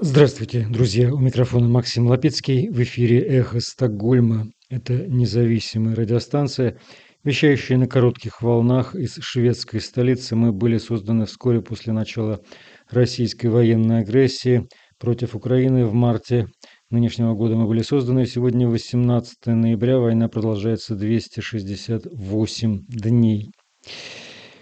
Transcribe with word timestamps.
Здравствуйте, 0.00 0.64
друзья! 0.70 1.12
У 1.12 1.18
микрофона 1.18 1.66
Максим 1.66 2.06
Лапецкий. 2.06 2.68
В 2.68 2.80
эфире 2.82 3.20
«Эхо 3.20 3.58
Стокгольма». 3.58 4.46
Это 4.70 4.94
независимая 5.08 5.96
радиостанция, 5.96 6.78
вещающая 7.24 7.76
на 7.76 7.88
коротких 7.88 8.40
волнах 8.40 8.94
из 8.94 9.16
шведской 9.20 9.80
столицы. 9.80 10.36
Мы 10.36 10.52
были 10.52 10.78
созданы 10.78 11.26
вскоре 11.26 11.62
после 11.62 11.92
начала 11.92 12.40
российской 12.88 13.48
военной 13.48 14.00
агрессии 14.00 14.68
против 14.98 15.34
Украины 15.34 15.84
в 15.84 15.94
марте 15.94 16.46
нынешнего 16.90 17.34
года 17.34 17.56
мы 17.56 17.66
были 17.66 17.82
созданы. 17.82 18.24
Сегодня 18.26 18.68
18 18.68 19.46
ноября, 19.46 19.98
война 19.98 20.28
продолжается 20.28 20.94
268 20.94 22.84
дней. 22.86 23.50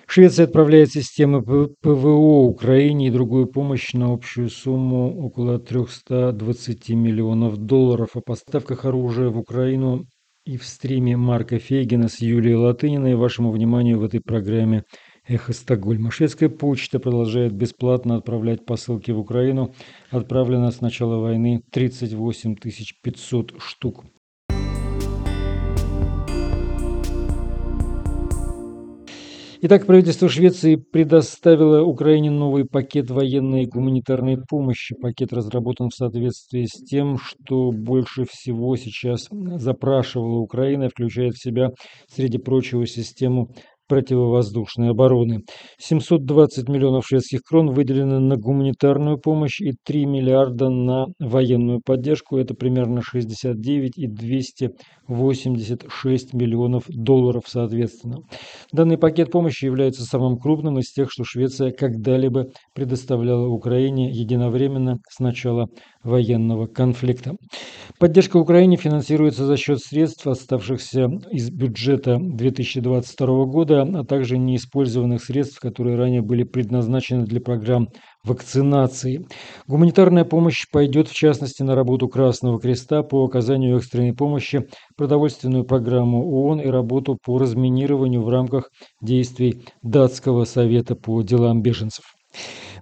Швеция 0.09 0.45
отправляет 0.45 0.93
системы 0.93 1.43
ПВО 1.43 2.45
Украине 2.45 3.08
и 3.08 3.11
другую 3.11 3.49
помощь 3.49 3.93
на 3.93 4.13
общую 4.13 4.49
сумму 4.49 5.14
около 5.21 5.58
320 5.58 6.90
миллионов 6.90 7.57
долларов. 7.58 8.11
О 8.14 8.21
поставках 8.21 8.85
оружия 8.85 9.29
в 9.29 9.39
Украину 9.39 10.07
и 10.44 10.57
в 10.57 10.64
стриме 10.64 11.16
Марка 11.16 11.58
Фейгина 11.58 12.08
с 12.08 12.21
Юлией 12.21 12.54
Латыниной 12.54 13.16
вашему 13.16 13.50
вниманию 13.50 13.99
в 13.99 14.04
этой 14.04 14.21
программе 14.21 14.85
«Эхо 15.27 15.53
Стокгольма». 15.53 16.13
Шведская 16.13 16.49
почта 16.49 17.00
продолжает 17.00 17.52
бесплатно 17.52 18.16
отправлять 18.16 18.64
посылки 18.64 19.11
в 19.11 19.18
Украину. 19.18 19.75
Отправлено 20.11 20.71
с 20.71 20.80
начала 20.80 21.18
войны 21.18 21.63
38 21.72 22.54
500 23.02 23.54
штук. 23.58 24.04
Итак, 29.68 29.84
правительство 29.84 30.29
Швеции 30.29 30.76
предоставило 30.76 31.82
Украине 31.82 32.30
новый 32.30 32.66
пакет 32.66 33.11
военной 33.11 33.64
и 33.64 33.66
гуманитарной 33.66 34.38
помощи. 34.48 34.94
Пакет 34.94 35.32
разработан 35.32 35.88
в 35.88 35.94
соответствии 35.96 36.66
с 36.66 36.84
тем, 36.84 37.18
что 37.18 37.72
больше 37.72 38.26
всего 38.30 38.76
сейчас 38.76 39.26
запрашивала 39.28 40.38
Украина, 40.38 40.88
включает 40.88 41.34
в 41.34 41.42
себя, 41.42 41.70
среди 42.08 42.38
прочего, 42.38 42.86
систему 42.86 43.50
противовоздушной 43.88 44.90
обороны. 44.90 45.40
720 45.78 46.68
миллионов 46.68 47.06
шведских 47.06 47.40
крон 47.42 47.72
выделены 47.72 48.20
на 48.20 48.36
гуманитарную 48.36 49.18
помощь 49.18 49.60
и 49.60 49.72
3 49.84 50.06
миллиарда 50.06 50.70
на 50.70 51.06
военную 51.18 51.80
поддержку. 51.84 52.38
Это 52.38 52.54
примерно 52.54 53.02
69 53.02 53.94
и 53.96 54.06
286 54.06 56.34
миллионов 56.34 56.84
долларов 56.88 57.42
соответственно. 57.46 58.18
Данный 58.72 58.98
пакет 58.98 59.30
помощи 59.30 59.64
является 59.64 60.04
самым 60.04 60.38
крупным 60.38 60.78
из 60.78 60.92
тех, 60.92 61.10
что 61.10 61.24
Швеция 61.24 61.70
когда-либо 61.70 62.48
предоставляла 62.74 63.48
Украине 63.48 64.10
единовременно 64.10 64.98
с 65.08 65.18
начала 65.18 65.68
военного 66.06 66.66
конфликта. 66.66 67.36
Поддержка 67.98 68.36
Украине 68.36 68.76
финансируется 68.76 69.44
за 69.46 69.56
счет 69.56 69.80
средств, 69.80 70.26
оставшихся 70.26 71.08
из 71.30 71.50
бюджета 71.50 72.18
2022 72.20 73.44
года, 73.44 73.82
а 73.82 74.04
также 74.04 74.38
неиспользованных 74.38 75.22
средств, 75.22 75.60
которые 75.60 75.96
ранее 75.96 76.22
были 76.22 76.44
предназначены 76.44 77.24
для 77.24 77.40
программ 77.40 77.88
вакцинации. 78.24 79.26
Гуманитарная 79.66 80.24
помощь 80.24 80.64
пойдет 80.70 81.08
в 81.08 81.14
частности 81.14 81.62
на 81.62 81.74
работу 81.74 82.08
Красного 82.08 82.60
Креста 82.60 83.02
по 83.02 83.24
оказанию 83.24 83.76
экстренной 83.76 84.14
помощи, 84.14 84.66
продовольственную 84.96 85.64
программу 85.64 86.24
ООН 86.24 86.60
и 86.60 86.66
работу 86.66 87.18
по 87.24 87.38
разминированию 87.38 88.22
в 88.22 88.28
рамках 88.28 88.70
действий 89.00 89.62
Датского 89.82 90.44
совета 90.44 90.96
по 90.96 91.22
делам 91.22 91.62
беженцев. 91.62 92.16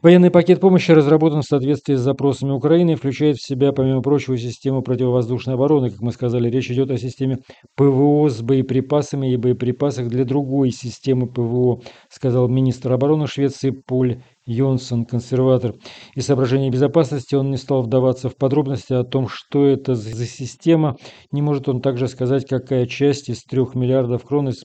Военный 0.05 0.31
пакет 0.31 0.61
помощи 0.61 0.91
разработан 0.91 1.41
в 1.41 1.47
соответствии 1.47 1.95
с 1.95 2.01
запросами 2.01 2.51
Украины 2.51 2.91
и 2.91 2.95
включает 2.95 3.39
в 3.39 3.47
себя, 3.47 3.73
помимо 3.73 4.03
прочего, 4.03 4.37
систему 4.37 4.83
противовоздушной 4.83 5.55
обороны. 5.55 5.89
Как 5.89 6.01
мы 6.01 6.13
сказали, 6.13 6.51
речь 6.51 6.71
идет 6.71 6.91
о 6.91 6.99
системе 6.99 7.39
ПВО 7.75 8.29
с 8.29 8.43
боеприпасами 8.43 9.33
и 9.33 9.39
боеприпасах 9.39 10.09
для 10.09 10.27
другой 10.27 10.73
системы 10.73 11.27
ПВО, 11.27 11.81
сказал 12.11 12.49
министр 12.49 12.93
обороны 12.93 13.27
Швеции 13.27 13.71
Поль 13.71 14.21
Йонсон, 14.45 15.07
консерватор. 15.07 15.73
Из 16.15 16.27
соображений 16.27 16.69
безопасности 16.69 17.35
он 17.35 17.51
не 17.51 17.57
стал 17.57 17.83
вдаваться 17.83 18.29
в 18.29 18.37
подробности 18.37 18.93
о 18.93 19.05
том, 19.05 19.27
что 19.27 19.67
это 19.67 19.95
за 19.95 20.27
система. 20.27 20.99
Не 21.33 21.41
может 21.41 21.67
он 21.67 21.81
также 21.81 22.09
сказать, 22.09 22.47
какая 22.47 22.87
часть 22.87 23.31
из 23.31 23.43
трех 23.43 23.75
миллиардов 23.75 24.23
крон 24.25 24.51
из 24.51 24.65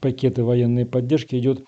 пакета 0.00 0.42
военной 0.44 0.86
поддержки 0.86 1.36
идет 1.36 1.62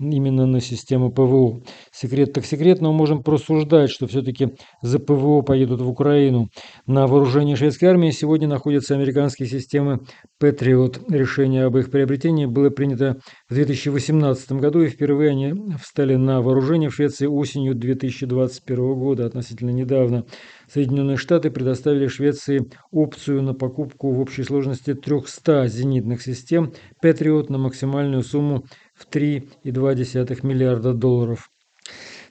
именно 0.00 0.46
на 0.46 0.60
систему 0.60 1.12
ПВО. 1.12 1.62
Секрет 1.92 2.32
так 2.32 2.46
секрет, 2.46 2.80
но 2.80 2.92
можем 2.92 3.22
просуждать, 3.22 3.90
что 3.90 4.06
все-таки 4.06 4.54
за 4.82 4.98
ПВО 4.98 5.42
поедут 5.42 5.82
в 5.82 5.88
Украину. 5.88 6.48
На 6.86 7.06
вооружении 7.06 7.54
шведской 7.54 7.88
армии 7.88 8.10
сегодня 8.10 8.48
находятся 8.48 8.94
американские 8.94 9.48
системы 9.48 10.00
Patriot. 10.42 11.00
Решение 11.08 11.64
об 11.64 11.76
их 11.76 11.90
приобретении 11.90 12.46
было 12.46 12.70
принято 12.70 13.18
в 13.48 13.54
2018 13.54 14.52
году, 14.52 14.82
и 14.82 14.88
впервые 14.88 15.30
они 15.30 15.54
встали 15.80 16.16
на 16.16 16.40
вооружение 16.40 16.88
в 16.88 16.94
Швеции 16.94 17.26
осенью 17.26 17.74
2021 17.74 18.94
года, 18.94 19.26
относительно 19.26 19.70
недавно. 19.70 20.24
Соединенные 20.72 21.16
Штаты 21.16 21.50
предоставили 21.50 22.06
Швеции 22.06 22.70
опцию 22.90 23.42
на 23.42 23.54
покупку 23.54 24.12
в 24.12 24.20
общей 24.20 24.44
сложности 24.44 24.94
300 24.94 25.66
зенитных 25.68 26.22
систем 26.22 26.72
Patriot 27.04 27.46
на 27.50 27.58
максимальную 27.58 28.22
сумму 28.22 28.64
в 29.00 29.08
3,2 29.08 30.46
миллиарда 30.46 30.92
долларов. 30.92 31.48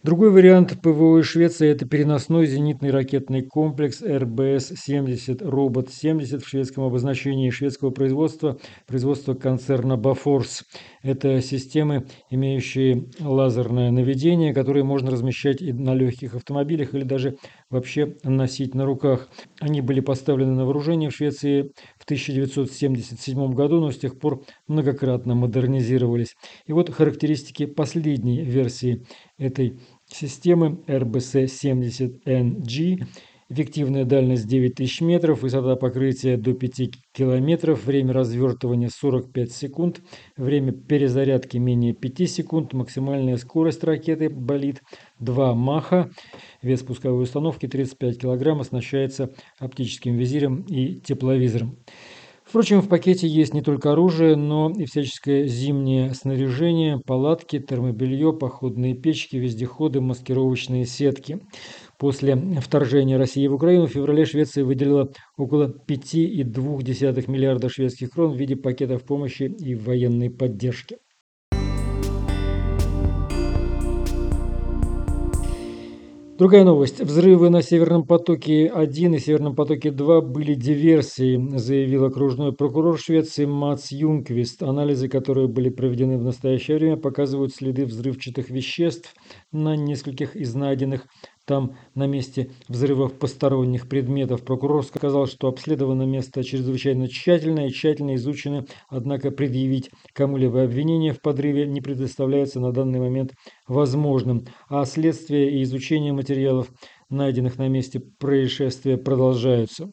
Другой 0.02 0.32
вариант 0.32 0.82
ПВО 0.82 1.22
Швеции– 1.24 1.68
это 1.70 1.86
переносной 1.86 2.46
зенитный 2.46 2.90
ракетный 2.90 3.42
комплекс 3.42 4.02
РБС-70 4.02 5.44
«Робот-70» 5.46 6.40
в 6.40 6.48
шведском 6.48 6.86
обозначении 6.86 7.50
шведского 7.50 7.90
производства, 7.90 8.58
производства 8.88 9.34
концерна 9.34 9.98
«Бафорс». 9.98 10.64
Это 11.04 11.42
системы, 11.42 12.06
имеющие 12.30 13.10
лазерное 13.20 13.92
наведение, 13.92 14.54
которые 14.54 14.86
можно 14.86 15.12
размещать 15.12 15.62
и 15.62 15.74
на 15.74 15.94
легких 15.94 16.34
автомобилях 16.34 16.94
или 16.94 17.04
даже 17.04 17.36
вообще 17.70 18.16
носить 18.24 18.74
на 18.76 18.86
руках. 18.86 19.28
Они 19.60 19.82
были 19.82 20.00
поставлены 20.00 20.54
на 20.54 20.64
вооружение 20.64 21.10
в 21.10 21.14
Швеции 21.14 21.74
1977 22.10 23.54
году, 23.54 23.80
но 23.80 23.92
с 23.92 24.00
тех 24.00 24.18
пор 24.18 24.44
многократно 24.68 25.36
модернизировались. 25.36 26.36
И 26.66 26.74
вот 26.74 26.90
характеристики 26.90 27.68
последней 27.68 28.42
версии 28.42 29.06
этой 29.38 29.80
системы 30.08 30.80
RBC-70NG. 30.88 33.06
Эффективная 33.52 34.06
дальность 34.06 34.48
9000 34.48 35.02
метров, 35.02 35.42
высота 35.42 35.76
покрытия 35.76 36.38
до 36.38 36.54
5 36.54 36.92
километров, 37.12 37.84
время 37.84 38.14
развертывания 38.14 38.90
45 38.90 39.52
секунд, 39.52 40.02
время 40.38 40.72
перезарядки 40.72 41.58
менее 41.58 41.94
5 41.94 42.30
секунд, 42.30 42.74
максимальная 42.74 43.38
скорость 43.38 43.84
ракеты 43.84 44.30
болит 44.30 44.84
2 45.18 45.56
маха, 45.56 46.12
вес 46.62 46.84
пусковой 46.84 47.24
установки 47.24 47.68
35 47.68 48.22
килограмм, 48.22 48.62
оснащается 48.62 49.32
оптическим 49.58 50.16
визиром 50.16 50.62
и 50.68 51.00
тепловизором. 51.00 51.80
Впрочем, 52.50 52.82
в 52.82 52.88
пакете 52.88 53.28
есть 53.28 53.54
не 53.54 53.62
только 53.62 53.92
оружие, 53.92 54.36
но 54.36 54.72
и 54.72 54.86
всяческое 54.86 55.46
зимнее 55.46 56.16
снаряжение, 56.16 57.00
палатки, 57.00 57.60
термобелье, 57.60 58.34
походные 58.34 58.96
печки, 58.96 59.36
вездеходы, 59.36 60.02
маскировочные 60.02 60.88
сетки. 60.88 61.42
После 62.00 62.38
вторжения 62.62 63.18
России 63.18 63.46
в 63.46 63.56
Украину 63.56 63.86
в 63.86 63.92
феврале 63.92 64.24
Швеция 64.24 64.64
выделила 64.64 65.12
около 65.36 65.68
5,2 65.68 67.30
миллиарда 67.30 67.68
шведских 67.68 68.12
крон 68.12 68.32
в 68.32 68.38
виде 68.38 68.56
пакетов 68.56 69.04
помощи 69.04 69.44
и 69.44 69.76
военной 69.76 70.30
поддержки. 70.30 70.96
Другая 76.40 76.64
новость. 76.64 77.02
Взрывы 77.02 77.50
на 77.50 77.62
Северном 77.62 78.08
потоке-1 78.08 79.16
и 79.18 79.20
Северном 79.20 79.56
потоке-2 79.58 80.22
были 80.22 80.54
диверсией, 80.54 81.58
заявил 81.58 82.06
окружной 82.06 82.54
прокурор 82.54 82.98
Швеции 82.98 83.44
Мац 83.44 83.92
Юнквист. 83.92 84.64
Анализы, 84.64 85.10
которые 85.10 85.50
были 85.50 85.68
проведены 85.68 86.18
в 86.18 86.24
настоящее 86.24 86.78
время, 86.78 86.96
показывают 86.96 87.54
следы 87.54 87.86
взрывчатых 87.86 88.50
веществ 88.50 89.14
на 89.52 89.76
нескольких 89.76 90.38
из 90.38 90.56
найденных 90.56 91.08
там 91.50 91.76
на 91.96 92.06
месте 92.06 92.52
взрывов 92.68 93.18
посторонних 93.18 93.90
предметов. 93.90 94.44
Прокурор 94.44 94.86
сказал, 94.86 95.26
что 95.26 95.48
обследовано 95.48 96.04
место 96.04 96.44
чрезвычайно 96.44 97.08
тщательно 97.08 97.66
и 97.66 97.72
тщательно 97.72 98.14
изучено, 98.16 98.68
однако 98.88 99.32
предъявить 99.32 99.90
кому-либо 100.14 100.62
обвинение 100.62 101.12
в 101.12 101.22
подрыве 101.22 101.66
не 101.66 101.82
предоставляется 101.82 102.60
на 102.60 102.72
данный 102.72 103.00
момент 103.00 103.34
возможным, 103.68 104.46
а 104.70 104.86
следствие 104.86 105.50
и 105.58 105.64
изучение 105.64 106.14
материалов, 106.14 106.72
найденных 107.10 107.58
на 107.58 107.68
месте 107.68 108.00
происшествия, 108.00 108.98
продолжаются. 108.98 109.90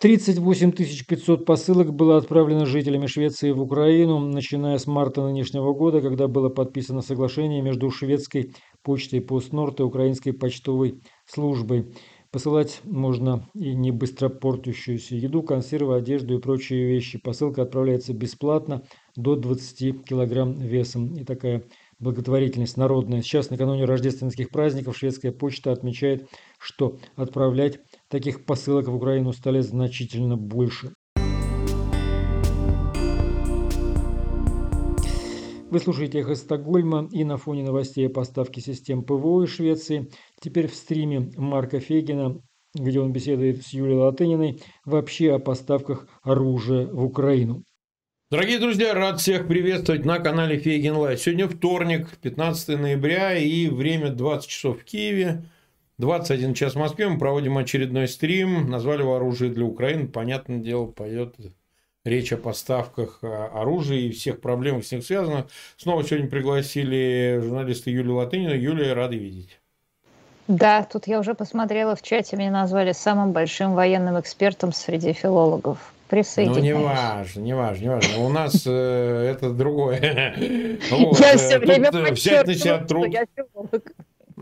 38 0.00 0.72
500 0.72 1.46
посылок 1.46 1.94
было 1.94 2.16
отправлено 2.16 2.66
жителями 2.66 3.06
Швеции 3.06 3.52
в 3.52 3.62
Украину, 3.62 4.18
начиная 4.18 4.76
с 4.78 4.86
марта 4.86 5.22
нынешнего 5.22 5.72
года, 5.72 6.00
когда 6.00 6.26
было 6.26 6.48
подписано 6.48 7.00
соглашение 7.00 7.62
между 7.62 7.90
шведской 7.90 8.52
почтой 8.84 9.20
Постнорд 9.20 9.80
и 9.80 9.82
украинской 9.82 10.30
почтовой 10.30 11.00
службой. 11.26 11.92
Посылать 12.30 12.80
можно 12.84 13.48
и 13.54 13.74
не 13.74 13.92
быстро 13.92 14.28
портящуюся 14.28 15.14
еду, 15.14 15.42
консервы, 15.42 15.96
одежду 15.96 16.36
и 16.36 16.40
прочие 16.40 16.86
вещи. 16.86 17.18
Посылка 17.18 17.62
отправляется 17.62 18.12
бесплатно 18.12 18.82
до 19.16 19.36
20 19.36 20.04
килограмм 20.04 20.54
весом. 20.54 21.14
И 21.14 21.24
такая 21.24 21.64
благотворительность 22.00 22.76
народная. 22.76 23.22
Сейчас, 23.22 23.50
накануне 23.50 23.84
рождественских 23.84 24.50
праздников, 24.50 24.96
шведская 24.96 25.32
почта 25.32 25.72
отмечает, 25.72 26.28
что 26.58 26.98
отправлять 27.14 27.78
таких 28.08 28.44
посылок 28.44 28.88
в 28.88 28.94
Украину 28.94 29.32
стали 29.32 29.60
значительно 29.60 30.36
больше. 30.36 30.92
Вы 35.74 35.80
слушаете 35.80 36.20
«Эхо 36.20 36.36
Стокгольма» 36.36 37.08
и 37.10 37.24
на 37.24 37.36
фоне 37.36 37.64
новостей 37.64 38.06
о 38.06 38.08
поставке 38.08 38.60
систем 38.60 39.02
ПВО 39.02 39.42
из 39.42 39.50
Швеции. 39.50 40.08
Теперь 40.40 40.68
в 40.68 40.74
стриме 40.76 41.32
Марка 41.36 41.80
Фегина, 41.80 42.40
где 42.76 43.00
он 43.00 43.10
беседует 43.10 43.66
с 43.66 43.70
Юлией 43.70 43.98
Латыниной, 43.98 44.62
вообще 44.84 45.34
о 45.34 45.40
поставках 45.40 46.06
оружия 46.22 46.86
в 46.86 47.02
Украину. 47.02 47.64
Дорогие 48.30 48.60
друзья, 48.60 48.94
рад 48.94 49.20
всех 49.20 49.48
приветствовать 49.48 50.04
на 50.04 50.20
канале 50.20 50.60
Фейгин 50.60 50.94
Live. 50.94 51.20
Сегодня 51.20 51.48
вторник, 51.48 52.18
15 52.22 52.78
ноября 52.78 53.36
и 53.36 53.66
время 53.66 54.10
20 54.10 54.48
часов 54.48 54.80
в 54.80 54.84
Киеве. 54.84 55.44
21 55.98 56.54
час 56.54 56.74
в 56.74 56.78
Москве 56.78 57.08
мы 57.08 57.18
проводим 57.18 57.58
очередной 57.58 58.06
стрим. 58.06 58.70
Назвали 58.70 59.00
его 59.00 59.16
«Оружие 59.16 59.50
для 59.50 59.64
Украины». 59.64 60.06
Понятное 60.06 60.58
дело, 60.58 60.86
пойдет 60.86 61.34
речь 62.04 62.32
о 62.32 62.36
поставках 62.36 63.18
а, 63.22 63.50
оружия 63.54 63.98
и 63.98 64.10
всех 64.10 64.40
проблемах 64.40 64.84
с 64.84 64.92
ним 64.92 65.02
связанных. 65.02 65.46
Снова 65.76 66.04
сегодня 66.04 66.28
пригласили 66.28 67.40
журналиста 67.42 67.90
Юлию 67.90 68.16
Латынину. 68.16 68.54
Юлия, 68.54 68.92
рады 68.92 69.16
видеть. 69.16 69.58
Да, 70.46 70.82
тут 70.84 71.06
я 71.06 71.20
уже 71.20 71.34
посмотрела 71.34 71.96
в 71.96 72.02
чате, 72.02 72.36
меня 72.36 72.50
назвали 72.50 72.92
самым 72.92 73.32
большим 73.32 73.74
военным 73.74 74.20
экспертом 74.20 74.72
среди 74.72 75.14
филологов. 75.14 75.78
Присоединяюсь. 76.08 76.58
Ну, 76.58 76.64
не 76.64 76.74
важно, 76.74 77.40
не 77.40 77.56
важно, 77.56 77.82
не 77.82 77.88
важно. 77.88 78.18
У 78.18 78.28
нас 78.28 78.62
э, 78.66 79.30
это 79.32 79.50
другое. 79.50 80.36
Я 80.90 81.36
все 81.38 81.58
время 81.58 81.90
подчеркиваю, 81.90 82.84
что 82.84 83.06
я 83.06 83.24
филолог. 83.34 83.92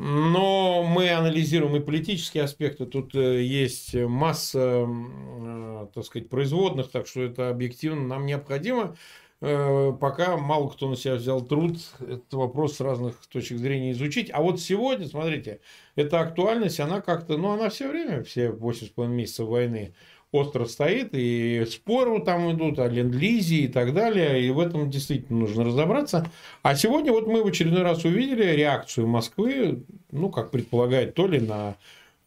Но 0.04 0.82
мы 0.82 1.10
анализируем 1.10 1.76
и 1.76 1.81
политические 1.81 2.43
аспекты. 2.43 2.87
Тут 2.87 3.14
э, 3.14 3.40
есть 3.44 3.94
масса, 3.94 4.84
э, 4.84 5.87
так 5.94 6.04
сказать, 6.04 6.28
производных, 6.28 6.90
так 6.90 7.06
что 7.06 7.22
это 7.22 7.50
объективно 7.50 8.08
нам 8.08 8.26
необходимо. 8.26 8.96
Э, 9.40 9.93
пока 10.00 10.37
мало 10.37 10.70
кто 10.70 10.88
на 10.88 10.96
себя 10.96 11.14
взял 11.14 11.40
труд 11.40 11.76
этот 12.00 12.34
вопрос 12.34 12.78
с 12.78 12.81
разных 12.81 13.14
точек 13.28 13.58
зрения 13.58 13.93
изучить. 13.93 14.28
А 14.32 14.43
вот 14.43 14.60
сегодня, 14.60 15.06
смотрите, 15.06 15.60
эта 15.94 16.19
актуальность, 16.19 16.81
она 16.81 17.00
как-то, 17.00 17.37
ну, 17.37 17.52
она 17.52 17.69
все 17.69 17.88
время, 17.88 18.25
все 18.25 18.49
8,5 18.49 19.06
месяцев 19.06 19.46
войны, 19.46 19.94
остро 20.32 20.64
стоит, 20.64 21.11
и 21.12 21.64
споры 21.70 22.20
там 22.23 22.50
идут 22.52 22.79
о 22.79 22.88
ленд-лизе 22.88 23.56
и 23.56 23.69
так 23.69 23.93
далее, 23.93 24.43
и 24.43 24.50
в 24.50 24.58
этом 24.58 24.90
действительно 24.90 25.40
нужно 25.40 25.64
разобраться. 25.64 26.26
А 26.62 26.75
сегодня 26.75 27.12
вот 27.12 27.26
мы 27.26 27.44
в 27.44 27.46
очередной 27.46 27.82
раз 27.82 28.05
увидели 28.05 28.44
реакцию 28.44 29.06
Москвы, 29.06 29.84
ну, 30.11 30.31
как 30.31 30.50
предполагает, 30.50 31.14
то 31.14 31.26
ли 31.26 31.38
на 31.38 31.76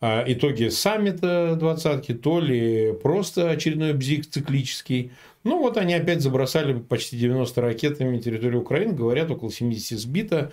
а, 0.01 0.23
итоги 0.27 0.69
саммита 0.69 1.55
двадцатки, 1.55 2.13
то 2.13 2.39
ли 2.39 2.93
просто 3.01 3.49
очередной 3.49 3.93
бзик 3.93 4.29
циклический. 4.29 5.11
Ну, 5.43 5.59
вот 5.59 5.77
они 5.77 5.93
опять 5.93 6.21
забросали 6.21 6.77
почти 6.77 7.17
90 7.17 7.61
ракетами 7.61 8.19
территорию 8.19 8.61
Украины, 8.61 8.93
говорят, 8.93 9.31
около 9.31 9.51
70 9.51 9.97
сбито. 9.99 10.51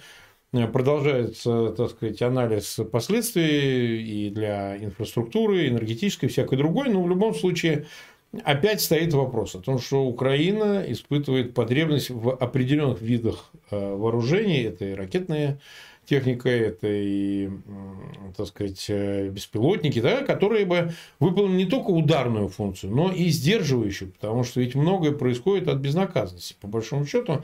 Э, 0.53 0.67
продолжается, 0.67 1.71
так 1.71 1.91
сказать, 1.91 2.21
анализ 2.21 2.79
последствий 2.91 4.27
и 4.27 4.31
для 4.31 4.77
инфраструктуры, 4.77 5.69
энергетической, 5.69 6.29
всякой 6.29 6.59
другой. 6.59 6.91
Но 6.91 7.03
в 7.03 7.09
любом 7.09 7.35
случае 7.35 7.87
опять 8.45 8.83
стоит 8.83 9.15
вопрос 9.15 9.55
о 9.55 9.61
том, 9.61 9.79
что 9.79 10.05
Украина 10.05 10.85
испытывает 10.87 11.55
потребность 11.55 12.11
в 12.11 12.31
определенных 12.31 13.01
видах 13.01 13.51
э, 13.71 13.95
вооружений. 13.95 14.63
Это 14.63 14.85
и 14.85 14.95
ракетная 14.95 15.59
техника, 16.05 16.51
это 16.51 16.89
и, 16.89 17.49
так 18.37 18.47
сказать, 18.49 18.85
э, 18.89 19.29
беспилотники, 19.29 20.01
да, 20.03 20.23
которые 20.23 20.67
бы 20.67 20.93
выполнили 21.19 21.65
не 21.65 21.71
только 21.71 21.91
ударную 21.91 22.49
функцию, 22.49 22.93
но 22.93 23.11
и 23.11 23.29
сдерживающую, 23.29 24.13
потому 24.13 24.45
что 24.45 24.61
ведь 24.61 24.75
многое 24.75 25.13
происходит 25.13 25.69
от 25.69 25.79
безнаказанности. 25.79 26.57
По 26.61 26.67
большому 26.67 27.07
счету, 27.07 27.43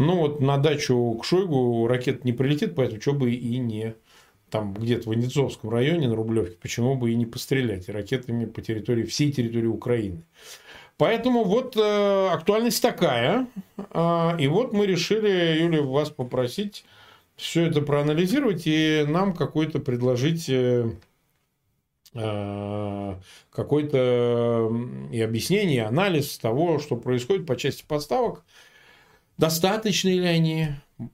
ну, 0.00 0.16
вот 0.16 0.40
на 0.40 0.56
дачу 0.56 1.18
к 1.20 1.24
Шойгу 1.26 1.86
ракета 1.86 2.20
не 2.24 2.32
прилетит, 2.32 2.74
поэтому 2.74 3.00
что 3.02 3.12
бы 3.12 3.32
и 3.32 3.58
не 3.58 3.94
там 4.48 4.72
где-то 4.72 5.08
в 5.08 5.12
Венецовском 5.12 5.68
районе 5.68 6.08
на 6.08 6.16
Рублевке, 6.16 6.56
почему 6.60 6.96
бы 6.96 7.12
и 7.12 7.14
не 7.14 7.26
пострелять 7.26 7.88
ракетами 7.88 8.46
по 8.46 8.62
территории, 8.62 9.04
всей 9.04 9.30
территории 9.30 9.66
Украины. 9.66 10.24
Поэтому 10.96 11.44
вот 11.44 11.76
э, 11.76 12.28
актуальность 12.28 12.82
такая. 12.82 13.46
Э, 13.92 14.36
и 14.38 14.48
вот 14.48 14.72
мы 14.72 14.86
решили, 14.86 15.60
Юлия, 15.60 15.82
вас 15.82 16.08
попросить 16.08 16.84
все 17.36 17.66
это 17.66 17.82
проанализировать 17.82 18.62
и 18.66 19.04
нам 19.06 19.34
какой-то 19.34 19.80
предложить 19.80 20.48
э, 20.48 20.90
э 22.14 23.14
какое-то 23.50 24.72
и 25.12 25.20
объяснение, 25.20 25.76
и 25.76 25.80
анализ 25.80 26.38
того, 26.38 26.78
что 26.78 26.96
происходит 26.96 27.46
по 27.46 27.56
части 27.56 27.84
поставок 27.86 28.44
Достаточны 29.40 30.10
ли 30.10 30.26
они? 30.26 30.68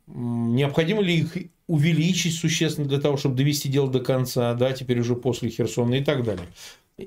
Необходимо 0.09 1.01
ли 1.01 1.19
их 1.19 1.37
увеличить 1.69 2.35
существенно 2.35 2.89
для 2.89 3.01
того, 3.01 3.17
чтобы 3.17 3.37
довести 3.37 3.69
дело 3.69 3.89
до 3.89 4.01
конца, 4.01 4.53
да, 4.55 4.73
теперь 4.73 4.99
уже 4.99 5.15
после 5.15 5.49
Херсона 5.49 5.95
и 5.95 6.05
так 6.05 6.25
далее. 6.25 6.47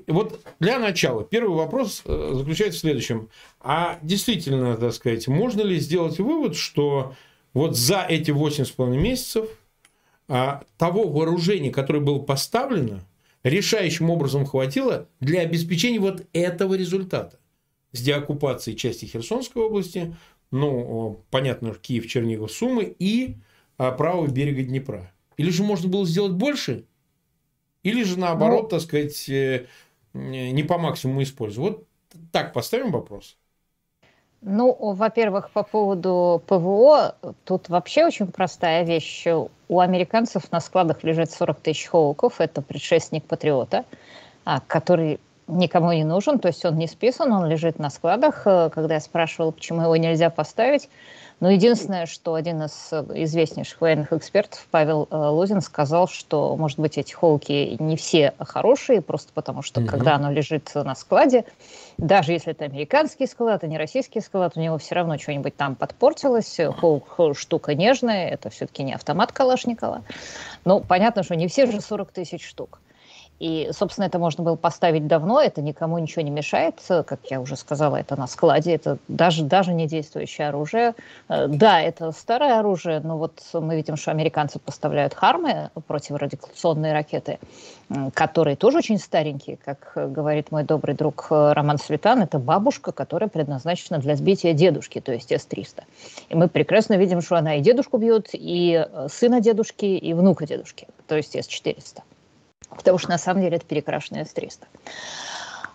Вот 0.06 0.40
для 0.60 0.78
начала 0.78 1.22
первый 1.24 1.56
вопрос 1.56 2.02
э, 2.06 2.32
заключается 2.34 2.78
в 2.78 2.80
следующем. 2.80 3.28
А 3.60 3.98
действительно, 4.02 4.76
так 4.76 4.94
сказать, 4.94 5.28
можно 5.28 5.60
ли 5.60 5.78
сделать 5.78 6.18
вывод, 6.18 6.56
что 6.56 7.14
вот 7.52 7.76
за 7.76 8.06
эти 8.08 8.30
8,5 8.30 8.96
месяцев 8.96 9.46
а, 10.28 10.62
того 10.78 11.08
вооружения, 11.08 11.70
которое 11.70 12.00
было 12.00 12.20
поставлено, 12.20 13.04
решающим 13.42 14.08
образом 14.08 14.46
хватило 14.46 15.06
для 15.20 15.40
обеспечения 15.40 15.98
вот 16.00 16.26
этого 16.32 16.74
результата 16.74 17.38
с 17.92 18.00
деоккупацией 18.00 18.76
части 18.76 19.04
Херсонской 19.06 19.62
области, 19.62 20.14
ну, 20.50 21.24
понятно, 21.30 21.74
Киев, 21.74 22.06
Чернигов, 22.06 22.52
Сумы 22.52 22.94
и 22.98 23.36
а, 23.78 23.92
правого 23.92 24.26
берега 24.26 24.62
Днепра. 24.62 25.12
Или 25.36 25.50
же 25.50 25.62
можно 25.62 25.88
было 25.88 26.06
сделать 26.06 26.32
больше, 26.32 26.84
или 27.82 28.02
же 28.02 28.18
наоборот, 28.18 28.64
ну, 28.64 28.68
так 28.68 28.80
сказать, 28.80 29.28
э, 29.28 29.66
не 30.12 30.62
по 30.62 30.78
максимуму 30.78 31.22
использовать. 31.22 31.76
Вот 31.76 31.86
так 32.30 32.52
поставим 32.52 32.90
вопрос. 32.90 33.36
Ну, 34.42 34.74
во-первых, 34.94 35.50
по 35.50 35.62
поводу 35.62 36.42
ПВО, 36.46 37.14
тут 37.44 37.68
вообще 37.68 38.06
очень 38.06 38.26
простая 38.26 38.84
вещь. 38.84 39.26
У 39.68 39.80
американцев 39.80 40.50
на 40.50 40.60
складах 40.60 41.04
лежит 41.04 41.30
40 41.30 41.60
тысяч 41.60 41.86
хоуков, 41.86 42.40
это 42.40 42.62
предшественник 42.62 43.24
Патриота, 43.24 43.84
а, 44.44 44.60
который 44.60 45.20
никому 45.50 45.92
не 45.92 46.04
нужен, 46.04 46.38
то 46.38 46.48
есть 46.48 46.64
он 46.64 46.76
не 46.76 46.86
списан, 46.86 47.32
он 47.32 47.46
лежит 47.46 47.78
на 47.78 47.90
складах. 47.90 48.42
Э, 48.46 48.70
когда 48.70 48.94
я 48.94 49.00
спрашивала, 49.00 49.50
почему 49.50 49.82
его 49.82 49.96
нельзя 49.96 50.30
поставить, 50.30 50.88
но 51.40 51.50
единственное, 51.50 52.04
что 52.04 52.34
один 52.34 52.62
из 52.62 52.92
известнейших 52.92 53.80
военных 53.80 54.12
экспертов, 54.12 54.66
Павел 54.70 55.08
э, 55.10 55.16
Лозин, 55.16 55.62
сказал, 55.62 56.06
что, 56.06 56.54
может 56.56 56.78
быть, 56.78 56.98
эти 56.98 57.12
холки 57.12 57.76
не 57.78 57.96
все 57.96 58.34
хорошие, 58.38 59.00
просто 59.00 59.32
потому 59.32 59.62
что, 59.62 59.80
mm-hmm. 59.80 59.86
когда 59.86 60.16
оно 60.16 60.30
лежит 60.30 60.70
на 60.74 60.94
складе, 60.94 61.46
даже 61.96 62.32
если 62.32 62.52
это 62.52 62.66
американский 62.66 63.26
склад, 63.26 63.64
а 63.64 63.66
не 63.66 63.78
российский 63.78 64.20
склад, 64.20 64.52
у 64.56 64.60
него 64.60 64.76
все 64.76 64.94
равно 64.94 65.16
что-нибудь 65.16 65.56
там 65.56 65.76
подпортилось. 65.76 66.58
Холк 66.78 67.18
штука 67.34 67.74
нежная, 67.74 68.28
это 68.28 68.50
все-таки 68.50 68.82
не 68.82 68.92
автомат 68.92 69.32
Калашникова. 69.32 70.02
Ну, 70.64 70.80
понятно, 70.80 71.22
что 71.22 71.36
не 71.36 71.48
все 71.48 71.66
же 71.66 71.80
40 71.80 72.10
тысяч 72.12 72.46
штук. 72.46 72.80
И, 73.40 73.70
собственно, 73.72 74.04
это 74.04 74.18
можно 74.18 74.44
было 74.44 74.54
поставить 74.54 75.06
давно, 75.06 75.40
это 75.40 75.62
никому 75.62 75.98
ничего 75.98 76.22
не 76.22 76.30
мешает. 76.30 76.74
Как 76.86 77.20
я 77.30 77.40
уже 77.40 77.56
сказала, 77.56 77.96
это 77.96 78.14
на 78.14 78.26
складе, 78.26 78.74
это 78.74 78.98
даже, 79.08 79.44
даже 79.44 79.72
не 79.72 79.86
действующее 79.86 80.48
оружие. 80.48 80.94
Э, 81.28 81.46
да, 81.48 81.80
это 81.80 82.12
старое 82.12 82.58
оружие, 82.58 83.00
но 83.00 83.16
вот 83.16 83.40
мы 83.54 83.76
видим, 83.76 83.96
что 83.96 84.10
американцы 84.10 84.58
поставляют 84.58 85.14
хармы, 85.14 85.70
противорадиационные 85.86 86.92
ракеты, 86.92 87.38
которые 88.12 88.56
тоже 88.56 88.78
очень 88.78 88.98
старенькие, 88.98 89.56
как 89.56 89.92
говорит 89.94 90.52
мой 90.52 90.64
добрый 90.64 90.94
друг 90.94 91.28
э, 91.30 91.52
Роман 91.54 91.78
Светан, 91.78 92.20
это 92.20 92.38
бабушка, 92.38 92.92
которая 92.92 93.30
предназначена 93.30 93.98
для 93.98 94.16
сбития 94.16 94.52
дедушки, 94.52 95.00
то 95.00 95.12
есть 95.12 95.32
С-300. 95.32 95.84
И 96.28 96.34
мы 96.34 96.48
прекрасно 96.48 96.98
видим, 96.98 97.22
что 97.22 97.36
она 97.36 97.54
и 97.54 97.62
дедушку 97.62 97.96
бьет, 97.96 98.28
и 98.34 98.86
э, 98.86 99.08
сына 99.10 99.40
дедушки, 99.40 99.86
и 99.86 100.12
внука 100.12 100.46
дедушки, 100.46 100.88
то 101.06 101.16
есть 101.16 101.34
С-400 101.34 102.02
потому 102.76 102.98
что 102.98 103.10
на 103.10 103.18
самом 103.18 103.42
деле 103.42 103.56
это 103.56 103.66
перекрашенная 103.66 104.24
С-300. 104.24 104.64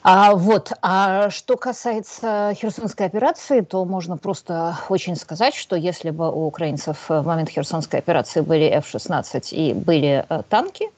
А, 0.07 0.35
вот, 0.35 0.71
а 0.83 1.31
что 1.31 1.57
касается 1.57 2.53
Херсонской 2.55 3.07
операции, 3.07 3.61
то 3.61 3.83
можно 3.85 4.17
просто 4.17 4.77
очень 4.87 5.15
сказать, 5.15 5.55
что 5.55 5.75
если 5.75 6.11
бы 6.11 6.31
у 6.31 6.45
украинцев 6.45 7.09
в 7.09 7.23
момент 7.23 7.49
Херсонской 7.49 7.99
операции 7.99 8.41
были 8.41 8.65
F-16 8.65 9.49
и 9.49 9.73
были 9.73 10.23
э, 10.29 10.43
танки, 10.47 10.91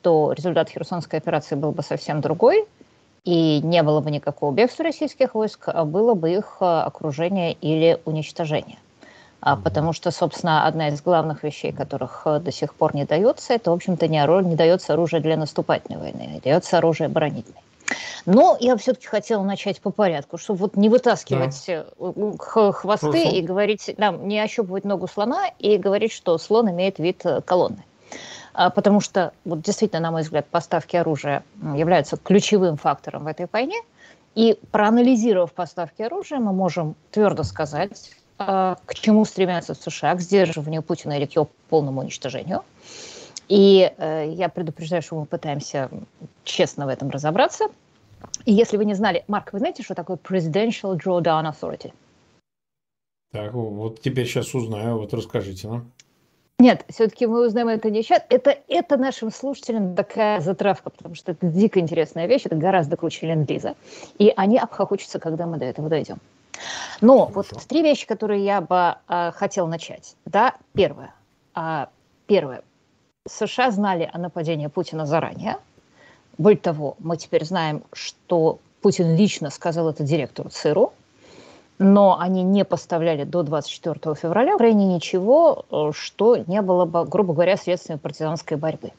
то 0.00 0.32
результат 0.32 0.70
Херсонской 0.70 1.18
операции 1.18 1.56
был 1.56 1.72
бы 1.72 1.82
совсем 1.82 2.22
другой, 2.22 2.64
и 3.24 3.60
не 3.62 3.82
было 3.82 4.00
бы 4.00 4.10
никакого 4.10 4.50
бегства 4.50 4.84
российских 4.84 5.34
войск, 5.34 5.64
а 5.66 5.84
было 5.84 6.14
бы 6.14 6.30
их 6.32 6.56
э, 6.60 6.64
окружение 6.64 7.52
или 7.52 8.00
уничтожение. 8.06 8.78
А, 9.46 9.56
потому 9.56 9.92
что, 9.92 10.10
собственно, 10.10 10.66
одна 10.66 10.88
из 10.88 11.02
главных 11.02 11.42
вещей, 11.42 11.70
которых 11.70 12.22
э, 12.24 12.38
до 12.38 12.50
сих 12.50 12.74
пор 12.74 12.96
не 12.96 13.04
дается, 13.04 13.52
это, 13.52 13.72
в 13.72 13.74
общем-то, 13.74 14.08
не, 14.08 14.48
не 14.48 14.56
дается 14.56 14.94
оружие 14.94 15.20
для 15.20 15.36
наступательной 15.36 16.00
войны, 16.00 16.36
а 16.38 16.40
дается 16.40 16.78
оружие 16.78 17.08
оборонительной. 17.08 17.60
Но 18.24 18.56
я 18.58 18.74
все-таки 18.78 19.06
хотела 19.06 19.42
начать 19.42 19.82
по 19.82 19.90
порядку, 19.90 20.38
чтобы 20.38 20.60
вот 20.60 20.76
не 20.76 20.88
вытаскивать 20.88 21.62
да. 21.66 21.84
Э, 21.98 22.72
хвосты 22.72 23.10
Хорошо. 23.10 23.36
и 23.36 23.42
говорить, 23.42 23.94
да, 23.98 24.12
не 24.12 24.40
ощупывать 24.40 24.84
ногу 24.84 25.06
слона 25.08 25.50
и 25.58 25.76
говорить, 25.76 26.12
что 26.12 26.38
слон 26.38 26.70
имеет 26.70 26.98
вид 26.98 27.20
э, 27.26 27.42
колонны. 27.42 27.84
А, 28.54 28.70
потому 28.70 29.00
что, 29.00 29.34
вот 29.44 29.60
действительно, 29.60 30.00
на 30.00 30.10
мой 30.10 30.22
взгляд, 30.22 30.46
поставки 30.46 30.96
оружия 30.96 31.44
являются 31.76 32.16
ключевым 32.16 32.78
фактором 32.78 33.24
в 33.24 33.26
этой 33.26 33.46
войне. 33.52 33.82
И 34.34 34.58
проанализировав 34.70 35.52
поставки 35.52 36.00
оружия, 36.00 36.38
мы 36.38 36.54
можем 36.54 36.96
твердо 37.10 37.42
сказать, 37.42 38.10
к 38.36 38.94
чему 38.94 39.24
стремятся 39.24 39.74
США, 39.74 40.14
к 40.14 40.20
сдерживанию 40.20 40.82
Путина 40.82 41.16
или 41.16 41.26
к 41.26 41.32
его 41.32 41.48
полному 41.68 42.00
уничтожению– 42.00 42.62
и 43.48 43.92
э, 43.96 44.32
я 44.32 44.48
предупреждаю, 44.48 45.02
что 45.02 45.16
мы 45.16 45.26
пытаемся 45.26 45.90
честно 46.44 46.86
в 46.86 46.88
этом 46.88 47.10
разобраться. 47.10 47.66
И 48.46 48.52
если 48.52 48.76
вы 48.76 48.84
не 48.84 48.94
знали, 48.94 49.24
Марк, 49.28 49.52
вы 49.52 49.58
знаете, 49.58 49.82
что 49.82 49.94
такое 49.94 50.16
Presidential 50.16 50.98
Drawdown 50.98 51.52
Authority? 51.52 51.92
Так, 53.32 53.52
вот 53.52 54.00
теперь 54.00 54.26
сейчас 54.26 54.54
узнаю, 54.54 54.98
вот 54.98 55.12
расскажите 55.12 55.68
нам. 55.68 55.90
Нет, 56.60 56.84
все-таки 56.88 57.26
мы 57.26 57.46
узнаем 57.46 57.68
это 57.68 57.90
не 57.90 58.02
сейчас. 58.02 58.22
Это, 58.30 58.56
это 58.68 58.96
нашим 58.96 59.30
слушателям 59.30 59.96
такая 59.96 60.40
затравка, 60.40 60.88
потому 60.88 61.16
что 61.16 61.32
это 61.32 61.46
дико 61.48 61.80
интересная 61.80 62.26
вещь, 62.26 62.42
это 62.44 62.54
гораздо 62.54 62.96
круче 62.96 63.26
ленд-лиза. 63.26 63.74
И 64.18 64.32
они 64.34 64.56
обхохочутся, 64.56 65.18
когда 65.18 65.46
мы 65.46 65.58
до 65.58 65.64
этого 65.64 65.88
дойдем. 65.88 66.18
Но 67.00 67.26
Хорошо. 67.26 67.50
вот 67.54 67.66
три 67.66 67.82
вещи, 67.82 68.06
которые 68.06 68.44
я 68.44 68.60
бы 68.60 68.96
э, 69.08 69.32
хотел 69.32 69.66
начать. 69.66 70.16
Да, 70.24 70.54
первое. 70.72 71.14
Э, 71.54 71.86
первое. 72.26 72.62
США 73.26 73.70
знали 73.70 74.08
о 74.12 74.18
нападении 74.18 74.66
Путина 74.66 75.06
заранее. 75.06 75.56
Более 76.38 76.58
того, 76.58 76.96
мы 76.98 77.16
теперь 77.16 77.44
знаем, 77.44 77.82
что 77.92 78.58
Путин 78.82 79.16
лично 79.16 79.50
сказал 79.50 79.88
это 79.88 80.02
директору 80.02 80.50
ЦРУ, 80.50 80.92
но 81.78 82.18
они 82.20 82.42
не 82.42 82.64
поставляли 82.64 83.24
до 83.24 83.42
24 83.42 84.14
февраля 84.14 84.52
в 84.52 84.54
Украине 84.56 84.86
ничего, 84.86 85.64
э, 85.70 85.92
что 85.94 86.36
не 86.36 86.60
было 86.62 86.84
бы, 86.84 87.04
грубо 87.04 87.34
говоря, 87.34 87.56
средствами 87.56 87.98
партизанской 87.98 88.56
борьбы. 88.56 88.92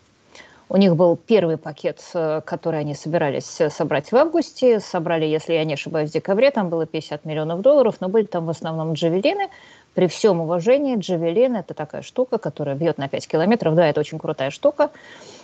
У 0.68 0.78
них 0.78 0.96
был 0.96 1.16
первый 1.16 1.58
пакет, 1.58 2.02
э, 2.14 2.42
который 2.46 2.80
они 2.80 2.96
собирались 2.96 3.62
э, 3.62 3.70
собрать 3.70 4.12
в 4.12 4.16
августе. 4.16 4.80
Собрали, 4.80 5.26
если 5.26 5.54
я 5.54 5.64
не 5.64 5.74
ошибаюсь, 5.74 6.10
в 6.10 6.14
декабре. 6.14 6.52
Там 6.52 6.70
было 6.70 6.86
50 6.86 7.26
миллионов 7.26 7.62
долларов, 7.62 7.98
но 8.00 8.10
были 8.10 8.26
там 8.26 8.46
в 8.46 8.50
основном 8.50 8.94
джавелины– 8.94 9.50
при 9.96 10.08
всем 10.08 10.42
уважении, 10.42 10.98
джавелин– 10.98 11.56
это 11.56 11.74
такая 11.74 12.02
штука, 12.02 12.38
которая 12.38 12.76
бьет 12.76 12.98
на 12.98 13.08
5 13.08 13.28
километров. 13.30 13.76
Да, 13.76 13.88
это 13.88 14.02
очень 14.02 14.20
крутая 14.20 14.52
штука. 14.52 14.92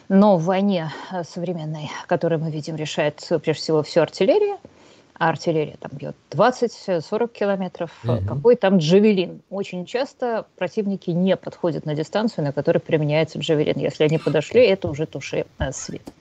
Но 0.10 0.36
в 0.36 0.44
войне 0.44 0.92
э, 1.10 1.24
современной, 1.24 1.90
которую 2.06 2.42
мы 2.42 2.52
видим, 2.52 2.76
решает 2.76 3.26
прежде 3.42 3.54
всего 3.54 3.82
все 3.82 4.02
артиллерия. 4.02 4.58
А 5.22 5.30
артиллерия 5.30 5.78
там 5.80 5.92
бьет 5.94 6.16
20-40 6.32 7.32
километров. 7.32 7.92
Угу. 8.04 8.26
Какой 8.28 8.56
там 8.56 8.80
джавелин? 8.80 9.44
Очень 9.52 9.86
часто 9.86 10.48
противники 10.56 11.12
не 11.12 11.38
подходят 11.38 11.86
на 11.86 11.94
дистанцию, 11.94 12.46
на 12.46 12.52
которой 12.52 12.80
применяется 12.80 13.38
джавелин. 13.38 13.78
Если 13.78 14.04
они 14.04 14.18
подошли, 14.18 14.66
это 14.66 14.88
уже 14.88 15.06
туши 15.06 15.46
э, 15.60 15.72
свет. 15.74 16.12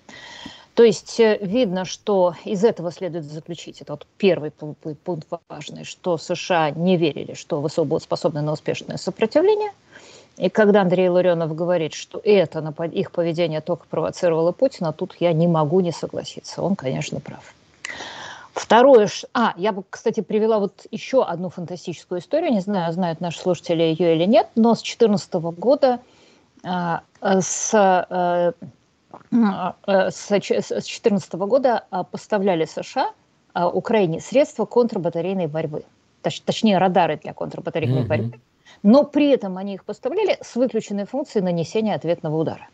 То 0.75 0.83
есть 0.83 1.19
э, 1.19 1.39
видно, 1.41 1.87
что 1.87 2.35
из 2.45 2.63
этого 2.63 2.93
следует 2.93 3.25
заключить, 3.25 3.81
это 3.81 3.95
вот 3.95 4.07
первый 4.19 4.51
пункт 4.51 5.29
важный, 5.49 5.85
что 5.85 6.19
США 6.19 6.69
не 6.69 6.99
верили, 6.99 7.33
что 7.33 7.67
ВСУ 7.67 7.87
будут 7.87 8.03
способны 8.03 8.43
на 8.43 8.53
успешное 8.53 8.99
сопротивление. 8.99 9.71
И 10.37 10.51
когда 10.51 10.83
Андрей 10.83 11.09
Ларионов 11.09 11.55
говорит, 11.55 11.95
что 11.95 12.21
это 12.23 12.63
их 12.93 13.13
поведение 13.13 13.63
только 13.63 13.87
провоцировало 13.89 14.53
Путина, 14.53 14.93
тут 14.93 15.17
я 15.21 15.33
не 15.33 15.49
могу 15.49 15.81
не 15.81 15.91
согласиться. 15.91 16.61
Он, 16.61 16.77
конечно, 16.77 17.19
прав. 17.21 17.55
Второе, 18.53 19.09
а, 19.33 19.55
я 19.57 19.73
бы, 19.73 19.85
кстати, 19.89 20.21
привела 20.21 20.59
вот 20.59 20.87
еще 20.91 21.25
одну 21.25 21.51
фантастическую 21.51 22.21
историю, 22.21 22.53
не 22.53 22.61
знаю, 22.61 22.93
знают 22.93 23.21
наши 23.21 23.39
слушатели 23.39 23.83
ее 23.83 24.17
или 24.17 24.25
нет, 24.25 24.49
но 24.55 24.75
с 24.75 24.83
2014 24.83 25.35
года 25.35 26.01
а, 26.65 27.03
с 27.23 27.71
а, 27.73 28.55
Э, 29.87 30.11
с 30.11 30.29
2014 30.29 31.33
года 31.35 31.85
а, 31.91 32.05
поставляли 32.05 32.65
США 32.65 33.13
а, 33.55 33.69
Украине 33.69 34.21
средства 34.21 34.67
контрбатарейной 34.67 35.47
борьбы, 35.47 35.85
точ, 36.23 36.41
точнее 36.41 36.79
радары 36.79 37.17
для 37.17 37.33
контрбатарейной 37.33 38.03
mm-hmm. 38.03 38.07
борьбы, 38.07 38.41
но 38.83 39.05
при 39.05 39.31
этом 39.31 39.59
они 39.59 39.75
их 39.75 39.85
поставляли 39.85 40.39
с 40.41 40.55
выключенной 40.55 41.07
функцией 41.07 41.45
нанесения 41.45 41.95
ответного 41.95 42.37
удара. 42.37 42.69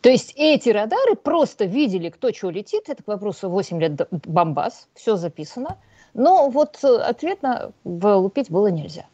То 0.00 0.10
есть 0.10 0.32
эти 0.36 0.68
радары 0.68 1.16
просто 1.16 1.64
видели, 1.64 2.08
кто 2.10 2.32
что 2.32 2.50
летит, 2.50 2.88
это 2.88 3.02
к 3.02 3.06
вопросу 3.08 3.50
8 3.50 3.80
лет 3.80 4.08
бомбас, 4.10 4.88
все 4.94 5.16
записано, 5.16 5.78
но 6.14 6.48
вот 6.50 6.78
э, 6.82 6.96
ответно 6.96 7.72
лупить 7.84 8.50
было 8.50 8.68
нельзя. 8.68 9.06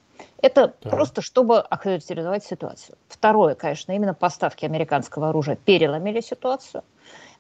Это 0.42 0.74
да. 0.82 0.90
просто 0.90 1.22
чтобы 1.22 1.58
охарактеризовать 1.60 2.44
ситуацию. 2.44 2.98
Второе, 3.08 3.54
конечно, 3.54 3.92
именно 3.92 4.14
поставки 4.14 4.66
американского 4.66 5.30
оружия 5.30 5.56
переломили 5.56 6.20
ситуацию. 6.20 6.82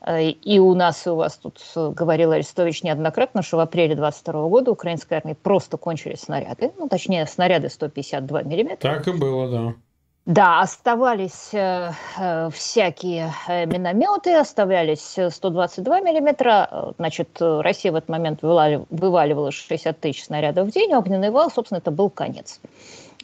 Э, 0.00 0.22
и 0.22 0.58
у 0.58 0.74
нас, 0.74 1.06
и 1.06 1.10
у 1.10 1.16
вас 1.16 1.36
тут 1.36 1.60
э, 1.76 1.90
говорил 1.90 2.32
Арестович 2.32 2.82
неоднократно, 2.82 3.42
что 3.42 3.58
в 3.58 3.60
апреле 3.60 3.94
22 3.94 4.48
года 4.48 4.70
украинской 4.70 5.14
армии 5.14 5.34
просто 5.34 5.76
кончились 5.76 6.20
снаряды, 6.20 6.72
ну, 6.78 6.88
точнее, 6.88 7.26
снаряды 7.26 7.68
152 7.68 8.42
миллиметра. 8.42 8.96
Так 8.96 9.08
и 9.08 9.12
было, 9.12 9.50
да. 9.50 9.74
Да, 10.26 10.62
оставались 10.62 11.50
э, 11.52 11.92
э, 12.18 12.48
всякие 12.50 13.30
э, 13.46 13.66
минометы, 13.66 14.34
оставлялись 14.34 15.18
122 15.28 16.00
миллиметра. 16.00 16.94
Значит, 16.96 17.36
Россия 17.40 17.92
в 17.92 17.96
этот 17.96 18.08
момент 18.08 18.40
вываливала, 18.40 18.86
вываливала 18.88 19.50
60 19.52 20.00
тысяч 20.00 20.24
снарядов 20.24 20.68
в 20.68 20.70
день, 20.70 20.94
огненный 20.94 21.28
вал, 21.28 21.50
собственно, 21.50 21.76
это 21.76 21.90
был 21.90 22.08
конец. 22.08 22.58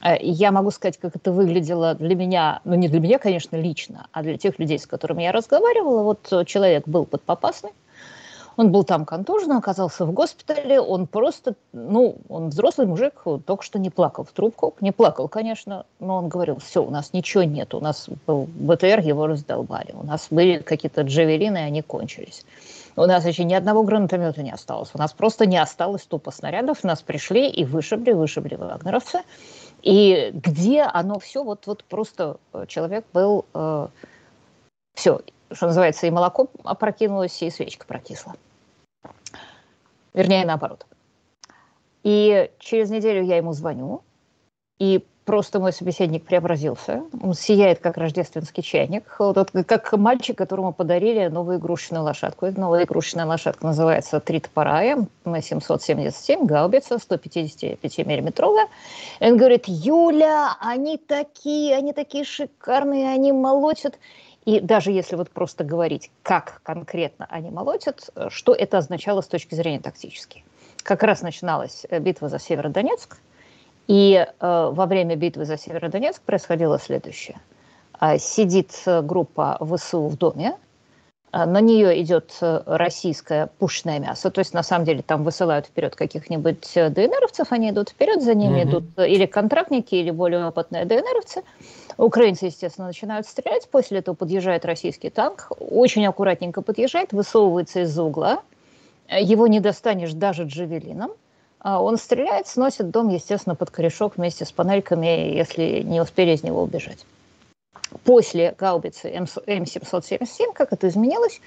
Э, 0.04 0.16
я 0.20 0.52
могу 0.52 0.70
сказать, 0.70 0.98
как 0.98 1.16
это 1.16 1.32
выглядело 1.32 1.94
для 1.94 2.14
меня, 2.14 2.60
ну 2.64 2.74
не 2.74 2.88
для 2.88 3.00
меня, 3.00 3.18
конечно, 3.18 3.56
лично, 3.56 4.06
а 4.12 4.22
для 4.22 4.36
тех 4.36 4.58
людей, 4.58 4.78
с 4.78 4.86
которыми 4.86 5.22
я 5.22 5.32
разговаривала. 5.32 6.02
Вот 6.02 6.46
человек 6.46 6.86
был 6.86 7.06
под 7.06 7.22
попасный, 7.22 7.70
он 8.60 8.72
был 8.72 8.84
там 8.84 9.06
контужен, 9.06 9.52
оказался 9.52 10.04
в 10.04 10.12
госпитале, 10.12 10.82
он 10.82 11.06
просто, 11.06 11.54
ну, 11.72 12.18
он 12.28 12.50
взрослый 12.50 12.86
мужик, 12.86 13.14
только 13.46 13.64
что 13.64 13.78
не 13.78 13.88
плакал 13.88 14.24
в 14.24 14.32
трубку. 14.32 14.74
Не 14.82 14.92
плакал, 14.92 15.28
конечно, 15.28 15.86
но 15.98 16.18
он 16.18 16.28
говорил, 16.28 16.58
все, 16.58 16.84
у 16.84 16.90
нас 16.90 17.14
ничего 17.14 17.42
нет, 17.42 17.72
у 17.72 17.80
нас 17.80 18.10
был 18.26 18.46
БТР, 18.52 19.00
его 19.00 19.26
раздолбали, 19.26 19.94
у 19.94 20.04
нас 20.04 20.26
были 20.28 20.58
какие-то 20.58 21.00
джавелины, 21.00 21.56
и 21.56 21.62
они 21.62 21.80
кончились. 21.80 22.44
У 22.96 23.06
нас 23.06 23.24
еще 23.24 23.44
ни 23.44 23.54
одного 23.54 23.82
гранатомета 23.82 24.42
не 24.42 24.50
осталось. 24.50 24.90
У 24.92 24.98
нас 24.98 25.14
просто 25.14 25.46
не 25.46 25.56
осталось 25.56 26.02
тупо 26.02 26.30
снарядов. 26.30 26.84
Нас 26.84 27.00
пришли 27.00 27.48
и 27.48 27.64
вышибли, 27.64 28.12
вышибли 28.12 28.56
вагнеровцы. 28.56 29.20
И 29.80 30.32
где 30.34 30.82
оно 30.82 31.18
все, 31.18 31.42
вот, 31.42 31.66
вот 31.66 31.82
просто 31.84 32.36
человек 32.66 33.06
был, 33.14 33.46
э, 33.54 33.88
все, 34.92 35.22
что 35.50 35.68
называется, 35.68 36.06
и 36.06 36.10
молоко 36.10 36.48
опрокинулось, 36.62 37.40
и 37.42 37.48
свечка 37.48 37.86
прокисла. 37.86 38.34
Вернее, 40.14 40.44
наоборот. 40.44 40.86
И 42.02 42.50
через 42.58 42.90
неделю 42.90 43.22
я 43.22 43.36
ему 43.36 43.52
звоню, 43.52 44.02
и 44.78 45.04
просто 45.30 45.60
мой 45.60 45.72
собеседник 45.72 46.24
преобразился. 46.24 47.04
Он 47.22 47.34
сияет, 47.34 47.78
как 47.78 47.96
рождественский 47.98 48.62
чайник. 48.64 49.04
Вот, 49.18 49.50
как 49.66 49.92
мальчик, 49.92 50.36
которому 50.36 50.72
подарили 50.72 51.28
новую 51.28 51.58
игрушечную 51.58 52.02
лошадку. 52.02 52.46
Эта 52.46 52.58
новая 52.58 52.84
игрушечная 52.84 53.26
лошадка 53.26 53.64
называется 53.66 54.18
«Три 54.18 54.40
топора 54.40 54.82
М777, 55.24 56.46
гаубица 56.46 56.96
155-миллиметровая». 56.96 58.66
И 59.20 59.24
он 59.24 59.36
говорит, 59.36 59.66
Юля, 59.68 60.56
они 60.58 60.96
такие, 60.98 61.76
они 61.76 61.92
такие 61.92 62.24
шикарные, 62.24 63.10
они 63.10 63.30
молотят. 63.30 63.98
И 64.44 64.60
даже 64.60 64.90
если 64.90 65.16
вот 65.16 65.30
просто 65.30 65.64
говорить, 65.64 66.10
как 66.22 66.60
конкретно 66.62 67.26
они 67.28 67.50
молотят, 67.50 68.10
что 68.28 68.54
это 68.54 68.78
означало 68.78 69.20
с 69.20 69.26
точки 69.26 69.54
зрения 69.54 69.80
тактической. 69.80 70.44
Как 70.82 71.02
раз 71.02 71.22
начиналась 71.22 71.86
э, 71.88 71.98
битва 71.98 72.28
за 72.28 72.38
Северодонецк, 72.38 73.18
и 73.86 74.14
э, 74.14 74.70
во 74.72 74.86
время 74.86 75.16
битвы 75.16 75.44
за 75.44 75.58
Северодонецк 75.58 76.22
происходило 76.22 76.78
следующее. 76.78 77.38
Э, 78.00 78.18
сидит 78.18 78.72
группа 78.86 79.58
ВСУ 79.60 80.08
в 80.08 80.16
доме, 80.16 80.54
а, 80.54 80.69
на 81.32 81.60
нее 81.60 82.02
идет 82.02 82.36
э, 82.40 82.62
российское 82.66 83.48
пушное 83.58 84.00
мясо, 84.00 84.30
то 84.30 84.40
есть 84.40 84.52
на 84.52 84.64
самом 84.64 84.84
деле 84.84 85.02
там 85.02 85.22
высылают 85.22 85.66
вперед 85.66 85.94
каких-нибудь 85.94 86.76
э, 86.76 86.90
ДНРовцев, 86.90 87.52
они 87.52 87.70
идут 87.70 87.90
вперед, 87.90 88.20
за 88.20 88.34
ними 88.34 88.58
mm-hmm. 88.60 88.68
идут 88.68 88.84
э, 88.96 89.08
или 89.08 89.26
контрактники, 89.26 89.94
или 89.94 90.10
более 90.10 90.44
опытные 90.44 90.84
ДНРовцы. 90.86 91.42
Украинцы, 91.96 92.46
естественно, 92.46 92.88
начинают 92.88 93.26
стрелять, 93.26 93.68
после 93.70 93.98
этого 93.98 94.16
подъезжает 94.16 94.64
российский 94.64 95.10
танк, 95.10 95.52
очень 95.60 96.04
аккуратненько 96.06 96.62
подъезжает, 96.62 97.12
высовывается 97.12 97.82
из-за 97.82 98.02
угла, 98.02 98.40
его 99.08 99.46
не 99.46 99.60
достанешь 99.60 100.12
даже 100.12 100.44
джавелином, 100.44 101.12
а 101.60 101.80
он 101.80 101.96
стреляет, 101.96 102.48
сносит 102.48 102.90
дом, 102.90 103.08
естественно, 103.08 103.54
под 103.54 103.70
корешок 103.70 104.16
вместе 104.16 104.44
с 104.44 104.50
панельками, 104.50 105.34
если 105.36 105.82
не 105.82 106.00
успели 106.00 106.32
из 106.32 106.42
него 106.42 106.62
убежать 106.62 107.04
после 108.04 108.54
гаубицы 108.58 109.10
М777, 109.10 110.52
как 110.54 110.72
это 110.72 110.88
изменилось, 110.88 111.40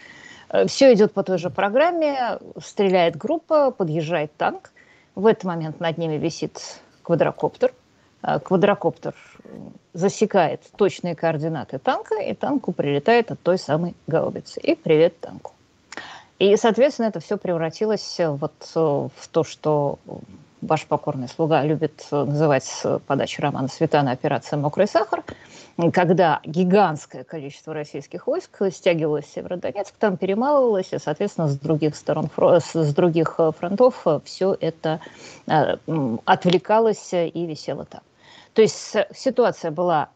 э, 0.50 0.66
все 0.68 0.94
идет 0.94 1.14
по 1.14 1.24
той 1.24 1.38
же 1.38 1.50
программе, 1.50 2.40
стреляет 2.62 3.16
группа, 3.16 3.72
подъезжает 3.72 4.36
танк. 4.36 4.72
В 5.16 5.26
этот 5.26 5.44
момент 5.44 5.80
над 5.80 5.98
ними 5.98 6.16
висит 6.16 6.80
квадрокоптер. 7.04 7.74
Э, 8.22 8.40
квадрокоптер 8.40 9.16
засекает 9.94 10.62
точные 10.76 11.16
координаты 11.16 11.78
танка, 11.78 12.16
и 12.16 12.34
танку 12.34 12.72
прилетает 12.72 13.32
от 13.32 13.40
той 13.42 13.58
самой 13.58 13.96
гаубицы. 14.08 14.60
И 14.60 14.76
привет 14.76 15.20
танку. 15.20 15.52
И, 16.40 16.58
соответственно, 16.58 17.08
это 17.08 17.20
все 17.20 17.38
превратилось 17.38 18.20
вот 18.20 18.54
э, 18.76 18.80
в 18.80 19.28
то, 19.32 19.44
что 19.44 20.00
ваш 20.62 20.86
покорный 20.86 21.28
слуга 21.28 21.62
любит 21.64 22.08
называть 22.12 22.64
с 22.64 23.00
подачи 23.00 23.42
романа 23.42 23.68
Светана 23.68 24.12
«Операция 24.12 24.58
«Мокрый 24.58 24.88
сахар», 24.88 25.24
когда 25.92 26.40
гигантское 26.46 27.24
количество 27.24 27.74
российских 27.74 28.28
войск 28.28 28.62
стягивалось 28.72 29.26
в 29.26 29.34
Северодонецк, 29.34 29.96
там 29.98 30.18
перемалывалось, 30.18 30.94
и, 30.94 31.00
соответственно, 31.00 31.48
с 31.48 31.58
других 31.58 31.96
сторон, 31.96 32.30
с 32.38 32.94
других 32.94 33.36
э, 33.40 33.52
фронтов 33.58 34.02
э, 34.06 34.20
все 34.24 34.56
это 34.60 35.00
э, 35.48 35.78
отвлекалось 36.26 37.14
и 37.14 37.46
висело 37.46 37.86
там. 37.86 38.02
То 38.54 38.62
есть 38.62 38.96
ситуация 39.14 39.72
была 39.72 40.10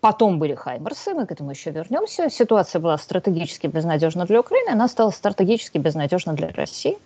Потом 0.00 0.38
были 0.38 0.54
Хаймерсы, 0.54 1.12
мы 1.12 1.26
к 1.26 1.32
этому 1.32 1.50
еще 1.50 1.70
вернемся. 1.70 2.30
Ситуация 2.30 2.80
была 2.80 2.96
стратегически 2.96 3.66
безнадежна 3.66 4.24
для 4.24 4.40
Украины, 4.40 4.70
она 4.70 4.88
стала 4.88 5.10
стратегически 5.10 5.76
безнадежна 5.76 6.32
для 6.32 6.48
России. 6.48 6.98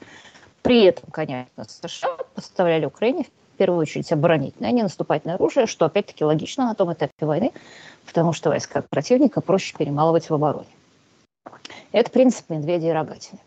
При 0.62 0.84
этом, 0.84 1.10
конечно, 1.10 1.64
США 1.66 2.16
поставляли 2.34 2.86
Украине 2.86 3.26
в 3.54 3.56
первую 3.56 3.80
очередь 3.80 4.10
оборонительное, 4.12 4.70
а 4.70 4.72
не 4.72 4.82
наступательное 4.82 5.36
оружие, 5.36 5.66
что 5.66 5.86
опять-таки 5.86 6.24
логично 6.24 6.66
на 6.66 6.74
том 6.74 6.92
этапе 6.92 7.12
войны, 7.20 7.52
потому 8.04 8.32
что 8.32 8.50
войска 8.50 8.82
противника 8.90 9.40
проще 9.40 9.76
перемалывать 9.76 10.28
в 10.28 10.34
обороне. 10.34 10.66
Это 11.92 12.10
принцип 12.10 12.50
медведя 12.50 12.88
и 12.88 12.90
рогатины. 12.90 13.38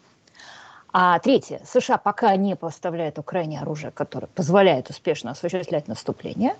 А 0.93 1.19
третье. 1.19 1.61
США 1.65 1.97
пока 1.97 2.35
не 2.37 2.55
поставляют 2.55 3.19
Украине 3.19 3.59
оружие, 3.59 3.91
которое 3.91 4.27
позволяет 4.27 4.89
успешно 4.89 5.31
осуществлять 5.31 5.87
наступление. 5.87 6.55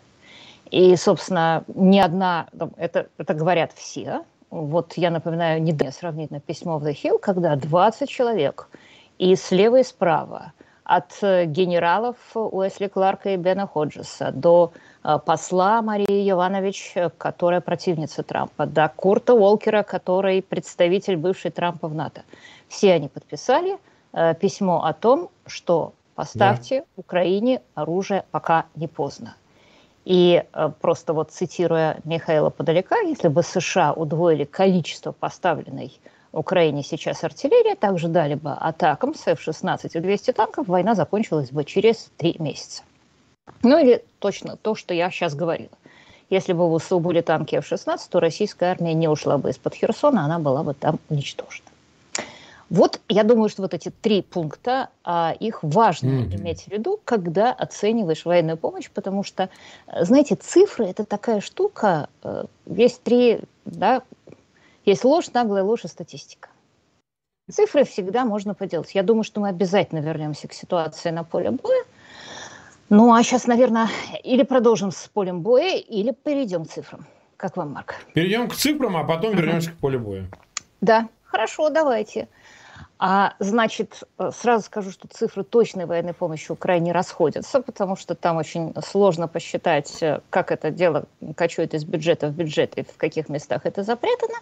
И, 0.70 0.96
собственно, 0.98 1.64
ни 1.74 1.98
одна, 1.98 2.48
это, 2.76 3.08
это 3.18 3.34
говорят 3.34 3.72
все. 3.74 4.26
Вот 4.50 4.94
я 4.98 5.10
напоминаю 5.10 5.64
недавно 5.64 5.94
сравнительно 5.94 6.42
письмо 6.42 6.78
в 6.78 6.86
The 6.86 6.94
Hill, 6.94 7.20
когда 7.20 7.56
20 7.56 8.10
человек 8.10 8.68
и 9.18 9.36
слева, 9.36 9.80
и 9.80 9.84
справа 9.84 10.52
от 10.88 11.18
э, 11.22 11.46
генералов 11.46 12.16
Уэсли 12.34 12.88
Кларка 12.88 13.32
и 13.32 13.38
Бена 13.38 13.68
Ходжеса 13.68 14.32
до 14.32 14.72
э, 15.04 15.20
посла 15.26 15.82
Марии 15.82 16.32
Иванович, 16.32 16.94
э, 16.96 17.10
которая 17.10 17.60
противница 17.60 18.24
Трампа, 18.24 18.66
до 18.66 18.88
Курта 18.96 19.34
Уолкера, 19.34 19.84
который 19.84 20.42
представитель 20.42 21.18
бывшей 21.18 21.52
Трампа 21.52 21.90
в 21.90 21.94
НАТО. 21.94 22.24
Все 22.70 22.94
они 22.94 23.10
подписали 23.10 23.78
письмо 24.40 24.84
о 24.86 24.94
том, 24.94 25.30
что 25.46 25.94
поставьте 26.16 26.80
да. 26.80 26.86
Украине 26.96 27.62
оружие, 27.76 28.24
пока 28.32 28.66
не 28.76 28.88
поздно. 28.88 29.36
И 30.06 30.44
просто 30.82 31.14
вот 31.14 31.32
цитируя 31.32 32.00
Михаила 32.06 32.50
Подалека, 32.50 33.00
если 33.02 33.28
бы 33.28 33.44
США 33.44 33.94
удвоили 33.94 34.46
количество 34.46 35.12
поставленной 35.12 36.00
Украине 36.38 36.84
сейчас 36.84 37.24
артиллерия, 37.24 37.76
также 37.76 38.08
дали 38.08 38.36
бы 38.36 38.52
атакам 38.52 39.16
с 39.16 39.28
F-16 39.28 39.90
и 39.94 40.00
200 40.00 40.32
танков, 40.32 40.68
война 40.68 40.96
закончилась 40.96 41.52
бы 41.52 41.64
через 41.64 42.10
три 42.18 42.36
месяца. 42.40 42.84
Ну 43.64 43.78
или 43.78 44.04
точно 44.20 44.58
то, 44.58 44.76
что 44.76 44.94
я 44.94 45.10
сейчас 45.10 45.36
говорила. 45.36 45.72
Если 46.30 46.54
бы 46.54 46.68
в 46.68 46.74
УСУ 46.74 47.00
были 47.00 47.22
танки 47.22 47.56
F-16, 47.56 48.00
то 48.10 48.20
российская 48.20 48.72
армия 48.72 48.94
не 48.94 49.08
ушла 49.08 49.38
бы 49.38 49.50
из-под 49.50 49.76
Херсона, 49.76 50.26
она 50.26 50.40
была 50.40 50.64
бы 50.64 50.74
там 50.74 51.00
уничтожена. 51.10 51.68
Вот 52.70 53.00
я 53.08 53.24
думаю, 53.24 53.48
что 53.48 53.62
вот 53.62 53.74
эти 53.74 53.90
три 53.90 54.22
пункта, 54.22 54.90
а, 55.06 55.34
их 55.40 55.60
важно 55.64 56.08
mm-hmm. 56.10 56.36
иметь 56.36 56.64
в 56.64 56.68
виду, 56.68 57.00
когда 57.06 57.54
оцениваешь 57.54 58.26
военную 58.26 58.58
помощь, 58.58 58.90
потому 58.94 59.24
что, 59.24 59.50
знаете, 60.02 60.36
цифры– 60.36 60.86
это 60.88 61.06
такая 61.06 61.40
штука, 61.40 62.10
э, 62.24 62.44
есть 62.66 63.02
три 63.04 63.40
да, 63.64 64.02
есть 64.88 65.04
ложь, 65.04 65.28
наглая 65.34 65.64
ложь 65.64 65.84
и 65.84 65.88
статистика. 65.88 66.50
Цифры 67.52 67.84
всегда 67.84 68.26
можно 68.26 68.54
поделать. 68.54 68.96
Я 68.96 69.04
думаю, 69.04 69.24
что 69.24 69.42
мы 69.42 69.50
обязательно 69.50 70.00
вернемся 70.00 70.48
к 70.48 70.54
ситуации 70.54 71.12
на 71.12 71.24
поле 71.24 71.52
боя. 71.52 71.84
Ну, 72.90 73.14
а 73.14 73.22
сейчас, 73.22 73.48
наверное, 73.48 73.90
или 74.24 74.44
продолжим 74.44 74.92
с 74.92 75.08
полем 75.08 75.42
боя, 75.42 75.76
или 75.76 76.12
перейдем 76.12 76.66
к 76.66 76.70
цифрам. 76.70 77.06
Как 77.36 77.58
вам, 77.58 77.74
Марк? 77.74 77.96
Перейдем 78.14 78.48
к 78.48 78.56
цифрам, 78.56 78.96
а 78.96 79.04
потом 79.04 79.36
вернемся 79.36 79.72
к 79.72 79.76
полю 79.76 80.00
боя. 80.00 80.28
Да, 80.80 81.10
хорошо, 81.26 81.70
давайте. 81.70 82.30
А 83.00 83.34
значит, 83.40 84.04
сразу 84.32 84.66
скажу, 84.66 84.92
что 84.92 85.08
цифры 85.08 85.44
точной 85.44 85.86
военной 85.86 86.14
помощи 86.14 86.52
Украине 86.52 86.92
расходятся, 86.92 87.62
потому 87.62 87.96
что 87.96 88.16
там 88.16 88.38
очень 88.38 88.74
сложно 88.84 89.28
посчитать, 89.28 90.04
как 90.30 90.52
это 90.52 90.72
дело 90.72 91.06
качует 91.36 91.76
из 91.76 91.86
бюджета 91.86 92.28
в 92.28 92.32
бюджет 92.32 92.76
и 92.76 92.84
в 92.84 92.98
каких 92.98 93.30
местах 93.30 93.66
это 93.66 93.84
запрятано. 93.84 94.40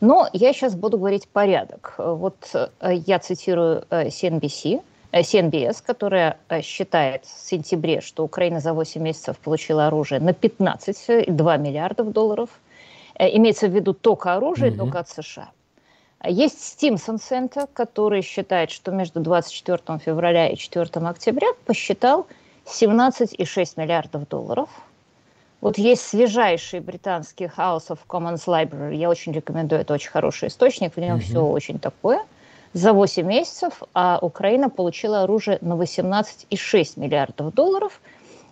Но 0.00 0.28
я 0.32 0.52
сейчас 0.52 0.74
буду 0.74 0.98
говорить 0.98 1.28
порядок. 1.28 1.94
Вот 1.98 2.36
э, 2.52 2.68
я 3.06 3.18
цитирую 3.18 3.84
CNBC, 3.90 4.82
э, 5.12 5.20
CNBS, 5.20 5.80
э, 5.80 5.86
которая 5.86 6.38
считает 6.62 7.24
в 7.24 7.48
сентябре, 7.48 8.00
что 8.00 8.24
Украина 8.24 8.60
за 8.60 8.72
8 8.72 9.00
месяцев 9.00 9.38
получила 9.38 9.86
оружие 9.86 10.20
на 10.20 10.30
15,2 10.30 11.58
миллиардов 11.58 12.12
долларов. 12.12 12.50
Имеется 13.18 13.68
в 13.68 13.74
виду 13.74 13.94
только 13.94 14.34
оружие, 14.34 14.72
mm-hmm. 14.72 14.76
только 14.76 14.98
от 14.98 15.08
США. 15.08 15.50
Есть 16.26 16.64
Стимсон 16.64 17.18
Центр, 17.18 17.66
который 17.72 18.22
считает, 18.22 18.70
что 18.70 18.90
между 18.90 19.20
24 19.20 19.98
февраля 19.98 20.48
и 20.48 20.56
4 20.56 20.88
октября 21.06 21.48
посчитал 21.66 22.26
17,6 22.66 23.72
миллиардов 23.76 24.28
долларов– 24.28 24.68
вот 25.64 25.78
есть 25.78 26.02
свежайший 26.02 26.80
британский 26.80 27.46
House 27.46 27.88
of 27.88 28.00
Commons 28.06 28.44
Library. 28.46 28.96
Я 28.96 29.08
очень 29.08 29.32
рекомендую, 29.32 29.80
это 29.80 29.94
очень 29.94 30.10
хороший 30.10 30.48
источник, 30.48 30.94
в 30.94 31.00
нем 31.00 31.16
mm-hmm. 31.16 31.20
все 31.20 31.40
очень 31.40 31.78
такое. 31.78 32.22
За 32.74 32.92
8 32.92 33.26
месяцев 33.26 33.82
а 33.94 34.18
Украина 34.20 34.68
получила 34.68 35.22
оружие 35.22 35.56
на 35.62 35.72
18,6 35.72 37.00
миллиардов 37.00 37.54
долларов. 37.54 38.02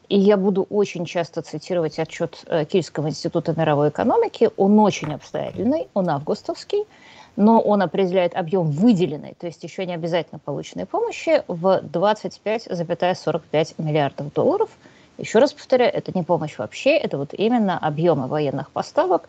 И 0.09 0.19
я 0.19 0.39
буду 0.39 0.67
очень 0.71 1.05
часто 1.05 1.43
цитировать 1.43 1.99
отчет 1.99 2.45
э, 2.47 2.65
Киевского 2.65 3.09
института 3.09 3.53
мировой 3.55 3.91
экономики. 3.91 4.49
Он 4.57 4.79
очень 4.79 5.13
обстоятельный, 5.13 5.89
он 5.93 6.09
августовский, 6.09 6.87
но 7.37 7.61
он 7.61 7.83
определяет 7.83 8.35
объем 8.35 8.71
выделенной, 8.71 9.35
то 9.39 9.47
есть 9.47 9.63
еще 9.65 9.87
не 9.87 9.95
обязательно 9.95 10.39
полученной 10.39 10.87
помощи, 10.87 11.43
в 11.49 11.83
25,45 11.85 13.75
миллиардов 13.79 14.33
долларов– 14.33 14.71
еще 15.19 15.39
раз 15.39 15.53
повторяю, 15.53 15.93
это 15.95 16.11
не 16.17 16.25
помощь 16.25 16.59
вообще, 16.59 16.97
это 16.97 17.19
вот 17.19 17.35
именно 17.35 17.79
объемы 17.79 18.27
военных 18.27 18.71
поставок. 18.71 19.29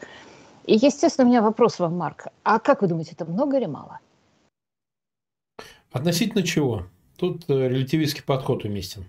И, 0.66 0.74
естественно, 0.74 1.28
у 1.28 1.30
меня 1.30 1.42
вопрос 1.42 1.80
вам, 1.80 1.98
Марк. 1.98 2.28
А 2.44 2.60
как 2.60 2.82
вы 2.82 2.88
думаете, 2.88 3.12
это 3.12 3.26
много 3.26 3.58
или 3.58 3.66
мало? 3.66 4.00
Относительно 5.92 6.44
чего? 6.44 6.84
Тут 7.18 7.50
э, 7.50 7.68
релятивистский 7.68 8.24
подход 8.24 8.64
уместен. 8.64 9.06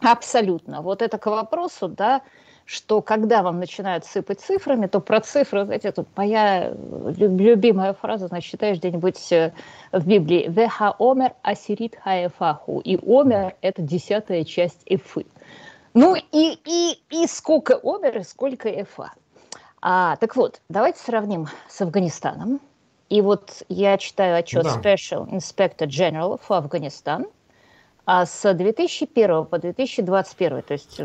Абсолютно. 0.00 0.82
Вот 0.82 1.00
это 1.00 1.16
к 1.16 1.26
вопросу, 1.26 1.88
да, 1.88 2.22
что 2.66 3.02
когда 3.02 3.42
вам 3.42 3.58
начинают 3.58 4.04
сыпать 4.04 4.40
цифрами, 4.40 4.86
то 4.86 5.00
про 5.00 5.20
цифры, 5.20 5.64
знаете, 5.64 5.92
тут 5.92 6.08
моя 6.16 6.72
любимая 7.16 7.92
фраза, 7.94 8.28
значит, 8.28 8.50
читаешь 8.50 8.78
где-нибудь 8.78 9.32
э, 9.32 9.52
в 9.92 10.06
Библии 10.06 10.46
«Веха 10.48 10.94
омер 10.98 11.32
асирит 11.42 11.96
хаефаху», 12.02 12.80
и 12.80 12.96
омер– 12.96 13.54
это 13.60 13.82
десятая 13.82 14.44
часть 14.44 14.80
эфы. 14.86 15.26
Ну 15.92 16.16
и, 16.16 16.24
и, 16.32 16.98
и 17.10 17.26
сколько 17.28 17.78
ОБЕР, 17.82 18.18
и 18.18 18.22
сколько 18.24 18.68
ФА. 18.84 19.12
А, 19.80 20.16
так 20.16 20.34
вот, 20.34 20.60
давайте 20.68 20.98
сравним 20.98 21.46
с 21.68 21.80
Афганистаном. 21.82 22.60
И 23.10 23.20
вот 23.20 23.62
я 23.68 23.96
читаю 23.98 24.36
отчет 24.36 24.64
да. 24.64 24.80
Special 24.80 25.28
Inspector 25.30 25.86
General 25.86 26.40
for 26.40 26.66
Afghanistan 26.66 27.26
а 28.06 28.26
с 28.26 28.52
2001 28.52 29.46
по 29.46 29.58
2021, 29.58 30.62
то 30.62 30.72
есть 30.72 31.00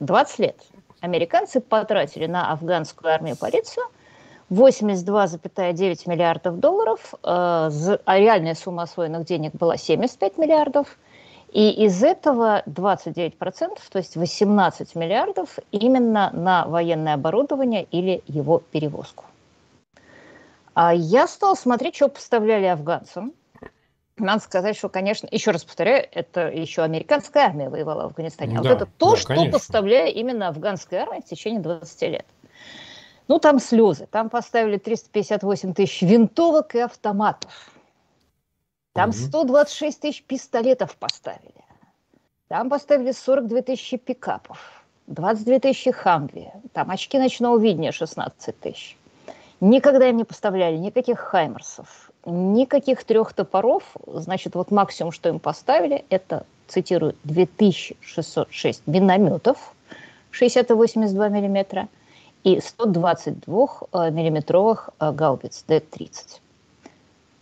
20 0.00 0.38
лет, 0.40 0.56
американцы 1.04 1.60
потратили 1.60 2.26
на 2.26 2.50
афганскую 2.52 3.12
армию 3.12 3.36
полицию 3.36 3.84
82,9 4.50 6.08
миллиардов 6.08 6.58
долларов, 6.58 7.14
а 7.22 7.70
реальная 8.06 8.54
сумма 8.54 8.82
освоенных 8.84 9.24
денег 9.24 9.52
была 9.52 9.76
75 9.76 10.38
миллиардов, 10.38 10.98
и 11.52 11.70
из 11.84 12.02
этого 12.02 12.62
29%, 12.66 13.78
то 13.90 13.98
есть 13.98 14.16
18 14.16 14.94
миллиардов, 14.96 15.58
именно 15.70 16.30
на 16.32 16.66
военное 16.66 17.14
оборудование 17.14 17.84
или 17.84 18.22
его 18.26 18.58
перевозку. 18.58 19.24
А 20.74 20.92
я 20.92 21.28
стала 21.28 21.54
смотреть, 21.54 21.96
что 21.96 22.08
поставляли 22.08 22.64
афганцам. 22.64 23.32
Надо 24.16 24.42
сказать, 24.42 24.76
что, 24.76 24.88
конечно, 24.88 25.28
еще 25.30 25.50
раз 25.50 25.64
повторяю, 25.64 26.06
это 26.12 26.48
еще 26.48 26.82
американская 26.82 27.46
армия 27.46 27.68
воевала 27.68 28.02
в 28.02 28.06
Афганистане. 28.06 28.58
А 28.58 28.62
да, 28.62 28.68
вот 28.70 28.76
это 28.76 28.86
то, 28.86 29.10
да, 29.10 29.16
что 29.16 29.28
конечно. 29.28 29.52
поставляли 29.52 30.10
именно 30.10 30.48
афганская 30.48 31.02
армия 31.02 31.20
в 31.20 31.24
течение 31.24 31.60
20 31.60 32.02
лет. 32.02 32.26
Ну, 33.26 33.38
там 33.40 33.58
слезы. 33.58 34.06
Там 34.06 34.30
поставили 34.30 34.78
358 34.78 35.74
тысяч 35.74 36.02
винтовок 36.02 36.74
и 36.76 36.80
автоматов. 36.80 37.70
Там 38.92 39.12
126 39.12 40.00
тысяч 40.00 40.22
пистолетов 40.22 40.96
поставили. 40.96 41.64
Там 42.46 42.70
поставили 42.70 43.10
42 43.10 43.62
тысячи 43.62 43.96
пикапов, 43.96 44.84
22 45.08 45.58
тысячи 45.58 45.90
хамви. 45.90 46.52
Там 46.72 46.90
очки 46.90 47.18
ночного 47.18 47.58
видения 47.58 47.90
16 47.90 48.60
тысяч. 48.60 48.96
Никогда 49.60 50.08
им 50.08 50.18
не 50.18 50.24
поставляли 50.24 50.76
никаких 50.76 51.18
хаймерсов, 51.18 52.12
никаких 52.26 53.04
трех 53.04 53.32
топоров. 53.32 53.96
Значит, 54.06 54.54
вот 54.54 54.70
максимум, 54.70 55.12
что 55.12 55.28
им 55.28 55.38
поставили, 55.38 56.04
это, 56.10 56.46
цитирую, 56.68 57.14
2606 57.24 58.86
минометов 58.86 59.74
60-82 60.32 61.30
миллиметра 61.30 61.88
и 62.42 62.58
122-миллиметровых 62.58 64.90
э, 64.98 65.12
гаубиц 65.12 65.64
Д-30. 65.66 66.40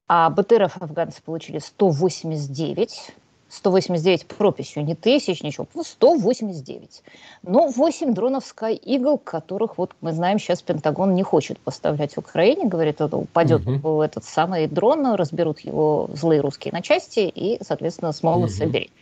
А 0.08 0.30
БТРов 0.30 0.80
афганцы 0.80 1.22
получили 1.22 1.58
189, 1.58 3.12
189 3.52 4.26
прописью, 4.26 4.82
не 4.82 4.94
тысяч, 4.94 5.42
ничего, 5.42 5.66
189. 5.78 7.02
Но 7.42 7.68
8 7.68 8.14
дронов 8.14 8.44
Sky 8.44 8.80
Eagle, 8.82 9.18
которых, 9.22 9.76
вот 9.76 9.92
мы 10.00 10.12
знаем, 10.12 10.38
сейчас 10.38 10.62
Пентагон 10.62 11.14
не 11.14 11.22
хочет 11.22 11.58
поставлять 11.58 12.14
в 12.14 12.18
Украине, 12.18 12.64
говорит, 12.64 13.02
это 13.02 13.14
упадет 13.14 13.66
угу. 13.66 14.00
этот 14.00 14.24
самый 14.24 14.66
дрон, 14.68 15.14
разберут 15.16 15.60
его 15.60 16.08
злые 16.14 16.40
русские 16.40 16.72
на 16.72 16.80
части 16.80 17.20
и, 17.20 17.58
соответственно, 17.62 18.12
смогут 18.12 18.50
угу. 18.50 18.56
соберить. 18.56 18.92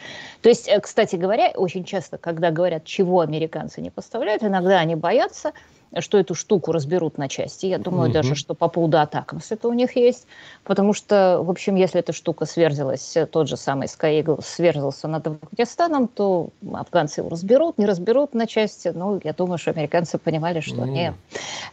То 0.40 0.48
есть, 0.48 0.66
э, 0.66 0.80
кстати 0.80 1.14
говоря, 1.14 1.52
очень 1.54 1.84
часто, 1.84 2.18
когда 2.18 2.50
говорят, 2.50 2.84
чего 2.84 3.20
американцы 3.20 3.80
не 3.80 3.90
поставляют, 3.90 4.42
иногда 4.42 4.80
они 4.80 4.96
боятся, 4.96 5.52
что 5.98 6.18
эту 6.18 6.34
штуку 6.34 6.72
разберут 6.72 7.18
на 7.18 7.28
части. 7.28 7.66
Я 7.66 7.78
думаю 7.78 8.06
угу. 8.06 8.14
даже, 8.14 8.34
что 8.34 8.54
по 8.54 8.68
поводу 8.68 8.98
Атакамс 8.98 9.50
это 9.50 9.68
у 9.68 9.72
них 9.72 9.96
есть. 9.96 10.26
Потому 10.64 10.92
что, 10.92 11.40
в 11.42 11.50
общем, 11.50 11.74
если 11.74 12.00
эта 12.00 12.12
штука 12.12 12.46
сверзилась, 12.46 13.16
тот 13.30 13.48
же 13.48 13.56
самый 13.56 13.86
Sky 13.86 14.40
сверзился 14.42 15.08
над 15.08 15.26
Афганистаном, 15.26 16.08
то 16.08 16.50
афганцы 16.72 17.20
его 17.20 17.28
разберут, 17.28 17.78
не 17.78 17.86
разберут 17.86 18.34
на 18.34 18.46
части. 18.46 18.92
Ну, 18.94 19.20
я 19.24 19.32
думаю, 19.32 19.58
что 19.58 19.70
американцы 19.70 20.18
понимали, 20.18 20.60
что 20.60 20.82
mm. 20.82 20.88
не. 20.88 21.14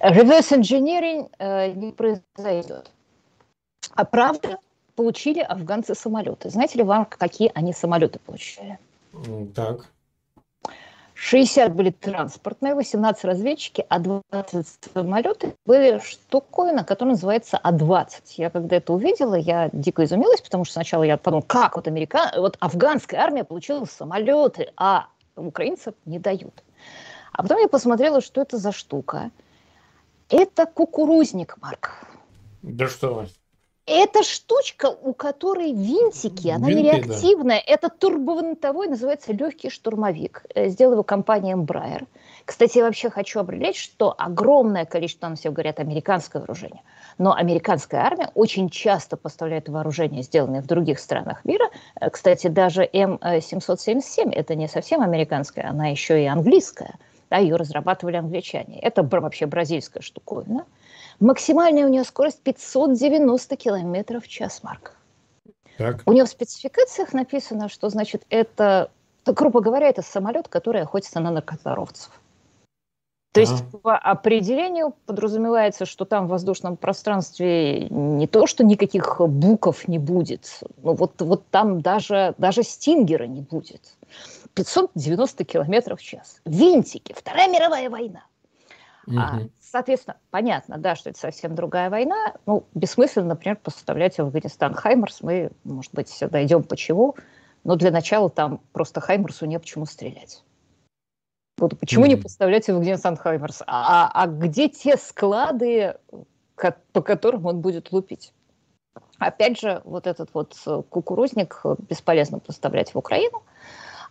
Reverse 0.02 0.60
engineering 0.60 1.30
э, 1.40 1.72
не 1.72 1.92
произойдет. 1.92 2.92
А 3.94 4.06
правда, 4.06 4.58
получили 4.96 5.40
афганцы 5.40 5.96
самолеты. 5.96 6.50
Знаете 6.50 6.80
ли 6.80 6.84
вам, 6.84 7.06
какие 7.06 7.52
они 7.54 7.72
самолеты 7.72 8.20
получили? 8.20 8.80
Так. 9.56 9.90
60 11.20 11.74
были 11.74 11.90
транспортные, 11.90 12.76
18 12.76 13.26
разведчики, 13.26 13.84
а 13.90 14.00
20 14.00 14.68
самолеты 14.94 15.56
были 15.66 16.00
штуковина, 16.00 16.84
которая 16.84 17.16
называется 17.16 17.60
А-20. 17.62 18.22
Я 18.38 18.52
когда 18.52 18.76
это 18.76 18.94
увидела, 18.94 19.34
я 19.34 19.70
дико 19.74 20.04
изумилась, 20.04 20.42
потому 20.42 20.64
что 20.64 20.74
сначала 20.74 21.04
я 21.04 21.18
подумала, 21.18 21.44
как 21.48 21.76
вот, 21.76 21.88
америка... 21.88 22.32
вот 22.38 22.56
афганская 22.60 23.20
армия 23.20 23.44
получила 23.44 23.86
самолеты, 23.86 24.72
а 24.78 25.08
украинцев 25.36 25.96
не 26.06 26.20
дают. 26.20 26.64
А 27.34 27.42
потом 27.42 27.60
я 27.60 27.68
посмотрела, 27.68 28.22
что 28.22 28.42
это 28.42 28.58
за 28.58 28.72
штука. 28.72 29.32
Это 30.30 30.68
кукурузник, 30.68 31.58
Марк. 31.60 32.06
Да 32.62 32.88
что 32.88 33.26
это 33.88 34.22
штучка, 34.22 34.88
у 34.88 35.14
которой 35.14 35.74
винтики, 35.74 36.50
она 36.50 36.68
Винты, 36.68 36.84
нереактивная. 36.84 37.64
Да. 37.66 37.74
Это 37.74 37.90
турбовинтовой, 37.90 38.90
называется 38.90 39.32
легкий 39.32 39.70
штурмовик. 39.70 40.46
Э, 40.54 40.68
сделала 40.68 40.96
его 40.96 41.04
компания 41.04 41.54
Embraer. 41.54 42.06
Кстати, 42.44 42.78
я 42.78 42.84
вообще 42.84 43.10
хочу 43.10 43.40
определить, 43.40 43.78
что 43.78 44.14
огромное 44.18 44.86
количество, 44.86 45.28
нам 45.28 45.38
все 45.38 45.52
говорят, 45.52 45.80
американское 45.80 46.42
вооружение. 46.42 46.82
Но 47.18 47.34
американская 47.34 48.02
армия 48.02 48.30
очень 48.36 48.70
часто 48.70 49.16
поставляет 49.16 49.70
вооружение, 49.70 50.22
сделанное 50.22 50.62
в 50.62 50.68
других 50.68 51.00
странах 51.00 51.46
мира. 51.46 51.70
Э, 52.00 52.10
кстати, 52.10 52.48
даже 52.48 52.84
М777 52.84 54.34
это 54.34 54.56
не 54.56 54.68
совсем 54.68 55.02
американская, 55.02 55.70
она 55.70 55.88
еще 55.88 56.22
и 56.22 56.26
английская. 56.26 56.96
Да, 57.30 57.38
ее 57.38 57.56
разрабатывали 57.56 58.18
англичане. 58.18 58.80
Это 58.80 59.04
вообще 59.04 59.46
бразильская 59.46 60.02
штуковина. 60.02 60.66
Максимальная 61.20 61.86
у 61.86 61.90
нее 61.90 62.04
скорость 62.04 62.42
590 62.42 63.56
километров 63.56 64.26
в 64.26 64.28
час, 64.28 64.62
Марк. 64.64 64.94
Так. 65.78 66.02
У 66.06 66.14
нее 66.14 66.26
в 66.26 66.30
спецификациях 66.30 67.14
написано, 67.14 67.70
что, 67.70 67.90
значит, 67.90 68.24
это, 68.30 68.90
грубо 69.26 69.62
говоря, 69.62 69.88
это 69.90 70.02
самолет, 70.02 70.48
который 70.48 70.82
охотится 70.82 71.20
на 71.20 71.32
наркоторовцев. 71.32 72.12
То 73.34 73.42
есть 73.42 73.64
а. 73.72 73.78
по 73.78 73.98
определению 73.98 74.96
подразумевается, 75.06 75.86
что 75.86 76.06
там 76.06 76.26
в 76.26 76.30
воздушном 76.30 76.76
пространстве 76.76 77.88
не 77.90 78.26
то, 78.26 78.48
что 78.48 78.64
никаких 78.64 79.20
буков 79.20 79.88
не 79.88 80.00
будет, 80.00 80.62
но 80.82 80.94
вот, 80.94 81.22
вот 81.22 81.44
там 81.52 81.82
даже, 81.82 82.34
даже 82.40 82.64
стингера 82.64 83.26
не 83.26 83.42
будет. 83.42 83.96
590 84.56 85.44
километров 85.46 86.00
в 86.00 86.04
час. 86.04 86.42
Винтики. 86.46 87.14
Вторая 87.16 87.48
мировая 87.48 87.92
война. 87.92 88.24
Угу. 89.08 89.18
А, 89.18 89.40
соответственно, 89.62 90.18
понятно, 90.32 90.78
да, 90.78 90.96
что 90.96 91.10
это 91.10 91.20
совсем 91.20 91.56
другая 91.56 91.90
война. 91.90 92.34
Ну, 92.46 92.66
бессмысленно, 92.74 93.30
например, 93.30 93.56
поставлять 93.56 94.18
в 94.18 94.20
Афганистан 94.20 94.74
Хаймерс. 94.74 95.22
Мы, 95.22 95.52
может 95.64 95.94
быть, 95.94 96.14
дойдем 96.30 96.64
почему. 96.64 97.16
Но 97.64 97.76
для 97.76 97.92
начала 97.92 98.30
там 98.30 98.62
просто 98.74 99.00
Хаймерсу 99.00 99.46
не 99.46 99.60
почему 99.60 99.86
стрелять. 99.86 100.44
Вот 101.58 101.80
почему 101.80 102.06
mm 102.06 102.10
не 102.10 102.16
поставлять 102.18 102.66
в 102.66 102.70
Афганистан 102.70 103.16
Хаймерс? 103.16 103.64
А, 103.66 104.12
а, 104.12 104.24
а 104.24 104.28
где 104.28 104.68
те 104.70 104.98
склады, 104.98 105.96
по 106.56 107.02
которым 107.02 107.46
он 107.46 107.62
будет 107.62 107.92
лупить? 107.92 108.34
Опять 109.18 109.60
же, 109.60 109.82
вот 109.86 110.06
этот 110.06 110.30
вот 110.34 110.56
кукурузник 110.90 111.62
бесполезно 111.90 112.40
поставлять 112.40 112.94
в 112.94 112.98
Украину– 112.98 113.42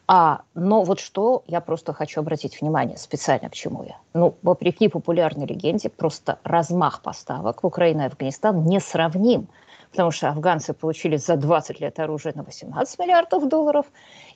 а, 0.08 0.42
но 0.54 0.82
вот 0.84 1.00
что 1.00 1.42
я 1.46 1.60
просто 1.60 1.92
хочу 1.92 2.20
обратить 2.20 2.60
внимание 2.60 2.96
специально 2.96 3.48
к 3.48 3.54
чему 3.54 3.82
я. 3.82 3.96
Ну, 4.14 4.36
вопреки 4.42 4.88
популярной 4.88 5.46
легенде, 5.46 5.88
просто 5.88 6.38
размах 6.44 7.02
поставок 7.02 7.62
в 7.62 7.66
Украину 7.66 8.02
и 8.02 8.06
Афганистан 8.06 8.64
несравним, 8.64 9.48
потому 9.90 10.12
что 10.12 10.28
афганцы 10.28 10.74
получили 10.74 11.16
за 11.16 11.36
20 11.36 11.80
лет 11.80 11.98
оружие 11.98 12.34
на 12.36 12.44
18 12.44 12.98
миллиардов 13.00 13.48
долларов, 13.48 13.86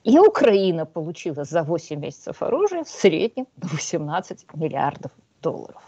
и 0.03 0.19
Украина 0.19 0.87
получила 0.87 1.45
за 1.45 1.63
8 1.63 2.01
месяцев 2.01 2.43
оружие 2.43 2.83
в 2.83 2.89
среднем 2.89 3.47
на 3.57 3.69
18 3.69 4.55
миллиардов 4.55 5.13
долларов. 5.41 5.83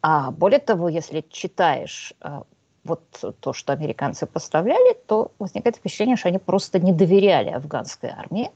А 0.00 0.32
более 0.32 0.58
того, 0.58 0.88
если 0.88 1.24
читаешь 1.30 2.14
а, 2.20 2.42
вот 2.84 3.02
то, 3.40 3.52
что 3.52 3.72
американцы 3.72 4.26
поставляли, 4.26 4.94
то 5.06 5.30
возникает 5.38 5.76
впечатление, 5.76 6.16
что 6.16 6.28
они 6.28 6.38
просто 6.38 6.80
не 6.80 6.92
доверяли 6.92 7.50
афганской 7.50 8.10
армии, 8.10 8.50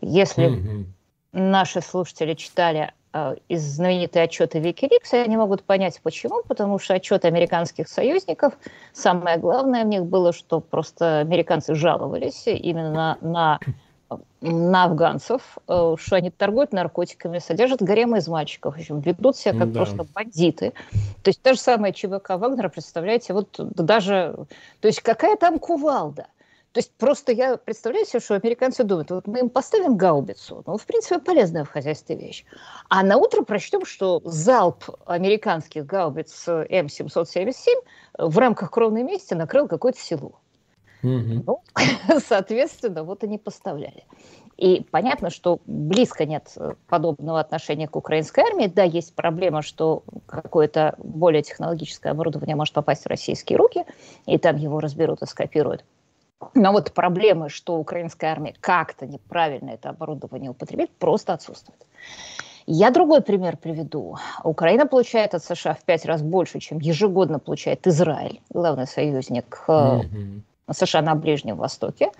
если 0.00 0.48
mm-hmm. 0.48 0.84
наши 1.32 1.80
слушатели 1.80 2.34
читали 2.34 2.92
э, 3.12 3.36
из 3.48 3.62
знаменитые 3.62 4.24
отчеты 4.24 4.58
Wikileaks, 4.58 5.12
они 5.12 5.36
могут 5.36 5.62
понять, 5.62 6.00
почему. 6.02 6.42
Потому 6.42 6.78
что 6.78 6.94
отчеты 6.94 7.28
американских 7.28 7.88
союзников, 7.88 8.54
самое 8.92 9.38
главное 9.38 9.84
в 9.84 9.88
них 9.88 10.04
было, 10.04 10.32
что 10.32 10.60
просто 10.60 11.20
американцы 11.20 11.74
жаловались 11.74 12.46
именно 12.46 13.18
на, 13.20 13.60
на 14.40 14.84
афганцев, 14.84 15.58
э, 15.66 15.96
что 15.98 16.16
они 16.16 16.30
торгуют 16.30 16.72
наркотиками, 16.72 17.38
содержат 17.38 17.82
гаремы 17.82 18.18
из 18.18 18.28
мальчиков, 18.28 18.74
в 18.76 18.78
общем, 18.78 19.00
ведут 19.00 19.36
себя 19.36 19.58
как 19.58 19.72
да. 19.72 19.80
просто 19.80 20.06
бандиты. 20.14 20.72
То 21.22 21.30
есть 21.30 21.42
та 21.42 21.54
же 21.54 21.58
самая 21.58 21.92
ЧВК 21.92 22.30
Вагнера, 22.30 22.68
представляете, 22.68 23.32
вот 23.32 23.48
даже... 23.58 24.36
То 24.80 24.88
есть 24.88 25.00
какая 25.00 25.36
там 25.36 25.58
кувалда? 25.58 26.26
То 26.76 26.80
есть 26.80 26.92
просто 26.98 27.32
я 27.32 27.56
представляю 27.56 28.04
себе, 28.04 28.20
что 28.20 28.34
американцы 28.34 28.84
думают, 28.84 29.10
вот 29.10 29.26
мы 29.26 29.38
им 29.38 29.48
поставим 29.48 29.96
гаубицу, 29.96 30.62
ну, 30.66 30.76
в 30.76 30.84
принципе, 30.84 31.18
полезная 31.18 31.64
в 31.64 31.70
хозяйстве 31.70 32.16
вещь, 32.16 32.44
а 32.90 33.02
на 33.02 33.16
утро 33.16 33.44
прочтем, 33.44 33.86
что 33.86 34.20
залп 34.26 34.84
американских 35.06 35.86
гаубиц 35.86 36.46
М777 36.46 37.76
в 38.18 38.36
рамках 38.36 38.70
кровной 38.70 39.04
мести 39.04 39.32
накрыл 39.32 39.68
какое-то 39.68 39.98
село. 39.98 40.38
Mm-hmm. 41.02 41.44
Ну, 41.46 41.62
соответственно, 42.28 43.04
вот 43.04 43.24
они 43.24 43.38
поставляли. 43.38 44.04
И 44.58 44.86
понятно, 44.90 45.30
что 45.30 45.60
близко 45.64 46.26
нет 46.26 46.58
подобного 46.88 47.40
отношения 47.40 47.88
к 47.88 47.96
украинской 47.96 48.40
армии. 48.40 48.66
Да, 48.66 48.82
есть 48.82 49.14
проблема, 49.14 49.62
что 49.62 50.02
какое-то 50.26 50.94
более 50.98 51.42
технологическое 51.42 52.12
оборудование 52.12 52.54
может 52.54 52.74
попасть 52.74 53.04
в 53.04 53.08
российские 53.08 53.56
руки, 53.56 53.86
и 54.26 54.36
там 54.36 54.56
его 54.56 54.80
разберут 54.80 55.22
и 55.22 55.26
скопируют. 55.26 55.82
Но 56.54 56.72
вот 56.72 56.92
проблемы, 56.92 57.48
что 57.48 57.76
украинская 57.76 58.30
армия 58.30 58.54
как-то 58.60 59.06
неправильно 59.06 59.70
это 59.70 59.90
оборудование 59.90 60.50
употребит, 60.50 60.90
просто 60.98 61.32
отсутствует. 61.32 61.86
Я 62.66 62.90
другой 62.90 63.22
пример 63.22 63.56
приведу. 63.56 64.16
Украина 64.42 64.86
получает 64.86 65.34
от 65.34 65.44
США 65.44 65.74
в 65.74 65.84
пять 65.84 66.04
раз 66.04 66.22
больше, 66.22 66.58
чем 66.58 66.78
ежегодно 66.78 67.38
получает 67.38 67.86
Израиль, 67.86 68.40
главный 68.50 68.86
союзник 68.86 69.64
mm-hmm. 69.68 70.42
США 70.72 71.02
на 71.02 71.14
Ближнем 71.14 71.56
Востоке. 71.56 72.10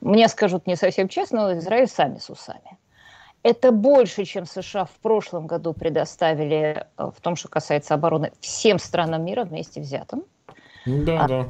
Мне 0.00 0.28
скажут 0.28 0.66
не 0.66 0.76
совсем 0.76 1.08
честно, 1.08 1.48
но 1.48 1.58
Израиль 1.58 1.88
сами 1.88 2.18
с 2.18 2.28
усами. 2.28 2.78
Это 3.42 3.72
больше, 3.72 4.24
чем 4.24 4.46
США 4.46 4.84
в 4.84 4.92
прошлом 5.00 5.46
году 5.46 5.72
предоставили 5.74 6.86
э, 6.96 7.10
в 7.14 7.20
том, 7.20 7.36
что 7.36 7.48
касается 7.48 7.94
обороны 7.94 8.32
всем 8.40 8.78
странам 8.78 9.24
мира 9.24 9.44
вместе 9.44 9.80
взятым. 9.80 10.24
Да, 10.86 11.24
а, 11.24 11.28
да. 11.28 11.46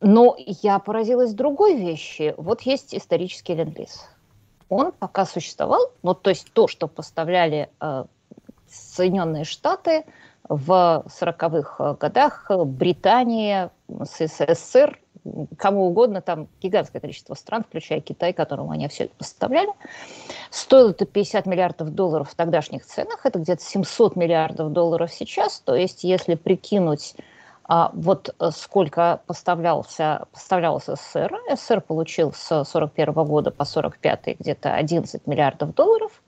Но 0.00 0.36
я 0.38 0.78
поразилась 0.78 1.32
другой 1.32 1.76
вещи. 1.76 2.34
Вот 2.36 2.62
есть 2.62 2.94
исторический 2.94 3.54
ленд-лиз. 3.54 4.06
Он 4.68 4.92
пока 4.92 5.24
существовал, 5.26 5.92
ну 6.02 6.14
то 6.14 6.30
есть 6.30 6.52
то, 6.52 6.68
что 6.68 6.88
поставляли 6.88 7.70
э, 7.80 8.04
Соединенные 8.68 9.44
Штаты 9.44 10.04
в 10.48 11.04
40-х 11.06 11.84
э, 11.84 11.96
годах, 11.98 12.50
Британия, 12.50 13.70
СССР, 13.88 15.00
кому 15.56 15.86
угодно, 15.86 16.20
там 16.20 16.48
гигантское 16.60 17.00
количество 17.00 17.34
стран, 17.34 17.64
включая 17.64 18.00
Китай, 18.00 18.32
которому 18.32 18.70
они 18.70 18.88
все 18.88 19.04
это 19.04 19.14
поставляли. 19.16 19.70
Стоило 20.50 20.90
это 20.90 21.06
50 21.06 21.46
миллиардов 21.46 21.90
долларов 21.90 22.30
в 22.30 22.34
тогдашних 22.34 22.84
ценах, 22.84 23.24
это 23.24 23.38
где-то 23.38 23.62
700 23.62 24.16
миллиардов 24.16 24.72
долларов 24.72 25.12
сейчас, 25.12 25.60
то 25.60 25.74
есть 25.74 26.04
если 26.04 26.34
прикинуть 26.34 27.14
вот 27.92 28.34
э, 28.38 28.50
сколько 28.50 29.20
поставлялся, 29.26 30.26
поставлял 30.32 30.80
СССР. 30.80 31.38
СССР 31.54 31.82
получил 31.82 32.32
с 32.32 32.64
41 32.64 33.12
года 33.12 33.50
по 33.50 33.66
45 33.66 34.38
где-то 34.40 34.74
11 34.74 35.26
миллиардов 35.26 35.74
долларов. 35.74 36.22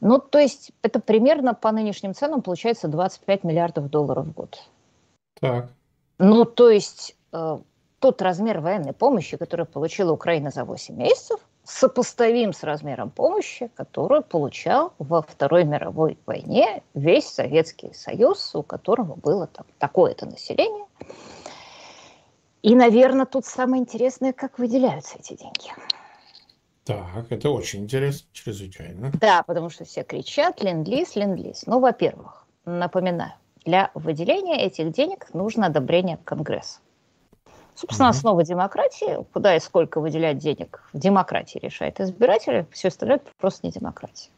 Ну, 0.00 0.18
то 0.18 0.38
есть 0.38 0.72
это 0.82 0.98
примерно 0.98 1.54
по 1.54 1.70
нынешним 1.70 2.14
ценам 2.14 2.42
получается 2.42 2.88
25 2.88 3.44
миллиардов 3.44 3.90
долларов 3.90 4.26
в 4.26 4.32
год. 4.32 4.58
Так. 5.40 5.70
Ну, 6.18 6.44
то 6.44 6.68
есть 6.68 7.16
э, 7.32 7.58
тот 8.00 8.22
размер 8.22 8.60
военной 8.60 8.92
помощи, 8.92 9.36
который 9.36 9.66
получила 9.66 10.12
Украина 10.12 10.50
за 10.50 10.64
8 10.64 10.96
месяцев, 10.96 11.40
сопоставим 11.64 12.52
с 12.52 12.62
размером 12.62 13.10
помощи, 13.10 13.70
которую 13.74 14.22
получал 14.22 14.92
во 14.98 15.22
Второй 15.22 15.64
мировой 15.64 16.18
войне 16.26 16.82
весь 16.94 17.28
Советский 17.28 17.92
Союз, 17.92 18.54
у 18.54 18.62
которого 18.62 19.14
было 19.14 19.46
там 19.46 19.66
такое-то 19.78 20.26
население. 20.26 20.86
И, 22.62 22.74
наверное, 22.74 23.26
тут 23.26 23.46
самое 23.46 23.82
интересное, 23.82 24.32
как 24.32 24.58
выделяются 24.58 25.18
эти 25.18 25.34
деньги. 25.34 25.72
Так, 26.84 27.30
это 27.30 27.50
очень 27.50 27.84
интересно, 27.84 28.28
чрезвычайно. 28.32 29.12
Да, 29.20 29.42
потому 29.44 29.70
что 29.70 29.84
все 29.84 30.02
кричат 30.02 30.62
ленд-лиз, 30.62 31.14
ленд-лиз. 31.14 31.64
Ну, 31.66 31.78
во-первых, 31.78 32.46
напоминаю, 32.64 33.32
для 33.64 33.90
выделения 33.94 34.64
этих 34.64 34.90
денег 34.92 35.32
нужно 35.32 35.66
одобрение 35.66 36.18
Конгресса. 36.24 36.80
Собственно, 37.80 38.10
угу. 38.10 38.18
основа 38.18 38.44
демократии, 38.44 39.24
куда 39.32 39.56
и 39.56 39.60
сколько 39.60 40.00
выделять 40.00 40.36
денег 40.36 40.82
в 40.92 40.98
демократии 40.98 41.58
решает 41.58 41.98
избиратель, 41.98 42.66
все 42.72 42.88
остальное 42.88 43.20
просто 43.38 43.66
не 43.66 43.72
демократия. 43.72 44.28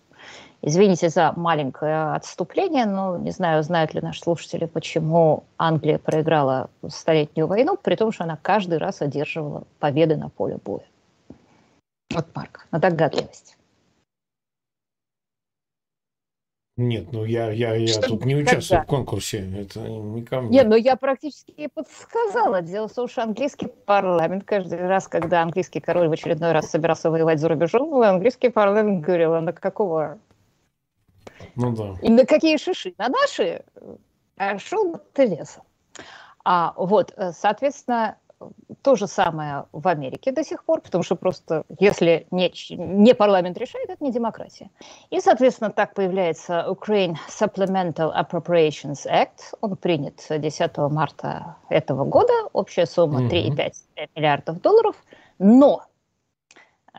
Извините 0.64 1.09
за 1.09 1.33
маленькое 1.35 2.14
отступление, 2.14 2.87
но 2.87 3.16
не 3.16 3.33
знаю, 3.33 3.64
знают 3.64 3.94
ли 3.94 4.00
наши 4.00 4.20
слушатели, 4.20 4.66
почему 4.66 5.42
Англия 5.59 5.98
проиграла 5.98 6.70
Столетнюю 6.87 7.48
войну, 7.48 7.76
при 7.76 7.96
том, 7.96 8.12
что 8.12 8.22
она 8.22 8.38
каждый 8.40 8.78
раз 8.78 9.02
одерживала 9.02 9.64
победы 9.81 10.16
на 10.16 10.28
поле 10.28 10.59
боя. 10.64 10.87
Вот, 12.14 12.26
Марк, 12.37 12.68
на 12.70 12.78
догадливость. 12.78 13.57
Нет, 16.83 17.12
ну 17.12 17.25
я, 17.25 17.51
я, 17.53 17.75
я 17.75 18.01
тут 18.01 18.25
не 18.25 18.35
участвую 18.35 18.81
Когда? 18.81 18.83
в 18.83 18.87
конкурсе. 18.87 19.38
Это 19.57 19.81
не 19.81 20.23
ко 20.23 20.40
мне. 20.40 20.59
Нет, 20.59 20.66
но 20.66 20.77
я 20.77 20.97
практически 20.97 21.68
подсказала. 21.68 22.61
Дело 22.61 22.88
в 22.88 22.92
том, 22.92 23.09
что 23.09 23.23
английский 23.23 23.68
парламент 23.87 24.45
каждый 24.45 24.85
раз, 24.87 25.07
когда 25.07 25.42
английский 25.42 25.81
король 25.81 26.09
в 26.09 26.12
очередной 26.12 26.53
раз 26.53 26.71
собирался 26.71 27.11
воевать 27.11 27.38
за 27.38 27.49
рубежом, 27.49 27.95
английский 28.03 28.49
парламент 28.49 29.05
говорил, 29.05 29.35
а 29.35 29.40
на 29.40 29.53
какого? 29.53 30.18
Ну 31.55 31.71
да. 31.75 31.95
И 32.03 32.11
на 32.11 32.27
какие 32.27 32.57
шиши? 32.57 32.95
На 32.99 33.09
наши? 33.09 33.62
А 34.37 34.59
шел 34.59 35.01
ты 35.12 35.27
лесом. 35.27 35.62
А, 36.45 36.75
вот, 36.77 37.12
э, 37.16 37.31
соответственно, 37.33 38.16
то 38.83 38.96
же 38.96 39.07
самое 39.07 39.66
в 39.72 39.88
Америке 39.88 40.33
до 40.33 40.44
сих 40.44 40.64
пор, 40.64 40.81
потому 40.81 41.05
что 41.05 41.16
просто 41.16 41.64
если 41.78 42.26
не, 42.31 42.52
не 42.70 43.14
парламент 43.14 43.59
решает, 43.59 43.90
это 43.90 44.02
не 44.05 44.12
демократия. 44.12 44.70
И, 45.11 45.20
соответственно, 45.20 45.70
так 45.70 45.94
появляется 45.94 46.66
Ukraine 46.68 47.16
Supplemental 47.28 48.12
Appropriations 48.14 49.07
Act. 49.07 49.55
Он 49.61 49.76
принят 49.76 50.24
10 50.28 50.76
марта 50.90 51.57
этого 51.68 52.05
года. 52.05 52.33
Общая 52.52 52.87
сумма 52.87 53.28
3,5 53.28 53.72
миллиардов 54.14 54.61
долларов. 54.61 54.96
Но, 55.38 55.85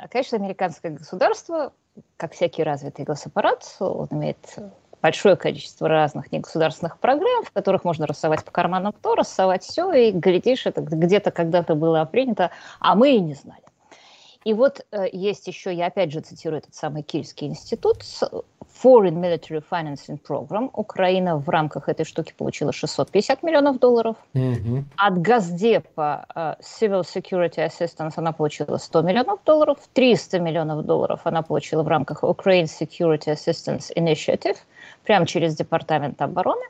конечно, 0.10 0.38
американское 0.38 0.92
государство, 0.92 1.74
как 2.18 2.34
всякий 2.34 2.64
развитый 2.64 3.06
госаппарат, 3.06 3.64
он 3.80 4.08
имеет 4.12 4.58
большое 5.04 5.36
количество 5.36 5.90
разных 5.90 6.32
негосударственных 6.32 6.98
программ, 6.98 7.44
в 7.44 7.52
которых 7.52 7.84
можно 7.84 8.08
рассовать 8.08 8.44
по 8.46 8.52
карманам 8.52 8.94
то, 9.02 9.16
рассовать 9.16 9.64
все, 9.64 9.92
и, 9.92 10.12
глядишь, 10.12 10.66
это 10.66 10.80
где-то 10.82 11.30
когда-то 11.30 11.76
было 11.76 12.06
принято, 12.06 12.52
а 12.80 12.96
мы 12.96 13.12
и 13.12 13.20
не 13.20 13.34
знали. 13.34 13.62
И 14.46 14.54
вот 14.54 14.86
э, 14.92 15.08
есть 15.12 15.48
еще, 15.48 15.74
я 15.74 15.88
опять 15.88 16.12
же 16.12 16.22
цитирую 16.22 16.60
этот 16.60 16.76
самый 16.76 17.02
Кильский 17.02 17.48
институт, 17.48 18.04
Foreign 18.84 19.16
Military 19.16 19.64
Financing 19.70 20.20
Program. 20.22 20.70
Украина 20.74 21.38
в 21.38 21.48
рамках 21.48 21.88
этой 21.88 22.06
штуки 22.06 22.34
получила 22.38 22.74
650 22.74 23.44
миллионов 23.44 23.80
долларов. 23.80 24.18
Mm-hmm. 24.34 24.84
От 24.98 25.22
Газдепа 25.22 26.26
uh, 26.36 26.58
Civil 26.60 27.04
Security 27.04 27.66
Assistance 27.68 28.14
она 28.18 28.32
получила 28.32 28.78
100 28.78 29.02
миллионов 29.02 29.40
долларов. 29.46 29.78
300 29.94 30.40
миллионов 30.40 30.86
долларов 30.86 31.22
она 31.24 31.42
получила 31.42 31.84
в 31.84 31.88
рамках 31.88 32.24
Ukraine 32.24 32.66
Security 32.66 33.34
Assistance 33.34 33.94
Initiative, 33.96 34.58
прямо 35.04 35.26
через 35.26 35.56
Департамент 35.56 36.22
обороны. 36.22 36.66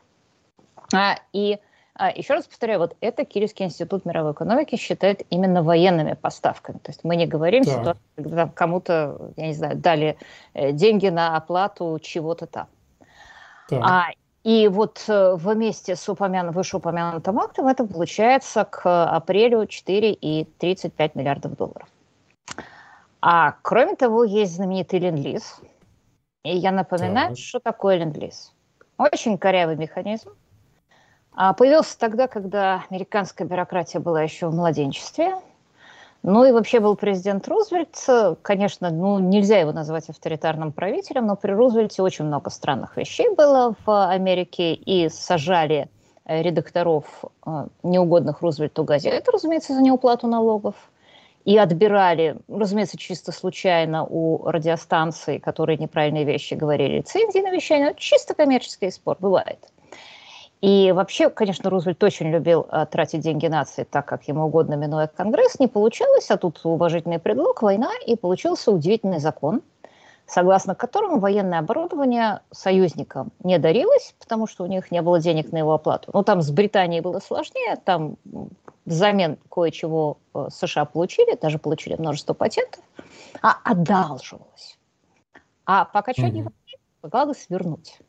А, 0.94 1.16
и 1.32 1.60
а, 1.96 2.10
еще 2.10 2.34
раз 2.34 2.48
повторяю, 2.48 2.80
вот 2.80 2.96
это 3.02 3.24
Киевский 3.24 3.66
институт 3.66 4.06
мировой 4.06 4.32
экономики 4.32 4.76
считает 4.76 5.22
именно 5.30 5.62
военными 5.62 6.14
поставками. 6.14 6.78
То 6.80 6.92
есть 6.92 7.04
мы 7.04 7.16
не 7.16 7.28
говорим, 7.28 7.64
да. 7.64 7.96
когда 8.16 8.48
кому-то, 8.48 9.32
я 9.38 9.48
не 9.48 9.54
знаю, 9.54 9.78
дали 9.78 10.18
э, 10.54 10.72
деньги 10.72 11.08
на 11.10 11.38
оплату 11.38 12.00
чего-то 12.02 12.48
там. 12.48 12.68
Да. 13.70 13.82
А, 13.84 14.06
и 14.44 14.68
вот 14.68 15.06
э, 15.08 15.36
вместе 15.36 15.96
с 15.96 16.10
упомян... 16.10 16.52
вышеупомянутым 16.52 17.40
актом 17.40 17.68
это 17.68 17.86
получается 17.86 18.66
к 18.66 19.06
апрелю 19.06 19.64
4,35 19.64 21.12
миллиардов 21.14 21.56
долларов. 21.56 21.88
А 23.22 23.56
кроме 23.62 23.96
того, 23.96 24.24
есть 24.24 24.56
знаменитый 24.56 25.00
ленд-лиз. 25.00 25.62
И 26.44 26.58
я 26.58 26.72
напоминаю, 26.72 27.30
так. 27.30 27.38
что 27.38 27.60
такое 27.60 27.98
ленд-лиз. 27.98 28.54
Очень 28.98 29.38
корявый 29.38 29.76
механизм, 29.76 30.32
а 31.36 31.54
появился 31.54 31.98
тогда, 31.98 32.28
когда 32.28 32.84
американская 32.90 33.48
бюрократия 33.48 34.00
была 34.00 34.22
еще 34.22 34.48
в 34.48 34.56
младенчестве. 34.56 35.36
Ну 36.22 36.46
и 36.46 36.52
вообще 36.52 36.80
был 36.80 36.96
президент 36.96 37.48
Рузвельт. 37.48 37.98
Конечно, 38.44 38.90
ну, 38.92 39.20
нельзя 39.20 39.58
его 39.60 39.74
назвать 39.74 40.10
авторитарным 40.10 40.72
правителем, 40.72 41.26
но 41.26 41.36
при 41.36 41.52
Рузвельте 41.52 42.02
очень 42.02 42.26
много 42.26 42.50
странных 42.50 42.96
вещей 42.96 43.30
было 43.36 43.76
в 43.86 44.10
Америке. 44.10 44.74
И 44.74 45.10
сажали 45.10 45.90
э, 46.26 46.42
редакторов 46.42 47.06
э, 47.46 47.68
неугодных 47.84 48.42
Рузвельту 48.42 48.86
газет, 48.86 49.28
разумеется, 49.28 49.74
за 49.74 49.82
неуплату 49.82 50.28
налогов. 50.28 50.76
И 51.46 51.58
отбирали, 51.58 52.38
разумеется, 52.48 52.98
чисто 52.98 53.34
случайно 53.34 54.06
у 54.06 54.46
радиостанций, 54.46 55.40
которые 55.40 55.78
неправильные 55.78 56.24
вещи 56.24 56.54
говорили, 56.54 56.98
лицензии 56.98 57.40
на 57.40 57.52
вещание. 57.52 57.94
Чисто 57.98 58.34
коммерческий 58.34 58.92
спор 58.92 59.18
бывает. 59.20 59.60
И 60.62 60.94
вообще, 60.94 61.30
конечно, 61.30 61.70
Рузвельт 61.70 62.02
очень 62.02 62.32
любил 62.32 62.66
а, 62.70 62.86
тратить 62.86 63.20
деньги 63.20 63.48
нации 63.48 63.84
так, 63.84 64.06
как 64.06 64.26
ему 64.30 64.46
угодно, 64.46 64.76
минуя 64.76 65.08
Конгресс. 65.08 65.60
Не 65.60 65.68
получилось, 65.68 66.32
а 66.32 66.38
тут 66.38 66.62
уважительный 66.64 67.20
предлог, 67.20 67.62
война, 67.62 67.92
и 68.08 68.16
получился 68.16 68.72
удивительный 68.72 69.20
закон, 69.20 69.62
согласно 70.34 70.74
которому 70.74 71.20
военное 71.20 71.60
оборудование 71.60 72.42
союзникам 72.50 73.32
не 73.44 73.60
дарилось, 73.60 74.16
потому 74.20 74.48
что 74.48 74.64
у 74.64 74.68
них 74.68 74.90
не 74.90 75.02
было 75.04 75.20
денег 75.20 75.52
на 75.52 75.58
его 75.58 75.74
оплату. 75.74 76.10
Ну, 76.12 76.24
там 76.24 76.42
с 76.42 76.50
Британией 76.50 77.02
было 77.02 77.20
сложнее, 77.20 77.76
там 77.76 78.18
взамен 78.86 79.38
кое-чего 79.52 80.18
э, 80.34 80.48
США 80.50 80.86
получили, 80.86 81.38
даже 81.40 81.60
получили 81.60 81.96
множество 81.96 82.34
патентов, 82.34 82.84
а 83.44 83.58
одалживалось. 83.64 84.80
А 85.66 85.86
пока 85.86 86.14
что 86.14 86.28
не 86.30 86.44
предлагалось 87.00 87.46
вернуть. 87.50 88.00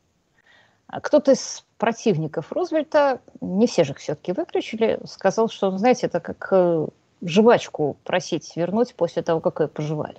А 0.87 1.01
кто-то 1.01 1.33
из 1.33 1.63
противников 1.77 2.51
Рузвельта, 2.51 3.21
не 3.39 3.67
все 3.67 3.83
же 3.83 3.91
их 3.93 3.99
все-таки 3.99 4.31
выключили, 4.31 4.99
сказал, 5.05 5.47
что, 5.47 5.77
знаете, 5.77 6.07
это 6.07 6.19
как 6.19 6.47
э, 6.51 6.87
жвачку 7.21 7.97
просить 8.03 8.51
вернуть 8.55 8.95
после 8.95 9.21
того, 9.21 9.41
как 9.41 9.59
ее 9.59 9.67
пожевали. 9.67 10.17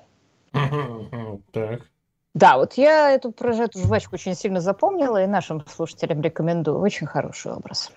Так. 1.53 1.81
Да, 2.37 2.59
вот 2.59 2.75
я 2.75 3.13
эту 3.13 3.33
про 3.33 3.55
эту 3.55 3.79
жвачку 3.79 4.17
очень 4.17 4.35
сильно 4.35 4.61
запомнила 4.61 5.25
и 5.25 5.27
нашим 5.27 5.67
слушателям 5.67 6.21
рекомендую. 6.21 6.81
Очень 6.81 7.07
хороший 7.07 7.53
образ. 7.53 7.91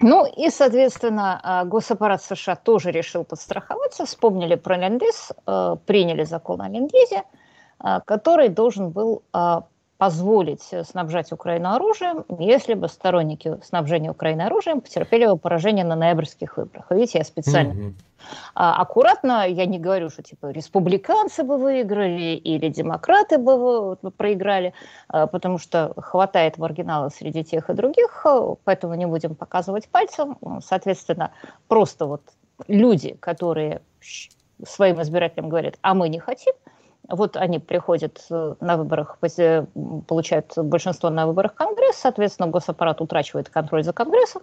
Ну 0.00 0.24
и, 0.24 0.48
соответственно, 0.48 1.38
а, 1.42 1.64
госаппарат 1.66 2.22
США 2.22 2.56
тоже 2.56 2.90
решил 2.92 3.24
подстраховаться, 3.24 4.06
вспомнили 4.06 4.54
про 4.54 4.78
ленд 4.78 5.02
э, 5.46 5.76
приняли 5.84 6.24
закон 6.24 6.62
о 6.62 6.68
ленд 6.70 6.90
э, 6.94 8.00
который 8.06 8.48
должен 8.48 8.88
был 8.88 9.22
а, 9.34 9.64
позволить 9.98 10.72
снабжать 10.84 11.32
Украину 11.32 11.74
оружием, 11.74 12.24
если 12.38 12.74
бы 12.74 12.88
сторонники 12.88 13.58
снабжения 13.64 14.12
Украины 14.12 14.42
оружием 14.42 14.80
потерпели 14.80 15.26
бы 15.26 15.36
поражение 15.36 15.84
на 15.84 15.96
ноябрьских 15.96 16.56
выборах. 16.56 16.86
Видите, 16.90 17.18
я 17.18 17.24
специально 17.24 17.72
mm-hmm. 17.72 17.92
аккуратно, 18.54 19.48
я 19.48 19.66
не 19.66 19.80
говорю, 19.80 20.08
что 20.08 20.22
типа 20.22 20.52
республиканцы 20.52 21.42
бы 21.42 21.58
выиграли 21.58 22.36
или 22.36 22.68
демократы 22.68 23.38
бы 23.38 23.96
проиграли, 24.16 24.72
а, 25.08 25.26
потому 25.26 25.58
что 25.58 25.92
хватает 25.96 26.58
в 26.58 26.64
оригинала 26.64 27.08
среди 27.08 27.42
тех 27.42 27.68
и 27.68 27.74
других, 27.74 28.24
поэтому 28.62 28.94
не 28.94 29.06
будем 29.06 29.34
показывать 29.34 29.88
пальцем. 29.88 30.38
Соответственно, 30.64 31.32
просто 31.66 32.06
вот 32.06 32.22
люди, 32.68 33.16
которые 33.18 33.82
своим 34.64 35.02
избирателям 35.02 35.48
говорят, 35.48 35.74
а 35.82 35.94
мы 35.94 36.08
не 36.08 36.20
хотим– 36.20 36.54
вот 37.06 37.36
они 37.36 37.58
приходят 37.58 38.24
э, 38.30 38.54
на 38.60 38.76
выборах, 38.76 39.18
получают 40.06 40.52
большинство 40.56 41.10
на 41.10 41.26
выборах 41.26 41.54
Конгресс, 41.54 41.96
соответственно, 41.96 42.48
госаппарат 42.48 43.00
утрачивает 43.00 43.48
контроль 43.48 43.84
за 43.84 43.92
Конгрессом, 43.92 44.42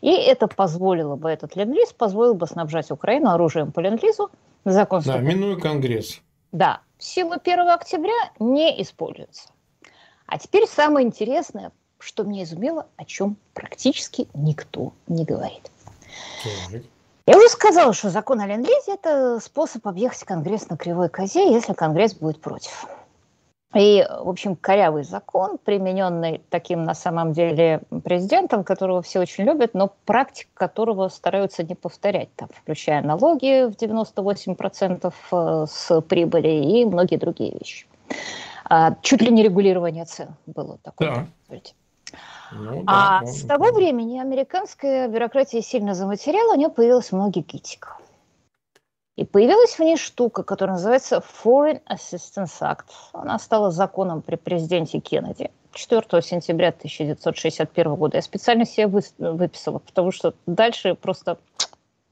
и 0.00 0.10
это 0.10 0.46
позволило 0.46 1.16
бы, 1.16 1.30
этот 1.30 1.56
ленд-лиз 1.56 1.92
позволил 1.92 2.34
бы 2.34 2.46
снабжать 2.46 2.90
Украину 2.90 3.30
оружием 3.30 3.72
по 3.72 3.80
ленд-лизу. 3.80 4.30
Закон 4.64 5.02
да, 5.04 5.18
минуя 5.18 5.56
Конгресс. 5.56 6.20
Да, 6.52 6.80
сила 6.98 7.36
1 7.42 7.68
октября 7.68 8.30
не 8.38 8.80
используется. 8.80 9.48
А 10.26 10.38
теперь 10.38 10.66
самое 10.66 11.06
интересное, 11.06 11.72
что 11.98 12.22
меня 12.22 12.44
изумило, 12.44 12.86
о 12.96 13.04
чем 13.04 13.36
практически 13.52 14.28
никто 14.34 14.92
не 15.06 15.24
говорит. 15.24 15.70
Так. 16.70 16.82
Я 17.26 17.38
уже 17.38 17.48
сказала, 17.48 17.94
что 17.94 18.10
закон 18.10 18.40
о 18.40 18.46
ленд– 18.46 18.68
это 18.86 19.40
способ 19.40 19.86
объехать 19.86 20.24
Конгресс 20.24 20.68
на 20.68 20.76
кривой 20.76 21.08
козе, 21.08 21.50
если 21.50 21.72
Конгресс 21.72 22.14
будет 22.14 22.40
против. 22.40 22.86
И, 23.74 24.06
в 24.08 24.28
общем, 24.28 24.54
корявый 24.54 25.02
закон, 25.02 25.58
примененный 25.58 26.42
таким 26.50 26.84
на 26.84 26.94
самом 26.94 27.32
деле 27.32 27.80
президентом, 28.04 28.62
которого 28.62 29.02
все 29.02 29.20
очень 29.20 29.44
любят, 29.44 29.74
но 29.74 29.90
практик 30.04 30.48
которого 30.54 31.08
стараются 31.08 31.64
не 31.64 31.74
повторять, 31.74 32.28
там, 32.36 32.48
включая 32.54 33.02
налоги 33.02 33.68
в 33.68 33.74
98% 33.74 35.12
э, 35.32 35.66
с 35.68 36.00
прибыли 36.02 36.48
и 36.48 36.84
многие 36.84 37.16
другие 37.16 37.52
вещи. 37.58 37.86
А, 38.66 38.94
чуть 39.02 39.22
ли 39.22 39.30
не 39.30 39.42
регулирование 39.42 40.04
цен 40.04 40.28
было 40.46 40.78
такое. 40.82 41.26
Да. 41.48 41.56
Ну, 42.52 42.82
да, 42.84 43.20
а 43.20 43.26
с 43.26 43.42
того 43.42 43.72
времени 43.72 44.18
американская 44.18 45.08
бюрократия 45.08 45.62
сильно 45.62 45.94
заматеряла, 45.94 46.54
у 46.54 46.56
нее 46.56 46.68
появилось 46.68 47.12
много 47.12 47.40
гитиков. 47.40 48.00
И 49.16 49.24
появилась 49.24 49.78
в 49.78 49.80
ней 49.80 49.96
штука, 49.96 50.42
которая 50.42 50.76
называется 50.76 51.22
Foreign 51.44 51.80
Assistance 51.88 52.60
Act. 52.60 52.86
Она 53.12 53.38
стала 53.38 53.70
законом 53.70 54.22
при 54.22 54.34
президенте 54.34 54.98
Кеннеди 54.98 55.50
4 55.72 56.22
сентября 56.22 56.68
1961 56.68 57.94
года. 57.94 58.16
Я 58.16 58.22
специально 58.22 58.64
себе 58.64 58.88
выписала, 59.18 59.78
потому 59.78 60.10
что 60.10 60.34
дальше 60.46 60.94
просто 60.94 61.38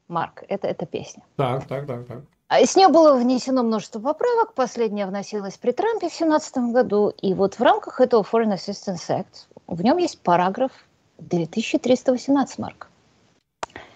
Марк, 0.07 0.43
это, 0.47 0.67
это 0.67 0.85
песня. 0.85 1.23
Так, 1.35 1.65
так, 1.67 1.87
так, 1.87 2.05
так. 2.05 2.21
А 2.47 2.59
из 2.59 2.75
нее 2.75 2.87
было 2.87 3.15
внесено 3.15 3.63
множество 3.63 3.99
поправок. 3.99 4.53
Последняя 4.53 5.07
вносилась 5.07 5.57
при 5.57 5.71
Трампе 5.71 6.07
в 6.07 6.17
2017 6.17 6.57
году. 6.71 7.09
И 7.21 7.33
вот 7.33 7.55
в 7.55 7.61
рамках 7.61 7.99
этого 7.99 8.21
Foreign 8.21 8.53
Assistance 8.53 9.09
Act 9.09 9.47
в 9.67 9.81
нем 9.81 9.97
есть 9.97 10.19
параграф 10.19 10.71
2318 11.19 12.59
марк. 12.59 12.89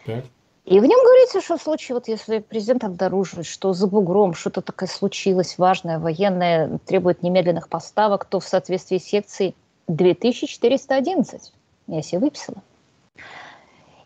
Так. 0.05 0.25
И 0.65 0.79
в 0.81 0.83
нем 0.83 0.99
говорится, 1.01 1.39
что 1.41 1.57
в 1.57 1.61
случае, 1.61 1.95
вот 1.95 2.09
если 2.09 2.39
президент 2.39 2.83
обнаруживает, 2.83 3.45
что 3.45 3.71
за 3.71 3.87
бугром 3.87 4.33
что-то 4.33 4.61
такое 4.61 4.89
случилось 4.89 5.57
важное, 5.57 5.97
военное, 5.97 6.79
требует 6.85 7.23
немедленных 7.23 7.69
поставок, 7.69 8.25
то 8.25 8.41
в 8.41 8.45
соответствии 8.45 8.97
с 8.97 9.05
секцией 9.05 9.55
2411, 9.87 11.53
я 11.87 12.01
себе 12.01 12.19
выписала. 12.19 12.61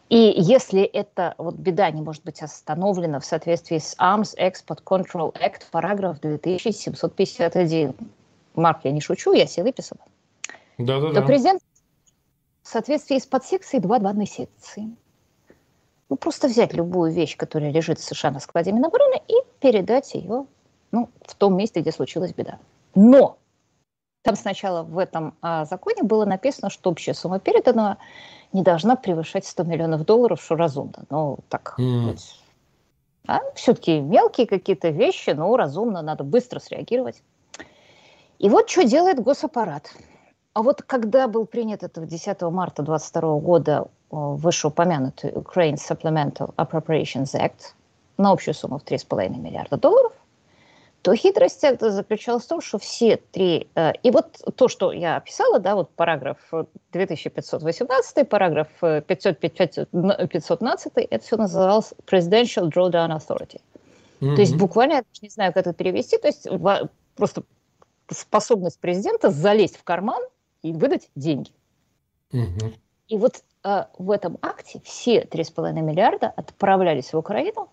И 0.09 0.33
если 0.37 0.83
эта 0.83 1.33
вот 1.39 1.55
беда 1.55 1.89
не 1.89 2.01
может 2.01 2.23
быть 2.23 2.43
остановлена 2.43 3.19
в 3.19 3.25
соответствии 3.25 3.79
с 3.79 3.95
Arms 3.97 4.37
Export 4.37 4.83
Control 4.83 5.33
Act, 5.33 5.61
параграф 5.71 6.19
2751, 6.19 7.95
Марк, 8.53 8.81
я 8.83 8.91
не 8.91 9.01
шучу, 9.01 9.33
я 9.33 9.47
себе 9.47 9.63
выписала, 9.63 10.01
да, 10.77 10.99
да, 10.99 11.13
то 11.13 11.21
президент 11.21 11.61
в 12.63 12.67
соответствии 12.67 13.17
с 13.17 13.25
подсекцией 13.25 13.83
2.2 13.83 14.25
секции. 14.25 14.95
Ну, 16.09 16.15
просто 16.17 16.47
взять 16.47 16.73
любую 16.73 17.11
вещь, 17.11 17.37
которая 17.37 17.71
лежит 17.71 17.99
в 17.99 18.03
США 18.03 18.31
на 18.31 18.39
складе 18.39 18.71
Минобороны, 18.71 19.21
и 19.27 19.33
передать 19.59 20.13
ее 20.13 20.45
ну, 20.91 21.09
в 21.25 21.35
том 21.35 21.55
месте, 21.55 21.79
где 21.81 21.91
случилась 21.91 22.33
беда. 22.33 22.59
Но 22.95 23.37
там 24.21 24.35
сначала 24.35 24.83
в 24.83 24.97
этом 24.97 25.35
а, 25.41 25.65
законе 25.65 26.03
было 26.03 26.25
написано, 26.25 26.69
что 26.69 26.91
общая 26.91 27.13
сумма 27.13 27.39
переданного 27.39 27.97
не 28.51 28.61
должна 28.61 28.95
превышать 28.95 29.45
100 29.45 29.63
миллионов 29.63 30.05
долларов, 30.05 30.41
что 30.41 30.55
разумно. 30.55 31.05
Ну, 31.09 31.39
так 31.47 31.75
mm. 31.79 32.19
а, 33.27 33.39
все-таки 33.55 33.99
мелкие 33.99 34.47
какие-то 34.47 34.89
вещи, 34.89 35.29
но 35.29 35.55
разумно, 35.55 36.01
надо 36.01 36.23
быстро 36.23 36.59
среагировать. 36.59 37.23
И 38.37 38.49
вот 38.49 38.69
что 38.69 38.83
делает 38.83 39.23
госаппарат– 39.23 39.93
а 40.53 40.63
вот 40.63 40.81
когда 40.81 41.27
был 41.27 41.45
принят 41.45 41.83
это 41.83 42.05
10 42.05 42.41
марта 42.41 42.83
2022 42.83 43.39
года 43.39 43.87
вышеупомянутый 44.09 45.31
Ukraine 45.31 45.75
Supplemental 45.75 46.53
Appropriations 46.55 47.33
Act 47.33 47.73
на 48.17 48.31
общую 48.31 48.53
сумму 48.53 48.79
в 48.79 48.83
3,5 48.83 49.29
миллиарда 49.37 49.77
долларов, 49.77 50.11
то 51.01 51.15
хитрость 51.15 51.63
это 51.63 51.89
заключалась 51.89 52.43
в 52.43 52.47
том, 52.47 52.61
что 52.61 52.77
все 52.77 53.17
три... 53.17 53.69
Э, 53.75 53.93
и 54.03 54.11
вот 54.11 54.37
то, 54.55 54.67
что 54.67 54.91
я 54.91 55.15
описала, 55.15 55.59
да, 55.59 55.75
вот 55.75 55.89
параграф 55.91 56.37
2518, 56.91 58.29
параграф 58.29 58.67
515, 58.79 59.87
это 60.95 61.25
все 61.25 61.37
называлось 61.37 61.93
Presidential 62.05 62.69
Drawdown 62.69 63.17
Authority. 63.17 63.61
Mm-hmm. 64.19 64.35
То 64.35 64.41
есть 64.41 64.55
буквально, 64.55 64.93
я 64.93 65.03
не 65.21 65.29
знаю, 65.29 65.53
как 65.53 65.65
это 65.65 65.73
перевести, 65.73 66.17
то 66.17 66.27
есть 66.27 66.47
просто 67.15 67.43
способность 68.09 68.79
президента 68.79 69.31
залезть 69.31 69.77
в 69.77 69.83
карман 69.83 70.21
и 70.61 70.73
выдать 70.73 71.09
деньги. 71.15 71.51
Угу. 72.31 72.71
И 73.07 73.17
вот 73.17 73.43
э, 73.63 73.85
в 73.97 74.11
этом 74.11 74.37
акте 74.41 74.81
все 74.83 75.23
3,5 75.23 75.73
миллиарда 75.81 76.27
отправлялись 76.27 77.13
в 77.13 77.17
Украину 77.17 77.69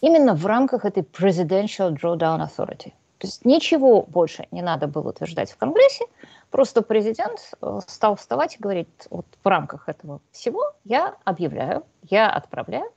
именно 0.00 0.34
в 0.34 0.46
рамках 0.46 0.84
этой 0.84 1.02
Presidential 1.02 1.96
Drawdown 1.96 2.46
Authority. 2.46 2.92
То 3.18 3.26
есть 3.26 3.44
ничего 3.44 4.02
больше 4.02 4.46
не 4.52 4.62
надо 4.62 4.86
было 4.86 5.08
утверждать 5.08 5.50
в 5.50 5.56
Конгрессе, 5.56 6.04
просто 6.50 6.82
президент 6.82 7.40
э, 7.60 7.80
стал 7.86 8.14
вставать 8.14 8.54
и 8.56 8.58
говорить, 8.60 8.88
вот 9.10 9.26
в 9.42 9.48
рамках 9.48 9.88
этого 9.88 10.20
всего 10.30 10.72
я 10.84 11.16
объявляю, 11.24 11.84
я 12.04 12.30
отправляю, 12.30 12.90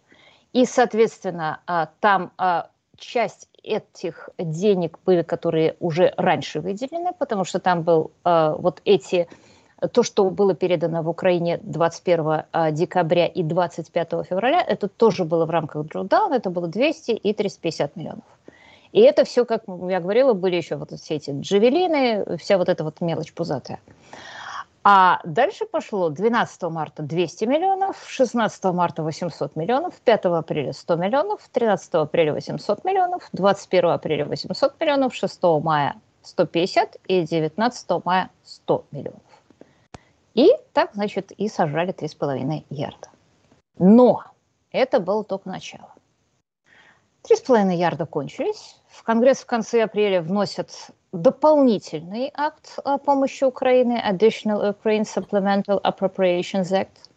и, 0.53 0.65
соответственно, 0.65 1.61
э, 1.65 1.87
там 1.99 2.31
э, 2.37 2.63
часть 3.01 3.49
этих 3.63 4.29
денег 4.37 4.99
были, 5.05 5.21
которые 5.21 5.75
уже 5.79 6.13
раньше 6.17 6.61
выделены, 6.61 7.11
потому 7.17 7.43
что 7.43 7.59
там 7.59 7.83
был 7.83 8.11
э, 8.23 8.55
вот 8.57 8.81
эти 8.85 9.27
то, 9.91 10.03
что 10.03 10.29
было 10.29 10.53
передано 10.53 11.01
в 11.01 11.09
Украине 11.09 11.59
21 11.63 12.43
э, 12.53 12.71
декабря 12.71 13.25
и 13.25 13.43
25 13.43 14.09
февраля, 14.29 14.61
это 14.61 14.87
тоже 14.87 15.25
было 15.25 15.45
в 15.45 15.49
рамках 15.49 15.85
drawdown, 15.85 16.33
это 16.33 16.49
было 16.49 16.67
200 16.67 17.11
и 17.11 17.33
350 17.33 17.95
миллионов. 17.95 18.23
И 18.91 19.01
это 19.01 19.23
все, 19.23 19.45
как 19.45 19.63
я 19.67 19.99
говорила, 19.99 20.33
были 20.33 20.57
еще 20.57 20.75
вот 20.75 20.91
все 20.91 21.15
эти 21.15 21.31
джавелины, 21.31 22.37
вся 22.37 22.57
вот 22.57 22.69
эта 22.69 22.83
вот 22.83 23.01
мелочь 23.01 23.33
пузатая. 23.33 23.79
А 24.83 25.19
дальше 25.23 25.65
пошло 25.65 26.09
12 26.09 26.63
марта 26.63 27.03
200 27.03 27.45
миллионов, 27.45 28.03
16 28.07 28.63
марта 28.65 29.03
800 29.03 29.55
миллионов, 29.55 29.93
5 30.01 30.25
апреля 30.25 30.73
100 30.73 30.95
миллионов, 30.95 31.47
13 31.51 31.93
апреля 31.95 32.33
800 32.33 32.83
миллионов, 32.83 33.29
21 33.31 33.89
апреля 33.91 34.25
800 34.25 34.79
миллионов, 34.79 35.13
6 35.13 35.43
мая 35.61 35.95
150 36.23 36.97
и 37.07 37.21
19 37.21 37.89
мая 38.05 38.31
100 38.43 38.85
миллионов. 38.91 39.21
И 40.33 40.49
так, 40.73 40.91
значит, 40.93 41.31
и 41.31 41.47
сожрали 41.47 41.93
3,5 41.93 42.65
ярда. 42.69 43.09
Но 43.77 44.23
это 44.71 44.99
было 44.99 45.23
только 45.23 45.47
начало. 45.47 45.93
Три 47.21 47.35
с 47.35 47.41
половиной 47.41 47.77
ярда 47.77 48.07
кончились. 48.07 48.77
В 48.87 49.03
Конгресс 49.03 49.39
в 49.41 49.45
конце 49.45 49.83
апреля 49.83 50.21
вносят 50.21 50.71
дополнительный 51.11 52.31
акт 52.33 52.79
о 52.83 52.97
помощи 52.97 53.43
Украине, 53.43 54.03
Additional 54.07 54.75
Ukraine 54.75 55.03
Supplemental 55.03 55.81
Appropriations 55.81 56.71
Act, 56.71 57.09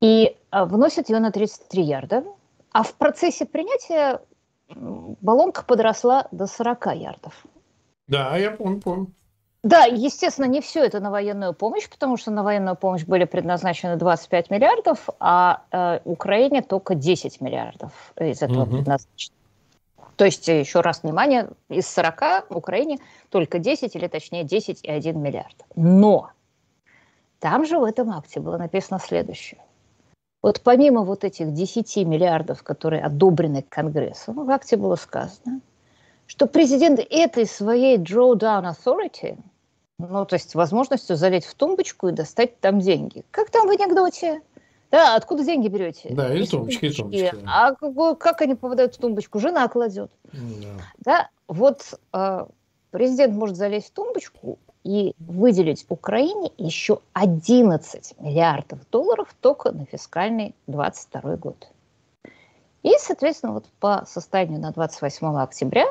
и 0.00 0.36
а, 0.50 0.66
вносят 0.66 1.08
ее 1.08 1.20
на 1.20 1.30
33 1.30 1.82
ярда. 1.82 2.24
А 2.72 2.82
в 2.82 2.94
процессе 2.94 3.46
принятия 3.46 4.20
баллонка 4.68 5.62
подросла 5.64 6.26
до 6.32 6.46
40 6.46 6.86
ярдов. 6.96 7.44
Да, 8.08 8.36
я 8.36 8.50
помню, 8.50 8.80
помню. 8.80 9.12
Да, 9.62 9.84
естественно, 9.84 10.46
не 10.46 10.60
все 10.60 10.84
это 10.84 10.98
на 10.98 11.10
военную 11.10 11.54
помощь, 11.54 11.88
потому 11.88 12.16
что 12.16 12.32
на 12.32 12.42
военную 12.42 12.74
помощь 12.74 13.04
были 13.04 13.24
предназначены 13.24 13.96
25 13.96 14.50
миллиардов, 14.50 15.08
а 15.20 15.62
э, 15.70 16.00
Украине 16.04 16.62
только 16.62 16.96
10 16.96 17.40
миллиардов 17.40 17.92
из 18.18 18.42
этого 18.42 18.62
угу. 18.62 18.76
предназначено. 18.76 19.36
То 20.16 20.24
есть, 20.24 20.46
еще 20.48 20.80
раз 20.80 21.02
внимание, 21.02 21.48
из 21.68 21.88
40 21.88 22.50
Украине 22.50 22.98
только 23.30 23.58
10, 23.58 23.94
или 23.96 24.06
точнее 24.08 24.44
10,1 24.44 25.12
миллиард. 25.14 25.56
Но 25.74 26.30
там 27.38 27.66
же 27.66 27.78
в 27.78 27.84
этом 27.84 28.10
акте 28.10 28.40
было 28.40 28.58
написано 28.58 29.00
следующее. 29.00 29.60
Вот 30.42 30.60
помимо 30.62 31.02
вот 31.02 31.24
этих 31.24 31.52
10 31.52 31.96
миллиардов, 32.06 32.62
которые 32.62 33.02
одобрены 33.04 33.62
Конгрессом, 33.62 34.44
в 34.44 34.50
акте 34.50 34.76
было 34.76 34.96
сказано, 34.96 35.60
что 36.26 36.46
президент 36.46 36.98
этой 36.98 37.46
своей 37.46 37.98
drawdown 37.98 38.74
authority– 38.74 39.38
ну, 40.08 40.24
то 40.26 40.34
есть 40.34 40.54
возможностью 40.54 41.16
залезть 41.16 41.46
в 41.46 41.54
тумбочку 41.54 42.08
и 42.08 42.12
достать 42.12 42.58
там 42.60 42.80
деньги. 42.80 43.24
Как 43.30 43.50
там 43.50 43.68
в 43.68 43.70
анекдоте? 43.70 44.42
Да, 44.92 45.16
откуда 45.16 45.42
деньги 45.42 45.68
берете? 45.68 46.10
Да, 46.12 46.32
из 46.34 46.50
тумбочки, 46.50 46.84
из 46.84 46.96
тумбочки. 46.96 47.34
А 47.46 47.74
как, 47.74 48.18
как 48.18 48.42
они 48.42 48.54
попадают 48.54 48.94
в 48.94 48.98
тумбочку? 48.98 49.40
Жена 49.40 49.66
кладет. 49.68 50.10
Да, 50.32 50.38
да 50.98 51.28
вот 51.48 51.98
э, 52.12 52.46
президент 52.90 53.34
может 53.34 53.56
залезть 53.56 53.88
в 53.88 53.92
тумбочку 53.92 54.58
и 54.84 55.14
выделить 55.18 55.86
Украине 55.88 56.52
еще 56.58 57.00
11 57.14 58.20
миллиардов 58.20 58.80
долларов 58.90 59.34
только 59.40 59.72
на 59.72 59.86
фискальный 59.86 60.54
22 60.66 61.36
год. 61.36 61.68
И, 62.82 62.92
соответственно, 62.98 63.54
вот 63.54 63.64
по 63.80 64.04
состоянию 64.06 64.60
на 64.60 64.72
28 64.72 65.36
октября 65.38 65.86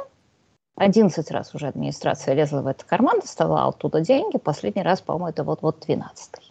11 0.76 1.32
раз 1.32 1.56
уже 1.56 1.68
администрация 1.68 2.36
лезла 2.36 2.62
в 2.62 2.68
этот 2.68 2.84
карман, 2.84 3.20
доставала 3.20 3.68
оттуда 3.68 4.02
деньги. 4.02 4.38
Последний 4.38 4.84
раз, 4.84 5.02
по-моему, 5.02 5.30
это 5.30 5.44
вот-вот 5.44 5.84
12-й. 5.88 6.51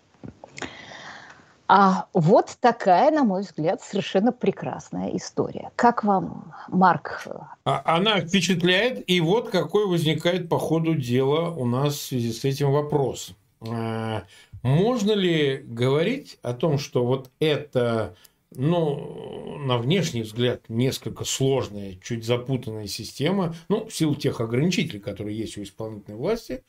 А 1.73 2.07
вот 2.15 2.57
такая, 2.59 3.13
на 3.13 3.23
мой 3.23 3.43
взгляд, 3.43 3.81
совершенно 3.81 4.33
прекрасная 4.33 5.17
история. 5.17 5.71
Как 5.77 6.03
вам, 6.03 6.53
Марк? 6.67 7.25
А, 7.65 7.83
она 7.85 8.21
впечатляет, 8.21 9.09
и 9.09 9.21
вот 9.21 9.51
какой 9.51 9.87
возникает 9.87 10.49
по 10.49 10.59
ходу 10.59 10.97
дела 10.97 11.51
у 11.51 11.67
нас 11.67 11.95
в 11.95 12.03
связи 12.03 12.33
с 12.33 12.45
этим 12.45 12.73
вопрос. 12.73 13.35
А, 13.61 14.25
можно 14.65 15.13
ли 15.13 15.59
говорить 15.59 16.41
о 16.43 16.55
том, 16.55 16.77
что 16.77 17.07
вот 17.07 17.31
это 17.39 18.17
ну, 18.51 19.59
на 19.59 19.79
внешний 19.79 20.23
взгляд, 20.23 20.63
несколько 20.69 21.25
сложная, 21.25 21.95
чуть 22.03 22.25
запутанная 22.25 22.89
система, 22.89 23.55
ну, 23.69 23.87
в 23.87 23.95
силу 23.95 24.17
тех 24.17 24.41
ограничителей, 24.41 24.99
которые 24.99 25.39
есть 25.39 25.57
у 25.57 25.63
исполнительной 25.63 26.19
власти 26.19 26.65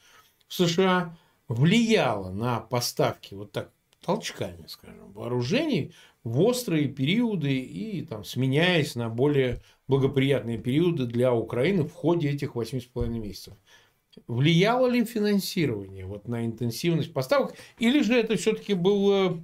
в 0.47 0.54
США, 0.54 1.18
влияла 1.47 2.30
на 2.30 2.60
поставки 2.60 3.34
вот 3.34 3.52
так 3.52 3.72
толчками, 4.04 4.66
скажем, 4.68 5.12
вооружений 5.14 5.93
в 6.24 6.41
острые 6.41 6.88
периоды 6.88 7.60
и 7.60 8.04
там, 8.04 8.24
сменяясь 8.24 8.95
на 8.95 9.10
более 9.10 9.62
благоприятные 9.88 10.58
периоды 10.58 11.06
для 11.06 11.34
Украины 11.34 11.84
в 11.84 11.93
ходе 11.93 12.30
этих 12.30 12.56
8,5 12.56 13.08
месяцев. 13.08 13.54
Влияло 14.28 14.88
ли 14.88 15.06
финансирование 15.06 16.06
вот 16.06 16.28
на 16.28 16.45
интенсивность 16.45 17.14
поставок, 17.14 17.56
или 17.80 18.02
же 18.02 18.14
это 18.14 18.36
все-таки 18.36 18.74
был 18.74 19.41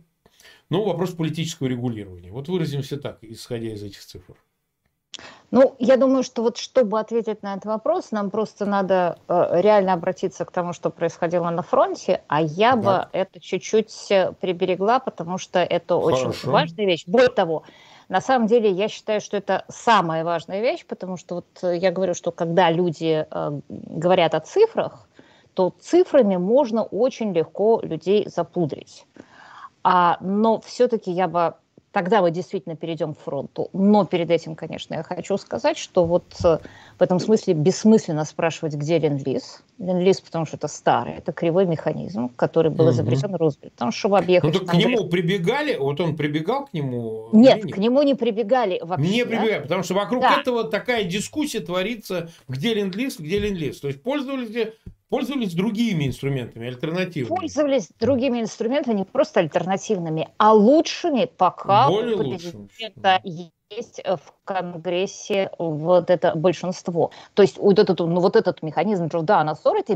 ну, 0.69 0.83
вопрос 0.83 1.11
политического 1.11 1.67
регулирования. 1.67 2.31
Вот 2.31 2.49
выразимся 2.49 2.97
так, 2.97 3.19
исходя 3.21 3.73
из 3.73 3.83
этих 3.83 4.03
цифр. 4.03 4.35
Ну, 5.49 5.75
я 5.79 5.95
думаю, 5.95 6.23
что 6.23 6.41
вот 6.41 6.57
чтобы 6.57 6.99
ответить 6.99 7.41
на 7.41 7.53
этот 7.53 7.65
вопрос, 7.65 8.11
нам 8.11 8.29
просто 8.29 8.65
надо 8.65 9.17
э, 9.29 9.61
реально 9.61 9.93
обратиться 9.93 10.43
к 10.43 10.51
тому, 10.51 10.73
что 10.73 10.89
происходило 10.89 11.49
на 11.49 11.61
фронте, 11.61 12.21
а 12.27 12.41
я 12.41 12.75
да. 12.75 12.81
бы 12.81 13.17
это 13.17 13.39
чуть-чуть 13.39 14.11
э, 14.11 14.33
приберегла, 14.33 14.99
потому 14.99 15.37
что 15.37 15.59
это 15.59 15.99
Хорошо. 15.99 16.29
очень 16.29 16.51
важная 16.51 16.85
вещь. 16.85 17.05
Более 17.07 17.29
того, 17.29 17.63
на 18.09 18.19
самом 18.19 18.47
деле 18.47 18.69
я 18.69 18.89
считаю, 18.89 19.21
что 19.21 19.37
это 19.37 19.63
самая 19.69 20.25
важная 20.25 20.59
вещь, 20.59 20.85
потому 20.85 21.15
что 21.15 21.35
вот 21.35 21.63
э, 21.63 21.77
я 21.77 21.91
говорю, 21.91 22.13
что 22.13 22.31
когда 22.31 22.69
люди 22.69 23.25
э, 23.29 23.59
говорят 23.69 24.33
о 24.33 24.41
цифрах, 24.41 25.07
то 25.53 25.73
цифрами 25.79 26.35
можно 26.35 26.83
очень 26.83 27.33
легко 27.33 27.79
людей 27.81 28.27
запудрить. 28.27 29.05
А, 29.83 30.17
но 30.19 30.59
все-таки 30.59 31.09
я 31.09 31.27
бы 31.27 31.55
тогда 31.91 32.21
мы 32.21 32.31
действительно 32.31 32.75
перейдем 32.75 33.13
к 33.13 33.19
фронту. 33.19 33.69
Но 33.73 34.05
перед 34.05 34.29
этим, 34.29 34.55
конечно, 34.55 34.93
я 34.93 35.03
хочу 35.03 35.37
сказать, 35.37 35.77
что 35.77 36.05
вот 36.05 36.25
э, 36.43 36.59
в 36.99 37.01
этом 37.01 37.19
смысле 37.19 37.53
бессмысленно 37.53 38.25
спрашивать, 38.25 38.75
где 38.75 38.99
Ленд-Лиз. 38.99 39.63
Ленд-Лиз, 39.79 40.21
потому 40.21 40.45
что 40.45 40.57
это 40.57 40.67
старый, 40.67 41.15
это 41.15 41.31
кривой 41.31 41.65
механизм, 41.65 42.29
который 42.29 42.71
был 42.71 42.91
изобретен 42.91 43.29
угу. 43.29 43.37
Рузвельтом, 43.37 43.91
чтобы 43.91 44.17
объехать... 44.17 44.53
Ну, 44.53 44.59
так 44.59 44.69
к 44.69 44.73
нему 44.73 45.07
прибегали, 45.07 45.75
вот 45.75 45.99
он 45.99 46.15
прибегал 46.15 46.65
к 46.65 46.73
нему? 46.73 47.29
Нет, 47.31 47.63
к 47.63 47.77
нему 47.77 48.03
не 48.03 48.15
прибегали 48.15 48.79
вообще. 48.83 49.09
Не 49.09 49.25
прибегали, 49.25 49.61
потому 49.61 49.83
что 49.83 49.93
вокруг 49.93 50.21
да. 50.21 50.39
этого 50.41 50.65
такая 50.65 51.03
дискуссия 51.03 51.61
творится, 51.61 52.29
где 52.47 52.73
Ленд-Лиз, 52.73 53.19
где 53.19 53.39
Ленд-Лиз. 53.39 53.79
То 53.79 53.87
есть 53.87 54.01
пользовались 54.01 54.49
пользовались 55.09 55.53
другими 55.53 56.07
инструментами, 56.07 56.67
альтернативными. 56.67 57.35
Пользовались 57.35 57.89
другими 57.99 58.41
инструментами, 58.41 58.99
не 58.99 59.05
просто 59.05 59.39
альтернативными, 59.39 60.29
а 60.37 60.53
лучшими, 60.53 61.25
пока 61.37 61.87
Более 61.89 62.15
у 62.15 62.19
президента 62.19 63.21
есть 63.69 64.01
в 64.05 64.33
Конгрессе 64.45 65.51
вот 65.57 66.09
это 66.09 66.35
большинство. 66.35 67.11
То 67.33 67.41
есть 67.41 67.57
вот 67.57 67.79
этот, 67.79 67.99
ну, 67.99 68.19
вот 68.19 68.35
этот 68.35 68.61
механизм 68.61 69.07
Джордана 69.07 69.55
Сорити 69.55 69.93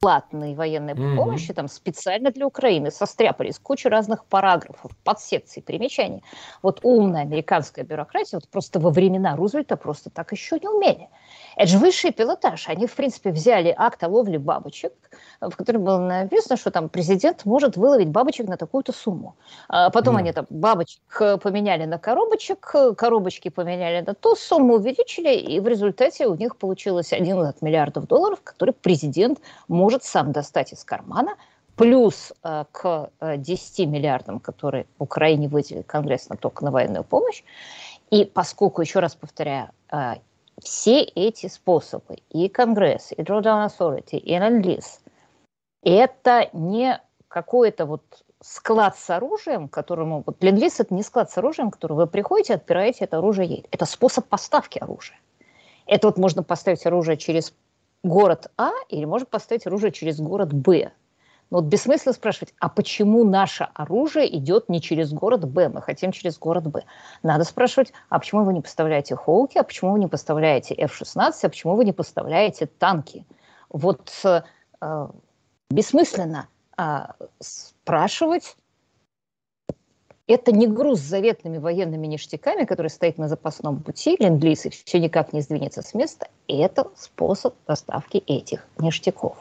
бесплатной 0.00 0.54
военной 0.54 0.94
mm-hmm. 0.94 1.16
помощи 1.16 1.52
там 1.52 1.68
специально 1.68 2.30
для 2.30 2.46
Украины 2.46 2.90
состряпались 2.90 3.58
куча 3.58 3.90
разных 3.90 4.24
параграфов, 4.24 4.92
подсекций, 5.04 5.62
примечаний. 5.62 6.22
Вот 6.62 6.80
умная 6.82 7.20
американская 7.20 7.84
бюрократия 7.84 8.38
вот 8.38 8.48
просто 8.48 8.80
во 8.80 8.88
времена 8.88 9.36
Рузвельта 9.36 9.76
просто 9.76 10.08
так 10.08 10.32
еще 10.32 10.58
не 10.58 10.68
умели. 10.68 11.10
Это 11.54 11.66
же 11.66 11.78
высший 11.78 12.12
пилотаж. 12.12 12.66
Они, 12.68 12.86
в 12.86 12.94
принципе, 12.94 13.30
взяли 13.30 13.74
акт 13.76 14.02
о 14.02 14.08
ловле 14.08 14.38
бабочек, 14.38 14.94
в 15.42 15.50
котором 15.50 15.84
было 15.84 15.98
написано, 15.98 16.56
что 16.56 16.70
там 16.70 16.88
президент 16.88 17.44
может 17.44 17.76
выловить 17.76 18.08
бабочек 18.08 18.48
на 18.48 18.56
такую-то 18.56 18.92
сумму. 18.92 19.36
А 19.68 19.90
потом 19.90 20.16
mm. 20.16 20.18
они 20.20 20.32
там 20.32 20.46
бабочек 20.48 21.02
поменяли 21.42 21.84
на 21.84 21.98
коробочек, 21.98 22.74
коробочки 22.96 23.50
поменяли 23.50 24.02
на 24.06 24.14
ту 24.14 24.34
сумму, 24.34 24.76
увеличили, 24.76 25.34
и 25.34 25.60
в 25.60 25.68
результате 25.68 26.26
у 26.26 26.36
них 26.36 26.56
получилось 26.56 27.12
11 27.12 27.60
миллиардов 27.60 28.06
долларов, 28.06 28.40
которые 28.42 28.72
президент 28.72 29.40
может 29.68 29.89
сам 29.98 30.32
достать 30.32 30.72
из 30.72 30.84
кармана, 30.84 31.36
плюс 31.76 32.32
э, 32.42 32.64
к 32.72 33.10
10 33.20 33.88
миллиардам, 33.88 34.40
которые 34.40 34.86
Украине 34.98 35.48
выделил 35.48 35.82
Конгресс 35.82 36.28
на 36.28 36.36
только 36.36 36.64
на 36.64 36.70
военную 36.70 37.04
помощь. 37.04 37.42
И 38.10 38.24
поскольку, 38.24 38.82
еще 38.82 38.98
раз 39.00 39.14
повторяю, 39.14 39.70
э, 39.92 40.14
все 40.60 41.02
эти 41.02 41.46
способы, 41.46 42.18
и 42.28 42.48
Конгресс, 42.48 43.12
и 43.12 43.22
Drawdown 43.22 43.68
Authority, 43.68 44.18
и 44.18 44.36
Ленд-Лиз, 44.36 45.00
это 45.82 46.50
не 46.52 47.00
какой-то 47.28 47.86
вот 47.86 48.02
склад 48.42 48.98
с 48.98 49.10
оружием, 49.10 49.68
которому... 49.68 50.22
Вот 50.26 50.42
Ленд-Лиз– 50.42 50.76
это 50.80 50.94
не 50.94 51.02
склад 51.02 51.30
с 51.30 51.38
оружием, 51.38 51.70
который 51.70 51.96
вы 51.96 52.06
приходите, 52.06 52.54
отпираете, 52.54 53.04
это 53.04 53.18
оружие 53.18 53.48
едет. 53.48 53.68
Это 53.70 53.86
способ 53.86 54.26
поставки 54.26 54.78
оружия. 54.78 55.18
Это 55.86 56.08
вот 56.08 56.18
можно 56.18 56.42
поставить 56.42 56.84
оружие 56.86 57.16
через 57.16 57.54
город 58.02 58.50
А 58.56 58.70
или 58.88 59.04
можно 59.04 59.26
поставить 59.26 59.66
оружие 59.66 59.92
через 59.92 60.20
город 60.20 60.52
Б. 60.52 60.92
Но 61.50 61.58
вот 61.58 61.66
бессмысленно 61.66 62.12
спрашивать, 62.12 62.54
а 62.60 62.68
почему 62.68 63.24
наше 63.24 63.68
оружие 63.74 64.36
идет 64.36 64.68
не 64.68 64.80
через 64.80 65.12
город 65.12 65.48
Б, 65.48 65.68
мы 65.68 65.82
хотим 65.82 66.12
через 66.12 66.38
город 66.38 66.68
Б. 66.68 66.84
Надо 67.22 67.44
спрашивать, 67.44 67.92
а 68.08 68.20
почему 68.20 68.44
вы 68.44 68.52
не 68.52 68.60
поставляете 68.60 69.16
Хоуки, 69.16 69.58
а 69.58 69.64
почему 69.64 69.92
вы 69.92 69.98
не 69.98 70.06
поставляете 70.06 70.74
F-16, 70.74 71.32
а 71.42 71.48
почему 71.48 71.74
вы 71.74 71.84
не 71.84 71.92
поставляете 71.92 72.66
танки? 72.66 73.26
Вот 73.68 74.12
э, 74.24 75.08
бессмысленно 75.70 76.48
э, 76.78 77.06
спрашивать 77.40 78.56
это 80.30 80.52
не 80.52 80.66
груз 80.68 81.00
с 81.00 81.08
заветными 81.08 81.58
военными 81.58 82.06
ништяками, 82.06 82.64
который 82.64 82.88
стоит 82.88 83.18
на 83.18 83.28
запасном 83.28 83.82
пути, 83.82 84.16
ленд-лиз, 84.18 84.66
и 84.66 84.70
все 84.70 85.00
никак 85.00 85.32
не 85.32 85.40
сдвинется 85.40 85.82
с 85.82 85.92
места. 85.92 86.28
Это 86.46 86.88
способ 86.96 87.54
доставки 87.66 88.18
этих 88.18 88.66
ништяков. 88.78 89.36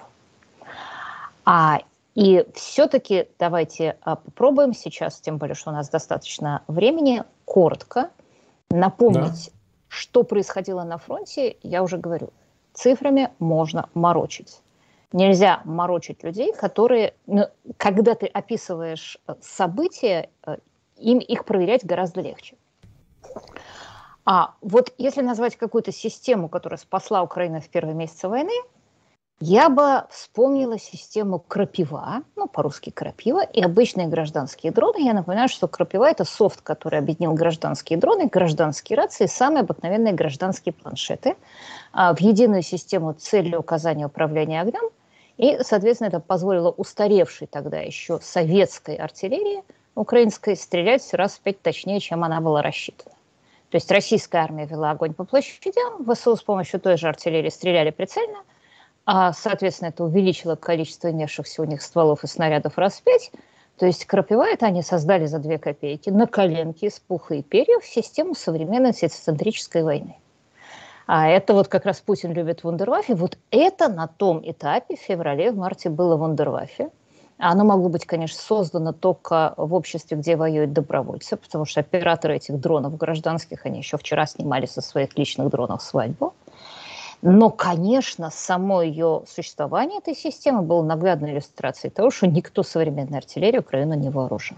А 1.46 1.80
И 2.16 2.46
все-таки 2.56 3.28
давайте 3.38 3.98
а, 4.02 4.16
попробуем 4.16 4.74
сейчас, 4.74 5.22
тем 5.22 5.38
более, 5.38 5.56
что 5.56 5.70
у 5.70 5.74
нас 5.74 5.90
достаточно 5.90 6.64
времени, 6.68 7.24
коротко 7.46 8.10
напомнить, 8.72 9.52
да. 9.52 9.58
что 9.88 10.24
происходило 10.24 10.84
на 10.84 10.98
фронте. 10.98 11.58
Я 11.62 11.84
уже 11.84 11.98
говорю, 11.98 12.32
цифрами 12.74 13.30
можно 13.38 13.90
морочить. 13.94 14.62
Нельзя 15.12 15.62
морочить 15.66 16.24
людей, 16.24 16.54
которые, 16.54 17.14
ну, 17.26 17.46
когда 17.78 18.16
ты 18.16 18.28
описываешь 18.28 19.18
э, 19.28 19.36
события, 19.42 20.30
э, 20.46 20.58
им 21.00 21.20
их 21.20 21.46
проверять 21.46 21.86
гораздо 21.86 22.22
легче. 22.22 22.56
А 24.26 24.54
вот 24.62 24.94
если 24.98 25.22
назвать 25.22 25.56
какую-то 25.56 25.92
систему, 25.92 26.50
которая 26.50 26.78
спасла 26.78 27.24
Украину 27.24 27.62
в 27.62 27.70
первые 27.70 27.96
месяцы 27.96 28.28
войны, 28.28 28.54
я 29.42 29.70
бы 29.70 30.04
вспомнила 30.10 30.78
систему 30.78 31.40
крапива, 31.40 32.24
ну, 32.36 32.48
по-русски 32.48 32.90
крапива, 32.90 33.42
и 33.42 33.62
обычные 33.62 34.08
гражданские 34.08 34.74
дроны. 34.74 35.02
Я 35.02 35.14
напоминаю, 35.14 35.48
что 35.48 35.70
крапива– 35.70 36.10
это 36.12 36.26
софт, 36.26 36.62
который 36.62 37.00
объединил 37.00 37.34
гражданские 37.34 37.98
дроны, 37.98 38.28
гражданские 38.28 38.98
рации, 38.98 39.28
самые 39.28 39.62
обыкновенные 39.62 40.14
гражданские 40.14 40.74
планшеты 40.74 41.38
а, 41.94 42.14
в 42.14 42.20
единую 42.20 42.64
систему 42.64 43.14
цели 43.14 43.56
указания 43.56 44.08
управления 44.08 44.60
огнем. 44.60 44.90
И, 45.38 45.58
соответственно, 45.62 46.10
это 46.10 46.20
позволило 46.20 46.70
устаревшей 46.70 47.48
тогда 47.48 47.80
еще 47.80 48.20
советской 48.22 48.96
артиллерии 48.96 49.64
украинской 50.00 50.56
стрелять 50.56 51.04
в 51.04 51.14
раз 51.14 51.34
в 51.34 51.42
пять 51.42 51.62
точнее, 51.62 52.00
чем 52.00 52.24
она 52.24 52.40
была 52.40 52.62
рассчитана. 52.62 53.12
То 53.70 53.76
есть 53.76 53.92
российская 53.92 54.40
армия 54.40 54.66
вела 54.66 54.92
огонь 54.92 55.14
по 55.14 55.26
площадям, 55.26 56.06
ВСУ 56.06 56.36
с 56.36 56.42
помощью 56.42 56.80
той 56.80 56.98
же 56.98 57.08
артиллерии 57.08 57.50
стреляли 57.50 57.92
прицельно, 57.92 58.40
а, 59.06 59.34
соответственно, 59.34 59.90
это 59.90 60.04
увеличило 60.04 60.56
количество 60.56 61.12
имевшихся 61.12 61.62
у 61.62 61.66
них 61.66 61.82
стволов 61.82 62.24
и 62.24 62.28
снарядов 62.28 62.78
раз 62.78 63.00
в 63.00 63.04
пять. 63.04 63.32
То 63.78 63.86
есть 63.86 64.06
крапива 64.06 64.48
это 64.48 64.66
они 64.66 64.84
создали 64.84 65.26
за 65.26 65.40
две 65.40 65.58
копейки 65.58 66.10
на 66.10 66.28
коленке 66.28 66.88
из 66.88 67.00
пуха 67.00 67.36
и 67.36 67.42
перьев 67.42 67.86
систему 67.86 68.36
современной 68.36 68.94
сецентрической 68.94 69.84
войны. 69.84 70.16
А 71.08 71.28
это 71.28 71.54
вот 71.54 71.70
как 71.70 71.86
раз 71.86 72.02
Путин 72.02 72.34
любит 72.34 72.64
вундерваффе. 72.64 73.16
Вот 73.16 73.38
это 73.50 73.88
на 73.88 74.08
том 74.08 74.42
этапе 74.44 74.96
в 74.96 75.00
феврале, 75.00 75.52
в 75.52 75.58
марте 75.58 75.90
было 75.90 76.18
вундерваффе. 76.18 76.90
Оно 77.42 77.64
могло 77.64 77.88
быть, 77.88 78.06
конечно, 78.06 78.38
создано 78.38 78.92
только 78.92 79.54
в 79.56 79.74
обществе, 79.74 80.18
где 80.18 80.36
воюют 80.36 80.74
добровольцы, 80.74 81.38
потому 81.38 81.64
что 81.64 81.80
операторы 81.80 82.36
этих 82.36 82.60
дронов 82.60 82.98
гражданских, 82.98 83.66
они 83.66 83.78
еще 83.80 83.98
вчера 83.98 84.26
снимали 84.26 84.66
со 84.66 84.82
своих 84.82 85.18
личных 85.18 85.50
дронов 85.50 85.82
свадьбу. 85.82 86.34
Но, 87.22 87.50
конечно, 87.50 88.30
само 88.30 88.82
ее 88.82 89.24
существование 89.26 90.00
этой 90.00 90.16
системы 90.16 90.64
было 90.64 90.84
наглядной 90.84 91.32
иллюстрацией 91.32 91.92
того, 91.92 92.12
что 92.12 92.28
никто 92.28 92.62
современной 92.62 93.20
артиллерии 93.20 93.60
Украину 93.60 93.94
не 93.94 94.10
вооружил. 94.10 94.58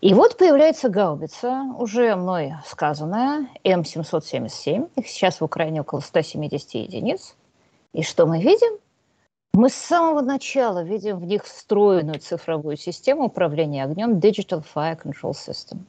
И 0.00 0.14
вот 0.14 0.36
появляется 0.36 0.88
гаубица, 0.88 1.64
уже 1.76 2.14
мной 2.14 2.54
сказанная, 2.66 3.48
М777. 3.64 4.90
Их 4.94 5.08
сейчас 5.08 5.40
в 5.40 5.44
Украине 5.44 5.80
около 5.80 6.00
170 6.00 6.74
единиц. 6.74 7.34
И 7.92 8.04
что 8.04 8.26
мы 8.26 8.40
видим? 8.40 8.78
Мы 9.54 9.70
с 9.70 9.74
самого 9.74 10.20
начала 10.20 10.82
видим 10.82 11.18
в 11.18 11.24
них 11.24 11.44
встроенную 11.44 12.20
цифровую 12.20 12.76
систему 12.76 13.24
управления 13.24 13.84
огнем 13.84 14.18
Digital 14.18 14.64
Fire 14.74 15.00
Control 15.02 15.32
System. 15.32 15.80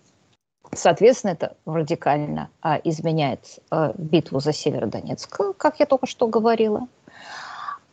Соответственно, 0.73 1.31
это 1.31 1.57
радикально 1.65 2.49
а, 2.61 2.79
изменяет 2.83 3.59
а, 3.69 3.93
битву 3.97 4.39
за 4.39 4.53
Северодонецк, 4.53 5.55
как 5.57 5.79
я 5.79 5.85
только 5.85 6.05
что 6.05 6.27
говорила. 6.27 6.87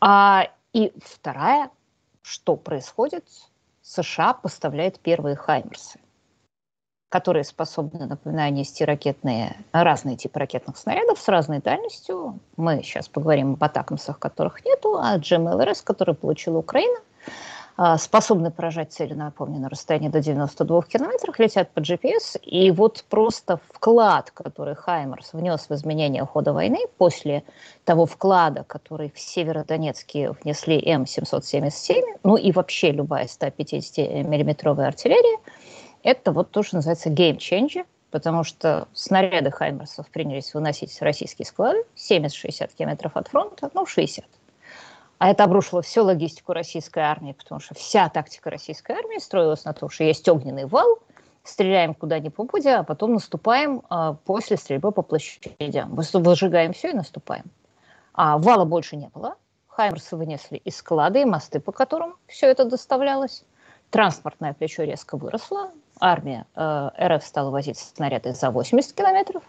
А, 0.00 0.48
и 0.72 0.92
вторая, 1.02 1.70
что 2.22 2.56
происходит, 2.56 3.24
США 3.82 4.34
поставляет 4.34 5.00
первые 5.00 5.36
«Хаймерсы», 5.36 5.98
которые 7.08 7.44
способны, 7.44 8.06
напоминаю, 8.06 8.52
нести 8.52 8.84
ракетные, 8.84 9.56
разные 9.72 10.16
типы 10.16 10.38
ракетных 10.38 10.76
снарядов 10.76 11.20
с 11.20 11.28
разной 11.28 11.60
дальностью. 11.60 12.38
Мы 12.56 12.82
сейчас 12.82 13.08
поговорим 13.08 13.52
об 13.52 13.64
атакамсах, 13.64 14.18
которых 14.18 14.64
нету, 14.64 14.98
а 14.98 15.18
GMLRS, 15.18 15.82
который 15.84 16.14
получила 16.14 16.58
Украина– 16.58 16.98
а, 17.78 17.98
способны 17.98 18.50
поражать 18.50 18.92
цели, 18.92 19.12
напомню, 19.12 19.60
на 19.60 19.68
расстоянии 19.68 20.08
до 20.08 20.20
92 20.20 20.82
километров, 20.82 21.38
летят 21.38 21.70
по 21.72 21.80
GPS, 21.80 22.40
и 22.40 22.70
вот 22.70 23.04
просто 23.10 23.60
вклад, 23.68 24.30
который 24.30 24.74
Хаймерс 24.74 25.34
внес 25.34 25.66
в 25.68 25.74
изменение 25.74 26.24
хода 26.24 26.54
войны 26.54 26.78
после 26.96 27.44
того 27.84 28.06
вклада, 28.06 28.64
который 28.64 29.12
в 29.14 29.20
Северодонецке 29.20 30.30
внесли 30.42 30.80
М777, 30.80 32.02
ну 32.22 32.36
и 32.36 32.50
вообще 32.50 32.92
любая 32.92 33.26
150-миллиметровая 33.26 34.86
артиллерия, 34.86 35.38
это 36.06 36.30
вот 36.30 36.52
то, 36.52 36.62
что 36.62 36.76
называется 36.76 37.10
changer, 37.10 37.84
потому 38.10 38.44
что 38.44 38.86
снаряды 38.92 39.50
Хаймерсов 39.50 40.08
принялись 40.08 40.54
выносить 40.54 40.92
в 40.92 41.02
российские 41.02 41.46
склады 41.46 41.84
70-60 41.96 42.70
километров 42.76 43.16
от 43.16 43.28
фронта, 43.28 43.70
ну 43.74 43.86
60 43.86 44.24
а 45.18 45.30
это 45.30 45.44
обрушило 45.44 45.82
всю 45.82 46.04
логистику 46.04 46.52
российской 46.52 47.00
армии, 47.00 47.32
потому 47.32 47.60
что 47.60 47.74
вся 47.74 48.08
тактика 48.08 48.50
российской 48.50 48.92
армии 48.92 49.18
строилась 49.18 49.64
на 49.64 49.72
том, 49.72 49.88
что 49.88 50.04
есть 50.04 50.28
огненный 50.28 50.66
вал, 50.66 50.98
стреляем 51.42 51.94
куда 51.94 52.18
ни 52.18 52.28
попадя, 52.28 52.80
а 52.80 52.84
потом 52.84 53.14
наступаем 53.14 53.82
а, 53.88 54.12
после 54.12 54.58
стрельбы 54.58 54.92
по 54.92 55.02
площадям. 55.02 55.94
Выжигаем 55.94 56.74
все 56.74 56.90
и 56.90 56.94
наступаем. 56.94 57.44
А 58.12 58.36
вала 58.36 58.66
больше 58.66 58.96
не 58.96 59.08
было. 59.08 59.36
Хаймерсы 59.68 60.16
вынесли 60.16 60.58
из 60.58 60.76
склада 60.76 61.18
и 61.18 61.24
мосты, 61.24 61.60
по 61.60 61.72
которым 61.72 62.16
все 62.26 62.46
это 62.46 62.66
доставлялось. 62.66 63.44
Транспортное 63.90 64.52
плечо 64.52 64.82
резко 64.82 65.16
выросло. 65.16 65.70
Армия 66.00 66.46
э, 66.54 66.90
РФ 67.00 67.24
стала 67.24 67.50
возить 67.50 67.78
снаряды 67.78 68.34
за 68.34 68.50
80 68.50 68.92
километров. 68.92 69.42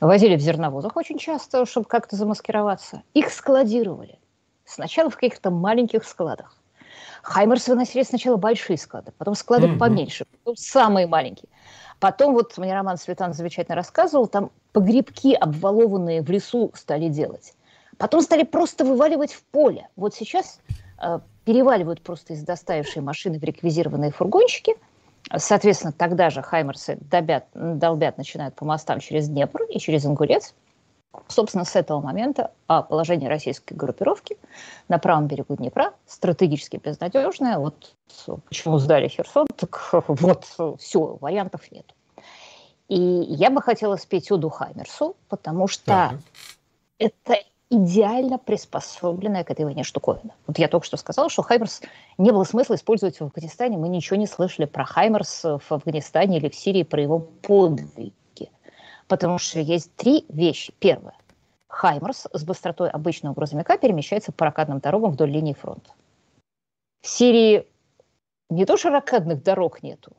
Возили 0.00 0.36
в 0.36 0.40
зерновозах 0.40 0.96
очень 0.96 1.18
часто, 1.18 1.66
чтобы 1.66 1.86
как-то 1.86 2.16
замаскироваться. 2.16 3.02
Их 3.14 3.30
складировали. 3.30 4.18
Сначала 4.64 5.10
в 5.10 5.16
каких-то 5.16 5.50
маленьких 5.50 6.04
складах. 6.04 6.56
Хаймерс 7.22 7.68
выносили 7.68 8.02
сначала 8.02 8.36
большие 8.36 8.78
склады, 8.78 9.12
потом 9.18 9.34
склады 9.34 9.66
mm-hmm. 9.66 9.78
поменьше, 9.78 10.24
потом 10.24 10.56
самые 10.56 11.06
маленькие. 11.06 11.50
Потом, 11.98 12.32
вот 12.32 12.56
мне 12.56 12.72
Роман 12.72 12.96
Светан 12.96 13.34
замечательно 13.34 13.76
рассказывал, 13.76 14.26
там 14.26 14.50
погребки 14.72 15.34
обвалованные 15.34 16.22
в 16.22 16.30
лесу 16.30 16.72
стали 16.74 17.08
делать. 17.08 17.54
Потом 17.98 18.22
стали 18.22 18.44
просто 18.44 18.84
вываливать 18.84 19.34
в 19.34 19.42
поле. 19.42 19.88
Вот 19.96 20.14
сейчас 20.14 20.60
э, 21.02 21.20
переваливают 21.44 22.00
просто 22.00 22.32
из 22.32 22.42
доставившей 22.42 23.02
машины 23.02 23.38
в 23.38 23.44
реквизированные 23.44 24.12
фургончики. 24.12 24.74
Соответственно, 25.36 25.92
тогда 25.92 26.30
же 26.30 26.42
Хаймерсы 26.42 26.98
долбят, 27.00 27.46
долбят, 27.54 28.18
начинают 28.18 28.54
по 28.54 28.64
мостам 28.64 29.00
через 29.00 29.28
Днепр 29.28 29.62
и 29.64 29.78
через 29.78 30.04
Ингулец. 30.04 30.54
Собственно, 31.28 31.64
с 31.64 31.74
этого 31.74 32.00
момента 32.00 32.52
положение 32.66 33.28
российской 33.28 33.74
группировки 33.74 34.36
на 34.88 34.98
правом 34.98 35.26
берегу 35.26 35.56
Днепра 35.56 35.92
стратегически 36.06 36.76
безнадежное. 36.82 37.58
Вот 37.58 37.94
почему 38.48 38.78
сдали 38.78 39.08
Херсон, 39.08 39.46
так 39.56 39.90
вот 40.08 40.46
все, 40.78 41.18
вариантов 41.20 41.70
нет. 41.72 41.94
И 42.88 43.00
я 43.00 43.50
бы 43.50 43.62
хотела 43.62 43.96
спеть 43.96 44.30
Уду 44.30 44.50
Хаммерсу, 44.50 45.16
потому 45.28 45.68
что 45.68 45.86
да. 45.86 46.18
это 46.98 47.36
идеально 47.70 48.38
приспособленная 48.38 49.44
к 49.44 49.50
этой 49.50 49.64
войне 49.64 49.84
штуковина. 49.84 50.34
Вот 50.46 50.58
я 50.58 50.68
только 50.68 50.84
что 50.84 50.96
сказала, 50.96 51.30
что 51.30 51.42
Хаймерс 51.42 51.82
не 52.18 52.32
было 52.32 52.44
смысла 52.44 52.74
использовать 52.74 53.20
в 53.20 53.22
Афганистане. 53.22 53.78
Мы 53.78 53.88
ничего 53.88 54.16
не 54.16 54.26
слышали 54.26 54.66
про 54.66 54.84
Хаймерс 54.84 55.44
в 55.44 55.72
Афганистане 55.72 56.38
или 56.38 56.48
в 56.48 56.54
Сирии, 56.54 56.82
про 56.82 57.00
его 57.00 57.20
подвиг. 57.20 58.14
Потому 59.06 59.38
что 59.38 59.58
есть 59.60 59.94
три 59.96 60.24
вещи. 60.28 60.72
Первое. 60.78 61.14
Хаймерс 61.68 62.26
с 62.32 62.44
быстротой 62.44 62.90
обычного 62.90 63.34
грузовика 63.34 63.76
перемещается 63.76 64.32
по 64.32 64.46
ракадным 64.46 64.80
дорогам 64.80 65.12
вдоль 65.12 65.30
линии 65.30 65.52
фронта. 65.52 65.90
В 67.02 67.08
Сирии 67.08 67.66
не 68.50 68.66
то, 68.66 68.76
что 68.76 68.90
ракадных 68.90 69.42
дорог 69.42 69.82
нету, 69.82 70.12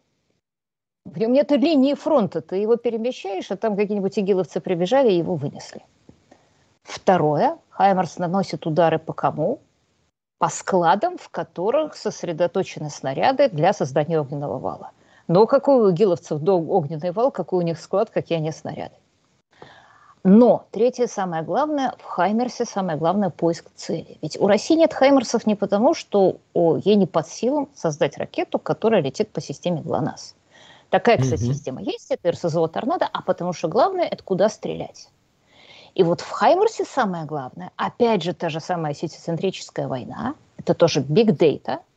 в 1.05 1.17
нем 1.17 1.33
нет 1.33 1.51
линии 1.51 1.93
фронта. 1.93 2.41
Ты 2.41 2.57
его 2.57 2.75
перемещаешь, 2.75 3.51
а 3.51 3.57
там 3.57 3.75
какие-нибудь 3.75 4.17
игиловцы 4.17 4.61
прибежали 4.61 5.11
и 5.11 5.17
его 5.17 5.35
вынесли. 5.35 5.83
Второе. 6.83 7.57
Хаймерс 7.69 8.17
наносит 8.17 8.65
удары 8.65 8.99
по 8.99 9.13
кому? 9.13 9.59
По 10.37 10.49
складам, 10.49 11.17
в 11.17 11.29
которых 11.29 11.95
сосредоточены 11.95 12.89
снаряды 12.89 13.49
для 13.49 13.73
создания 13.73 14.19
огненного 14.19 14.59
вала. 14.59 14.91
Но 15.27 15.45
какой 15.45 15.89
у 15.89 15.91
гиловцев 15.91 16.41
огненный 16.43 17.11
вал, 17.11 17.31
какой 17.31 17.59
у 17.59 17.61
них 17.61 17.79
склад, 17.79 18.09
какие 18.09 18.37
они 18.37 18.51
снаряды. 18.51 18.95
Но 20.23 20.65
третье, 20.69 21.07
самое 21.07 21.41
главное, 21.41 21.95
в 21.97 22.03
Хаймерсе 22.03 22.65
самое 22.65 22.97
главное 22.97 23.31
поиск 23.31 23.65
цели. 23.75 24.17
Ведь 24.21 24.39
у 24.39 24.45
России 24.47 24.75
нет 24.75 24.93
Хаймерсов 24.93 25.47
не 25.47 25.55
потому, 25.55 25.95
что 25.95 26.37
о, 26.53 26.77
ей 26.77 26.95
не 26.95 27.07
под 27.07 27.27
силам 27.27 27.69
создать 27.73 28.17
ракету, 28.17 28.59
которая 28.59 29.01
летит 29.01 29.31
по 29.31 29.41
системе 29.41 29.81
ГЛОНАСС. 29.81 30.35
Такая, 30.89 31.17
кстати, 31.17 31.41
mm-hmm. 31.41 31.53
система 31.53 31.81
есть, 31.81 32.11
это 32.11 32.31
РСЗО 32.31 32.67
«Торнадо», 32.67 33.09
а 33.11 33.21
потому 33.23 33.53
что 33.53 33.67
главное– 33.67 34.05
это 34.11 34.23
куда 34.23 34.49
стрелять. 34.49 35.09
И 35.95 36.03
вот 36.03 36.21
в 36.21 36.29
Хаймерсе 36.29 36.85
самое 36.85 37.25
главное, 37.25 37.71
опять 37.75 38.23
же, 38.23 38.33
та 38.33 38.49
же 38.49 38.59
самая 38.59 38.93
сетицентрическая 38.93 39.87
война, 39.87 40.35
это 40.57 40.73
тоже 40.73 41.01
big 41.01 41.37
data– 41.37 41.79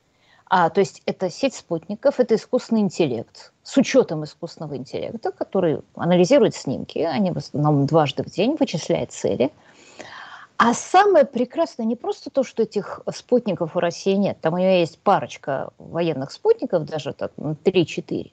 А, 0.46 0.68
то 0.70 0.80
есть 0.80 1.02
это 1.06 1.30
сеть 1.30 1.54
спутников, 1.54 2.20
это 2.20 2.34
искусственный 2.34 2.82
интеллект 2.82 3.52
с 3.62 3.76
учетом 3.76 4.24
искусственного 4.24 4.76
интеллекта, 4.76 5.32
который 5.32 5.80
анализирует 5.96 6.54
снимки, 6.54 6.98
они 6.98 7.32
в 7.32 7.38
основном 7.38 7.86
дважды 7.86 8.22
в 8.22 8.26
день 8.26 8.56
вычисляет 8.60 9.10
цели. 9.10 9.50
А 10.56 10.74
самое 10.74 11.24
прекрасное 11.24 11.86
не 11.86 11.96
просто 11.96 12.30
то, 12.30 12.44
что 12.44 12.62
этих 12.62 13.00
спутников 13.12 13.74
у 13.74 13.80
России 13.80 14.14
нет, 14.14 14.38
там 14.40 14.54
у 14.54 14.58
нее 14.58 14.80
есть 14.80 14.98
парочка 15.00 15.70
военных 15.78 16.30
спутников, 16.30 16.84
даже 16.84 17.12
так, 17.14 17.32
3-4. 17.36 18.30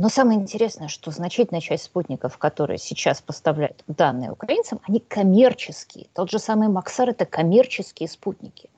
Но 0.00 0.08
самое 0.08 0.40
интересное, 0.40 0.88
что 0.88 1.10
значительная 1.10 1.60
часть 1.60 1.84
спутников, 1.84 2.38
которые 2.38 2.78
сейчас 2.78 3.20
поставляют 3.20 3.84
данные 3.86 4.32
украинцам, 4.32 4.80
они 4.88 4.98
коммерческие. 4.98 6.06
Тот 6.14 6.30
же 6.30 6.38
самый 6.38 6.68
Максар– 6.68 7.08
это 7.10 7.26
коммерческие 7.26 8.08
спутники. 8.08 8.70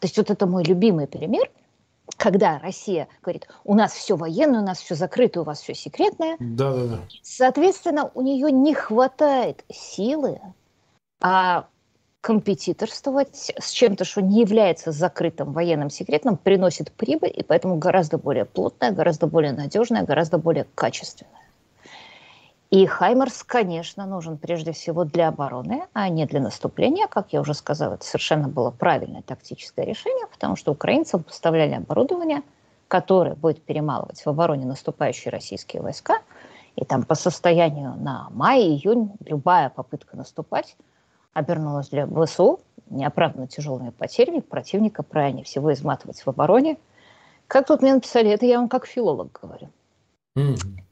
То 0.00 0.06
есть 0.06 0.16
вот 0.16 0.30
это 0.30 0.46
мой 0.46 0.64
любимый 0.64 1.06
пример, 1.06 1.50
когда 2.16 2.58
Россия 2.58 3.06
говорит, 3.22 3.48
у 3.64 3.74
нас 3.74 3.92
все 3.92 4.16
военное, 4.16 4.60
у 4.60 4.64
нас 4.64 4.78
все 4.80 4.94
закрыто, 4.94 5.42
у 5.42 5.44
вас 5.44 5.60
все 5.60 5.74
секретное. 5.74 6.36
Да, 6.40 6.72
да, 6.72 6.86
да. 6.86 6.98
Соответственно, 7.20 8.10
у 8.14 8.22
нее 8.22 8.50
не 8.50 8.72
хватает 8.72 9.66
силы 9.70 10.40
а 11.22 11.68
компетиторствовать 12.22 13.52
с 13.58 13.72
чем-то, 13.72 14.04
что 14.04 14.22
не 14.22 14.40
является 14.40 14.92
закрытым 14.92 15.52
военным 15.52 15.90
секретом, 15.90 16.36
приносит 16.36 16.92
прибыль, 16.92 17.32
и 17.36 17.42
поэтому 17.42 17.76
гораздо 17.76 18.16
более 18.16 18.44
плотная, 18.44 18.92
гораздо 18.92 19.26
более 19.26 19.52
надежная, 19.52 20.04
гораздо 20.04 20.38
более 20.38 20.66
качественная. 20.76 21.42
И 22.70 22.86
Хаймерс, 22.86 23.42
конечно, 23.42 24.06
нужен 24.06 24.38
прежде 24.38 24.72
всего 24.72 25.04
для 25.04 25.28
обороны, 25.28 25.82
а 25.92 26.08
не 26.08 26.24
для 26.24 26.40
наступления. 26.40 27.08
Как 27.08 27.32
я 27.32 27.40
уже 27.40 27.54
сказала, 27.54 27.94
это 27.94 28.04
совершенно 28.06 28.48
было 28.48 28.70
правильное 28.70 29.22
тактическое 29.22 29.84
решение, 29.84 30.26
потому 30.28 30.54
что 30.56 30.72
украинцам 30.72 31.24
поставляли 31.24 31.74
оборудование, 31.74 32.42
которое 32.86 33.34
будет 33.34 33.60
перемалывать 33.62 34.24
в 34.24 34.28
обороне 34.28 34.64
наступающие 34.64 35.32
российские 35.32 35.82
войска. 35.82 36.20
И 36.76 36.84
там 36.84 37.02
по 37.02 37.16
состоянию 37.16 37.94
на 37.96 38.28
май, 38.30 38.62
июнь 38.62 39.10
любая 39.26 39.68
попытка 39.68 40.16
наступать– 40.16 40.76
обернулась 41.32 41.88
для 41.88 42.06
ВСУ 42.06 42.60
неоправданно 42.90 43.48
тяжелыми 43.48 43.90
потерями, 43.90 44.40
противника 44.40 45.02
правильнее 45.02 45.44
всего 45.44 45.72
изматывать 45.72 46.20
в 46.20 46.28
обороне. 46.28 46.76
Как 47.46 47.66
тут 47.66 47.82
мне 47.82 47.94
написали, 47.94 48.30
это 48.30 48.46
я 48.46 48.58
вам 48.58 48.68
как 48.68 48.86
филолог 48.86 49.38
говорю. 49.40 49.70
Mm-hmm. 50.36 50.82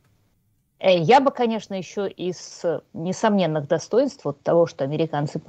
Я 0.83 1.21
бы, 1.21 1.31
конечно, 1.31 1.75
еще 1.75 2.09
из 2.09 2.63
несомненных 2.95 3.69
достоинств 3.69 4.25
вот 4.25 4.43
того, 4.43 4.67
что 4.67 4.85
американцы 4.85 5.41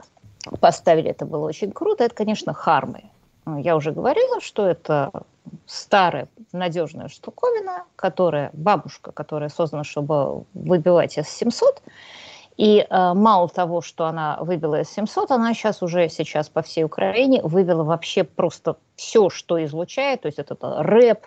поставили, 0.60 1.10
это 1.10 1.26
было 1.26 1.48
очень 1.48 1.72
круто, 1.72 2.04
это, 2.04 2.14
конечно, 2.14 2.54
хармы. 2.54 3.06
Я 3.46 3.76
уже 3.76 3.92
говорила, 3.92 4.42
что 4.42 4.68
это 4.68 5.12
старая 5.66 6.28
надежная 6.52 7.08
штуковина, 7.08 7.86
которая, 7.96 8.50
бабушка, 8.54 9.12
которая 9.12 9.50
создана, 9.50 9.84
чтобы 9.84 10.44
выбивать 10.54 11.18
С-700, 11.18 11.82
и 12.58 12.86
э, 12.88 13.14
мало 13.14 13.50
того, 13.50 13.82
что 13.82 14.06
она 14.06 14.38
выбила 14.42 14.84
С-700, 14.84 15.28
она 15.30 15.54
сейчас 15.54 15.82
уже 15.82 16.10
сейчас 16.10 16.50
по 16.50 16.62
всей 16.62 16.84
Украине 16.84 17.42
вывела 17.42 17.84
вообще 17.84 18.24
просто 18.24 18.78
все, 18.96 19.30
что 19.30 19.64
излучает, 19.64 20.22
то 20.22 20.28
есть 20.28 20.40
это, 20.40 20.54
это 20.54 20.84
рэп. 20.84 21.26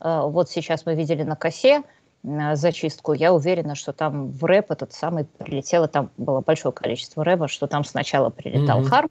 Э, 0.00 0.22
вот 0.24 0.50
сейчас 0.50 0.86
мы 0.86 0.94
видели 0.94 1.22
на 1.22 1.36
косе 1.36 1.82
э, 2.24 2.56
зачистку, 2.56 3.12
я 3.12 3.32
уверена, 3.32 3.74
что 3.74 3.92
там 3.92 4.30
в 4.30 4.44
рэп 4.44 4.70
этот 4.70 4.92
самый 4.92 5.24
прилетело, 5.24 5.88
там 5.88 6.10
было 6.16 6.40
большое 6.40 6.72
количество 6.72 7.24
рэпа, 7.24 7.48
что 7.48 7.66
там 7.66 7.84
сначала 7.84 8.30
прилетал 8.30 8.80
mm-hmm. 8.80 8.88
Харм. 8.88 9.10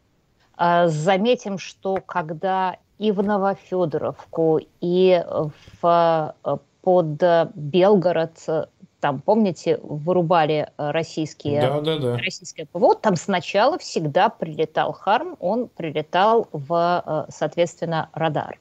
Э, 0.58 0.88
заметим, 0.88 1.58
что 1.58 1.98
когда 2.06 2.78
и 2.98 3.12
в 3.12 3.24
Новофедоровку, 3.24 4.60
и 4.82 5.24
в, 5.82 6.36
э, 6.44 6.58
под 6.82 7.24
Белгород 7.56 8.38
там, 9.02 9.20
помните, 9.20 9.80
вырубали 9.84 10.70
э, 10.78 10.92
российские, 10.92 11.62
да, 11.62 11.82
да, 11.82 11.98
да. 11.98 12.18
российское 12.18 12.66
ПВО, 12.66 12.96
там 12.96 13.16
сначала 13.16 13.78
всегда 13.78 14.30
прилетал 14.30 14.94
Харм, 14.94 15.36
он 15.40 15.68
прилетал 15.68 16.48
в, 16.54 17.04
э, 17.06 17.32
соответственно, 17.32 18.10
радар. 18.14 18.60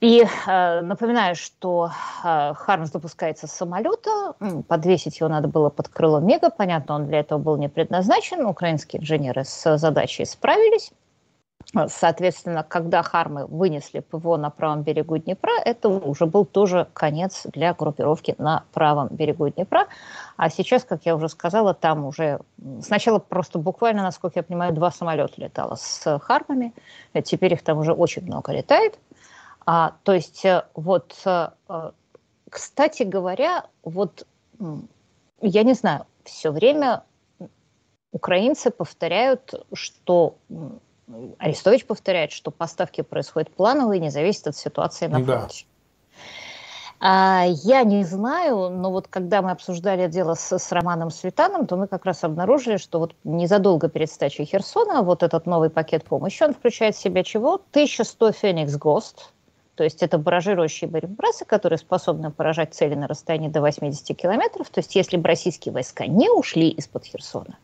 И 0.00 0.22
э, 0.22 0.80
напоминаю, 0.82 1.34
что 1.34 1.90
э, 2.22 2.52
Хармс 2.54 2.92
запускается 2.92 3.48
с 3.48 3.52
самолета, 3.52 4.34
подвесить 4.68 5.18
его 5.18 5.28
надо 5.28 5.48
было 5.48 5.70
под 5.70 5.88
крылом 5.88 6.24
Мега, 6.26 6.50
понятно, 6.50 6.94
он 6.94 7.06
для 7.06 7.20
этого 7.20 7.38
был 7.38 7.56
не 7.56 7.68
предназначен, 7.68 8.46
украинские 8.46 9.02
инженеры 9.02 9.44
с 9.44 9.76
задачей 9.78 10.24
справились. 10.24 10.92
Соответственно, 11.88 12.62
когда 12.62 13.02
Хармы 13.02 13.46
вынесли 13.46 14.00
ПВО 14.00 14.38
на 14.38 14.48
правом 14.48 14.82
берегу 14.82 15.18
Днепра, 15.18 15.52
это 15.64 15.90
уже 15.90 16.24
был 16.24 16.46
тоже 16.46 16.88
конец 16.94 17.46
для 17.52 17.74
группировки 17.74 18.34
на 18.38 18.64
правом 18.72 19.08
берегу 19.10 19.50
Днепра. 19.50 19.86
А 20.38 20.48
сейчас, 20.48 20.84
как 20.84 21.04
я 21.04 21.14
уже 21.14 21.28
сказала, 21.28 21.74
там 21.74 22.06
уже 22.06 22.40
сначала 22.80 23.18
просто 23.18 23.58
буквально, 23.58 24.02
насколько 24.02 24.38
я 24.38 24.42
понимаю, 24.42 24.72
два 24.72 24.90
самолета 24.90 25.34
летало 25.36 25.74
с 25.74 26.18
Хармами. 26.20 26.72
Теперь 27.22 27.52
их 27.52 27.62
там 27.62 27.78
уже 27.78 27.92
очень 27.92 28.22
много 28.24 28.52
летает. 28.52 28.98
А, 29.66 29.92
то 30.04 30.14
есть 30.14 30.46
э, 30.46 30.64
вот, 30.74 31.14
э, 31.26 31.50
кстати 32.48 33.02
говоря, 33.02 33.66
вот 33.82 34.26
я 35.42 35.62
не 35.62 35.74
знаю, 35.74 36.06
все 36.24 36.50
время 36.50 37.02
украинцы 38.10 38.70
повторяют, 38.70 39.52
что 39.74 40.36
Арестович 41.38 41.86
повторяет, 41.86 42.32
что 42.32 42.50
поставки 42.50 43.00
происходят 43.00 43.50
плановые, 43.50 44.00
не 44.00 44.10
зависят 44.10 44.48
от 44.48 44.56
ситуации 44.56 45.06
на 45.06 45.24
фронте. 45.24 45.64
Да. 45.64 45.78
А, 47.00 47.44
я 47.46 47.84
не 47.84 48.04
знаю, 48.04 48.70
но 48.70 48.90
вот 48.90 49.06
когда 49.06 49.40
мы 49.40 49.52
обсуждали 49.52 50.08
дело 50.08 50.34
с, 50.34 50.58
с 50.58 50.72
Романом 50.72 51.10
Светаном, 51.10 51.66
то 51.66 51.76
мы 51.76 51.86
как 51.86 52.04
раз 52.04 52.24
обнаружили, 52.24 52.76
что 52.76 52.98
вот 52.98 53.14
незадолго 53.22 53.88
перед 53.88 54.10
сдачей 54.10 54.44
Херсона 54.44 55.02
вот 55.02 55.22
этот 55.22 55.46
новый 55.46 55.70
пакет 55.70 56.04
помощи, 56.04 56.42
он 56.42 56.54
включает 56.54 56.96
в 56.96 56.98
себя 56.98 57.22
чего? 57.22 57.54
1100 57.54 58.32
Феникс 58.32 58.76
ГОСТ, 58.76 59.32
то 59.76 59.84
есть 59.84 60.02
это 60.02 60.18
баражирующие 60.18 60.90
боеприпасы, 60.90 61.44
которые 61.44 61.78
способны 61.78 62.32
поражать 62.32 62.74
цели 62.74 62.96
на 62.96 63.06
расстоянии 63.06 63.48
до 63.48 63.60
80 63.60 64.16
километров. 64.16 64.68
То 64.70 64.80
есть 64.80 64.96
если 64.96 65.16
бы 65.16 65.28
российские 65.28 65.72
войска 65.72 66.06
не 66.08 66.28
ушли 66.28 66.68
из-под 66.70 67.04
Херсона, 67.04 67.56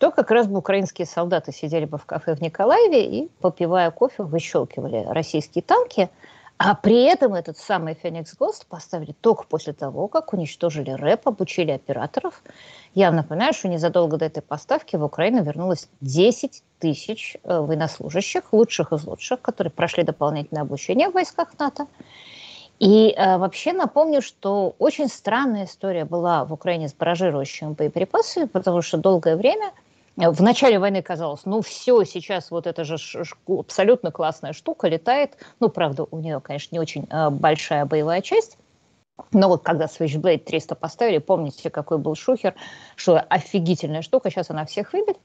то 0.00 0.10
как 0.10 0.30
раз 0.30 0.46
бы 0.46 0.58
украинские 0.58 1.06
солдаты 1.06 1.52
сидели 1.52 1.84
бы 1.84 1.98
в 1.98 2.06
кафе 2.06 2.34
в 2.34 2.40
Николаеве 2.40 3.04
и, 3.04 3.28
попивая 3.40 3.90
кофе, 3.90 4.22
выщелкивали 4.22 5.04
российские 5.06 5.62
танки, 5.62 6.08
а 6.56 6.74
при 6.74 7.02
этом 7.04 7.34
этот 7.34 7.58
самый 7.58 7.92
Феникс 8.02 8.34
Гост 8.34 8.66
поставили 8.66 9.12
только 9.20 9.44
после 9.44 9.74
того, 9.74 10.08
как 10.08 10.32
уничтожили 10.32 10.90
рэп, 10.90 11.28
обучили 11.28 11.72
операторов. 11.72 12.42
Я 12.94 13.10
напоминаю, 13.10 13.52
что 13.52 13.68
незадолго 13.68 14.16
до 14.16 14.24
этой 14.24 14.42
поставки 14.42 14.96
в 14.96 15.04
Украину 15.04 15.42
вернулось 15.42 15.86
10 16.00 16.62
тысяч 16.78 17.36
э, 17.42 17.60
военнослужащих, 17.60 18.54
лучших 18.54 18.94
из 18.94 19.04
лучших, 19.04 19.42
которые 19.42 19.70
прошли 19.70 20.02
дополнительное 20.02 20.62
обучение 20.62 21.10
в 21.10 21.12
войсках 21.12 21.58
НАТО. 21.58 21.86
И 22.78 23.14
э, 23.14 23.36
вообще 23.36 23.74
напомню, 23.74 24.22
что 24.22 24.74
очень 24.78 25.08
странная 25.08 25.66
история 25.66 26.06
была 26.06 26.46
в 26.46 26.54
Украине 26.54 26.88
с 26.88 26.94
баражирующими 26.94 27.74
боеприпасами, 27.74 28.46
потому 28.46 28.80
что 28.80 28.96
долгое 28.96 29.36
время– 29.36 29.72
в 30.28 30.42
начале 30.42 30.78
войны 30.78 31.02
казалось, 31.02 31.42
ну 31.44 31.62
все, 31.62 32.04
сейчас 32.04 32.50
вот 32.50 32.66
эта 32.66 32.84
же 32.84 32.96
абсолютно 33.46 34.10
классная 34.10 34.52
штука 34.52 34.88
летает. 34.88 35.36
Ну, 35.60 35.68
правда, 35.68 36.06
у 36.10 36.18
нее, 36.18 36.40
конечно, 36.40 36.74
не 36.74 36.78
очень 36.78 37.06
э, 37.10 37.30
большая 37.30 37.86
боевая 37.86 38.20
часть. 38.20 38.58
Но 39.32 39.48
вот 39.48 39.62
когда 39.62 39.86
Switchblade 39.86 40.44
300 40.44 40.74
поставили, 40.74 41.18
помните, 41.18 41.70
какой 41.70 41.98
был 41.98 42.14
шухер, 42.14 42.54
что 42.96 43.20
офигительная 43.20 44.02
штука, 44.02 44.30
сейчас 44.30 44.50
она 44.50 44.64
всех 44.64 44.92
выбит. 44.92 45.18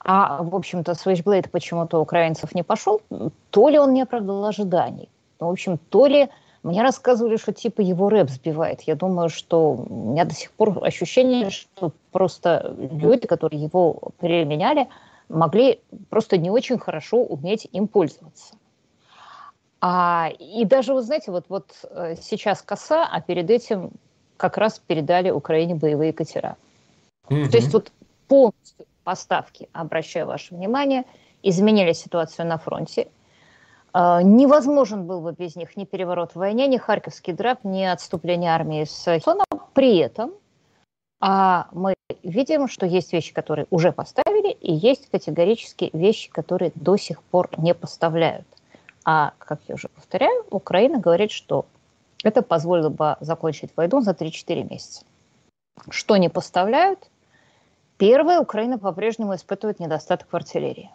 А, 0.00 0.42
в 0.42 0.54
общем-то, 0.54 0.92
Switchblade 0.92 1.48
почему-то 1.50 2.00
украинцев 2.00 2.54
не 2.54 2.62
пошел. 2.62 3.02
То 3.50 3.68
ли 3.68 3.78
он 3.78 3.92
не 3.92 4.02
оправдал 4.02 4.44
ожиданий, 4.44 5.08
в 5.38 5.48
общем, 5.48 5.78
то 5.78 6.06
ли 6.06 6.28
мне 6.68 6.82
рассказывали, 6.82 7.36
что 7.36 7.52
типа 7.52 7.80
его 7.80 8.10
рэп 8.10 8.28
сбивает. 8.28 8.82
Я 8.82 8.94
думаю, 8.94 9.30
что 9.30 9.72
у 9.72 10.10
меня 10.10 10.24
до 10.24 10.34
сих 10.34 10.52
пор 10.52 10.78
ощущение, 10.84 11.50
что 11.50 11.92
просто 12.12 12.74
люди, 12.78 13.26
которые 13.26 13.62
его 13.62 14.12
применяли, 14.18 14.88
могли 15.28 15.80
просто 16.10 16.36
не 16.36 16.50
очень 16.50 16.78
хорошо 16.78 17.22
уметь 17.22 17.66
им 17.72 17.88
пользоваться. 17.88 18.54
А, 19.80 20.30
и 20.38 20.64
даже, 20.64 20.92
вы 20.92 21.02
знаете, 21.02 21.30
вот, 21.30 21.46
вот 21.48 21.70
э, 21.90 22.16
сейчас 22.20 22.62
коса, 22.62 23.08
а 23.10 23.20
перед 23.20 23.48
этим 23.48 23.92
как 24.36 24.58
раз 24.58 24.80
передали 24.84 25.30
Украине 25.30 25.74
боевые 25.74 26.12
катера. 26.12 26.56
Mm-hmm. 27.28 27.48
То 27.48 27.56
есть 27.56 27.72
вот 27.72 27.92
полностью 28.26 28.86
поставки, 29.04 29.68
обращаю 29.72 30.26
ваше 30.26 30.54
внимание, 30.54 31.04
изменили 31.42 31.92
ситуацию 31.92 32.46
на 32.46 32.58
фронте. 32.58 33.08
А, 34.00 34.22
невозможен 34.22 35.06
был 35.06 35.20
бы 35.20 35.32
без 35.32 35.56
них 35.56 35.76
ни 35.76 35.84
переворот 35.84 36.30
в 36.30 36.36
войне, 36.36 36.68
ни 36.68 36.76
Харьковский 36.76 37.32
драк, 37.32 37.64
ни 37.64 37.82
отступление 37.82 38.52
армии 38.52 38.84
с 38.84 39.04
Херсона. 39.04 39.44
При 39.74 39.96
этом 39.96 40.34
а 41.20 41.66
мы 41.72 41.94
видим, 42.22 42.68
что 42.68 42.86
есть 42.86 43.12
вещи, 43.12 43.34
которые 43.34 43.66
уже 43.70 43.90
поставили, 43.90 44.52
и 44.52 44.72
есть 44.72 45.10
категорически 45.10 45.90
вещи, 45.92 46.30
которые 46.30 46.70
до 46.76 46.96
сих 46.96 47.24
пор 47.24 47.50
не 47.56 47.74
поставляют. 47.74 48.46
А, 49.04 49.32
как 49.38 49.58
я 49.66 49.74
уже 49.74 49.88
повторяю, 49.88 50.44
Украина 50.50 51.00
говорит, 51.00 51.32
что 51.32 51.66
это 52.22 52.42
позволило 52.42 52.90
бы 52.90 53.16
закончить 53.18 53.72
войну 53.74 54.00
за 54.00 54.12
3-4 54.12 54.70
месяца. 54.70 55.04
Что 55.90 56.18
не 56.18 56.28
поставляют? 56.28 57.10
Первое, 57.96 58.38
Украина 58.38 58.78
по-прежнему 58.78 59.34
испытывает 59.34 59.80
недостаток 59.80 60.28
в 60.30 60.36
артиллерии. 60.36 60.88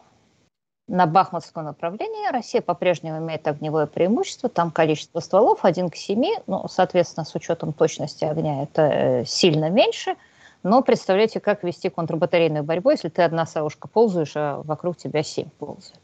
На 0.87 1.05
Бахмутском 1.05 1.63
направлении 1.63 2.29
Россия 2.31 2.61
по-прежнему 2.61 3.17
имеет 3.19 3.47
огневое 3.47 3.87
преимущество. 3.87 4.49
Там 4.49 4.69
количество 4.69 5.21
стволов 5.21 5.63
1 5.63 5.89
к 5.89 5.95
7, 5.95 6.41
ну, 6.45 6.67
соответственно, 6.67 7.25
с 7.25 7.33
учетом 7.35 7.71
точности 7.71 8.25
огня 8.25 8.63
это 8.63 8.81
э, 8.81 9.25
сильно 9.25 9.69
меньше. 9.69 10.15
Но 10.61 10.81
представляете, 10.81 11.39
как 11.39 11.63
вести 11.63 11.89
контрбатарейную 11.89 12.63
борьбу, 12.63 12.89
если 12.89 13.07
ты 13.07 13.21
одна 13.21 13.45
саушка 13.45 13.87
ползаешь, 13.87 14.33
а 14.35 14.61
вокруг 14.63 14.97
тебя 14.97 15.23
7 15.23 15.49
ползает. 15.57 15.99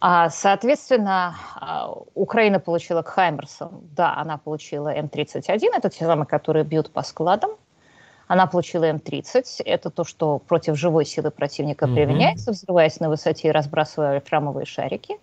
А, 0.00 0.30
соответственно, 0.30 1.36
а, 1.56 1.92
Украина 2.14 2.58
получила 2.58 3.02
к 3.02 3.08
Хаймерсам, 3.08 3.82
да, 3.94 4.14
она 4.16 4.38
получила 4.38 4.88
М-31, 4.88 5.68
это 5.76 5.90
те 5.90 6.04
самые, 6.04 6.26
которые 6.26 6.64
бьют 6.64 6.90
по 6.90 7.02
складам. 7.02 7.50
Она 8.30 8.46
получила 8.46 8.84
М-30, 8.84 9.60
это 9.64 9.90
то, 9.90 10.04
что 10.04 10.38
против 10.38 10.76
живой 10.76 11.04
силы 11.04 11.32
противника 11.32 11.86
mm-hmm. 11.86 11.94
применяется, 11.96 12.52
взрываясь 12.52 13.00
на 13.00 13.08
высоте 13.08 13.48
и 13.48 13.50
разбрасывая 13.50 14.20
храмовые 14.20 14.66
шарики. 14.66 15.16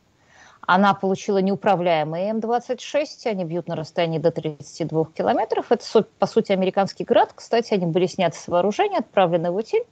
Она 0.59 0.93
получила 0.93 1.37
неуправляемые 1.37 2.31
М-26, 2.31 3.25
они 3.27 3.45
бьют 3.45 3.69
на 3.69 3.77
расстоянии 3.77 4.19
до 4.19 4.31
32 4.31 5.05
километров. 5.15 5.71
Это, 5.71 6.05
по 6.19 6.27
сути, 6.27 6.51
американский 6.51 7.05
град. 7.05 7.31
Кстати, 7.33 7.75
они 7.75 7.85
были 7.85 8.07
сняты 8.07 8.37
с 8.37 8.49
вооружения, 8.49 8.97
отправлены 8.97 9.51
в 9.51 9.55
утиль. 9.55 9.85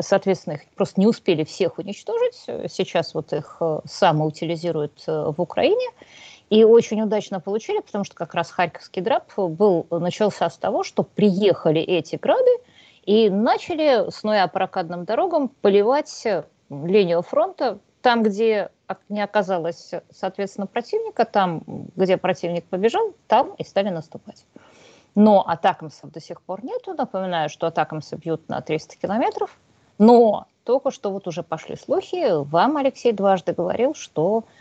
Соответственно, 0.00 0.54
их 0.56 0.68
просто 0.76 1.00
не 1.00 1.06
успели 1.06 1.44
всех 1.44 1.78
уничтожить. 1.78 2.44
Сейчас 2.70 3.14
вот 3.14 3.32
их 3.32 3.56
э, 3.60 3.80
самоутилизируют 3.86 5.02
э, 5.06 5.32
в 5.34 5.40
Украине. 5.40 5.88
И 6.50 6.64
очень 6.64 7.00
удачно 7.00 7.38
получили, 7.40 7.78
потому 7.78 8.04
что 8.04 8.16
как 8.16 8.34
раз 8.34 8.50
Харьковский 8.50 9.00
драп 9.00 9.32
был, 9.36 9.86
начался 9.90 10.50
с 10.50 10.58
того, 10.58 10.82
что 10.82 11.04
приехали 11.04 11.80
эти 11.80 12.16
грады 12.16 12.50
и 13.04 13.30
начали, 13.30 14.10
снуя 14.10 14.48
по 14.48 14.58
ракадным 14.58 15.04
дорогам, 15.04 15.48
поливать 15.48 16.26
линию 16.68 17.22
фронта 17.22 17.78
там, 18.02 18.22
где 18.22 18.70
не 19.08 19.22
оказалось, 19.22 19.92
соответственно, 20.10 20.66
противника, 20.66 21.24
там, 21.24 21.62
где 21.96 22.16
противник 22.16 22.64
побежал, 22.64 23.12
там 23.28 23.54
и 23.54 23.64
стали 23.64 23.90
наступать. 23.90 24.44
Но 25.14 25.46
атакамсов 25.46 26.10
до 26.10 26.20
сих 26.20 26.40
пор 26.42 26.64
нету. 26.64 26.94
Напоминаю, 26.94 27.48
что 27.48 27.66
атакамсы 27.66 28.16
бьют 28.16 28.48
на 28.48 28.60
300 28.60 28.96
километров. 28.96 29.56
Но 29.98 30.46
только 30.64 30.90
что 30.90 31.10
вот 31.10 31.26
уже 31.26 31.42
пошли 31.42 31.76
слухи, 31.76 32.42
вам 32.44 32.76
Алексей 32.76 33.12
дважды 33.12 33.52
говорил, 33.52 33.94
что 33.94 34.44
э, 34.44 34.59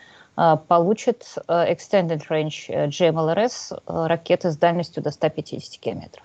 получит 0.67 1.25
э, 1.47 1.73
Extended 1.73 2.21
Range 2.29 2.65
э, 2.67 2.87
GMLRS 2.87 3.73
э, 3.73 4.07
ракеты 4.07 4.51
с 4.51 4.57
дальностью 4.57 5.03
до 5.03 5.11
150 5.11 5.79
километров. 5.79 6.23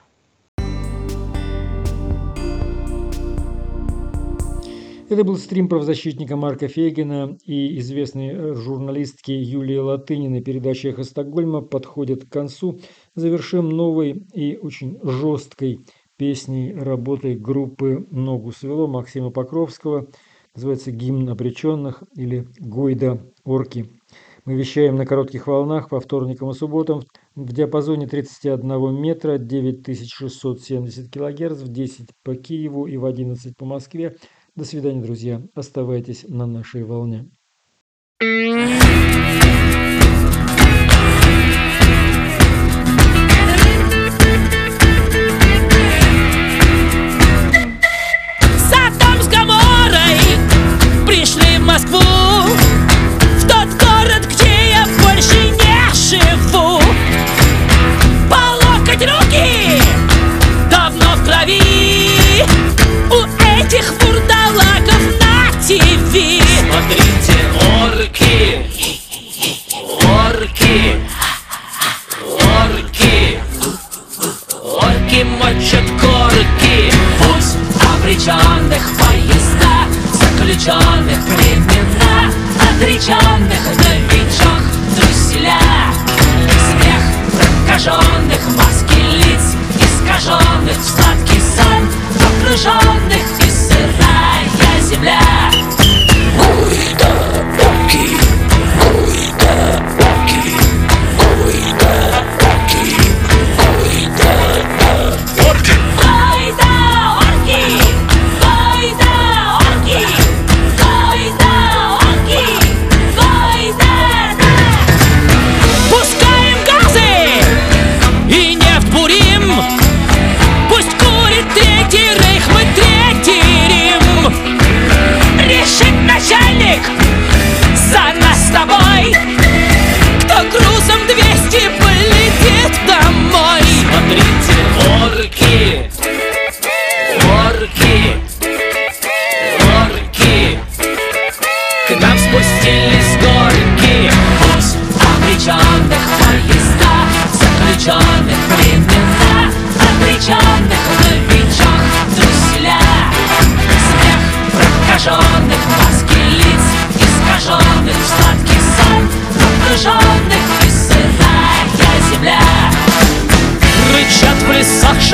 Это 5.10 5.22
был 5.22 5.36
стрим 5.36 5.68
правозащитника 5.68 6.34
Марка 6.34 6.66
Фейгина 6.66 7.36
и 7.44 7.78
известной 7.78 8.30
э, 8.30 8.54
журналистки 8.54 9.32
Юлии 9.32 9.76
Латыниной. 9.76 10.40
Передача 10.40 10.88
«Эхо 10.88 11.04
Стокгольма» 11.04 11.60
подходит 11.60 12.24
к 12.24 12.32
концу. 12.32 12.80
Завершим 13.14 13.68
новой 13.68 14.24
и 14.32 14.56
очень 14.56 14.98
жесткой 15.02 15.80
песней 16.16 16.72
работы 16.72 17.34
группы 17.34 18.06
«Ногу 18.10 18.52
свело» 18.52 18.86
Максима 18.86 19.30
Покровского. 19.30 20.06
Называется 20.54 20.90
«Гимн 20.90 21.28
обреченных» 21.28 22.02
или 22.16 22.48
«Гойда 22.58 23.20
орки». 23.44 23.90
Мы 24.45 24.57
вещаем 24.57 24.97
на 24.97 25.07
коротких 25.07 25.47
волнах 25.47 25.88
по 25.88 26.01
вторникам 26.01 26.51
и 26.51 26.55
субботам 26.55 27.01
в 27.34 27.51
диапазоне 27.53 28.07
31 28.07 28.95
метра 28.95 29.38
9670 29.38 31.11
килогерц 31.11 31.61
в 31.61 31.68
10 31.68 32.11
по 32.22 32.34
Киеву 32.34 32.86
и 32.86 32.99
в 32.99 33.07
11 33.07 33.57
по 33.57 33.64
Москве. 33.64 34.16
До 34.55 34.64
свидания, 34.66 35.01
друзья. 35.01 35.40
Оставайтесь 35.55 36.26
на 36.28 36.47
нашей 36.47 36.84
волне. 36.84 37.30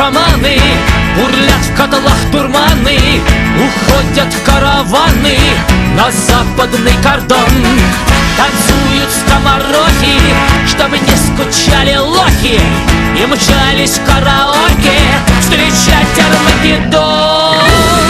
шаманы 0.01 0.59
Бурлят 1.17 1.65
в 1.67 1.77
котлах 1.77 2.21
турманы 2.33 2.99
Уходят 3.61 4.35
караваны 4.47 5.39
на 5.95 6.11
западный 6.11 6.95
кордон. 7.03 7.51
Танцуют 8.39 9.11
скоморохи, 9.11 10.19
чтобы 10.67 10.99
не 10.99 11.17
скучали 11.17 11.97
лохи 11.97 12.59
И 13.19 13.27
мчались 13.27 13.99
в 13.99 14.05
караоке 14.07 14.99
встречать 15.41 16.17
Армагеддон. 16.31 18.10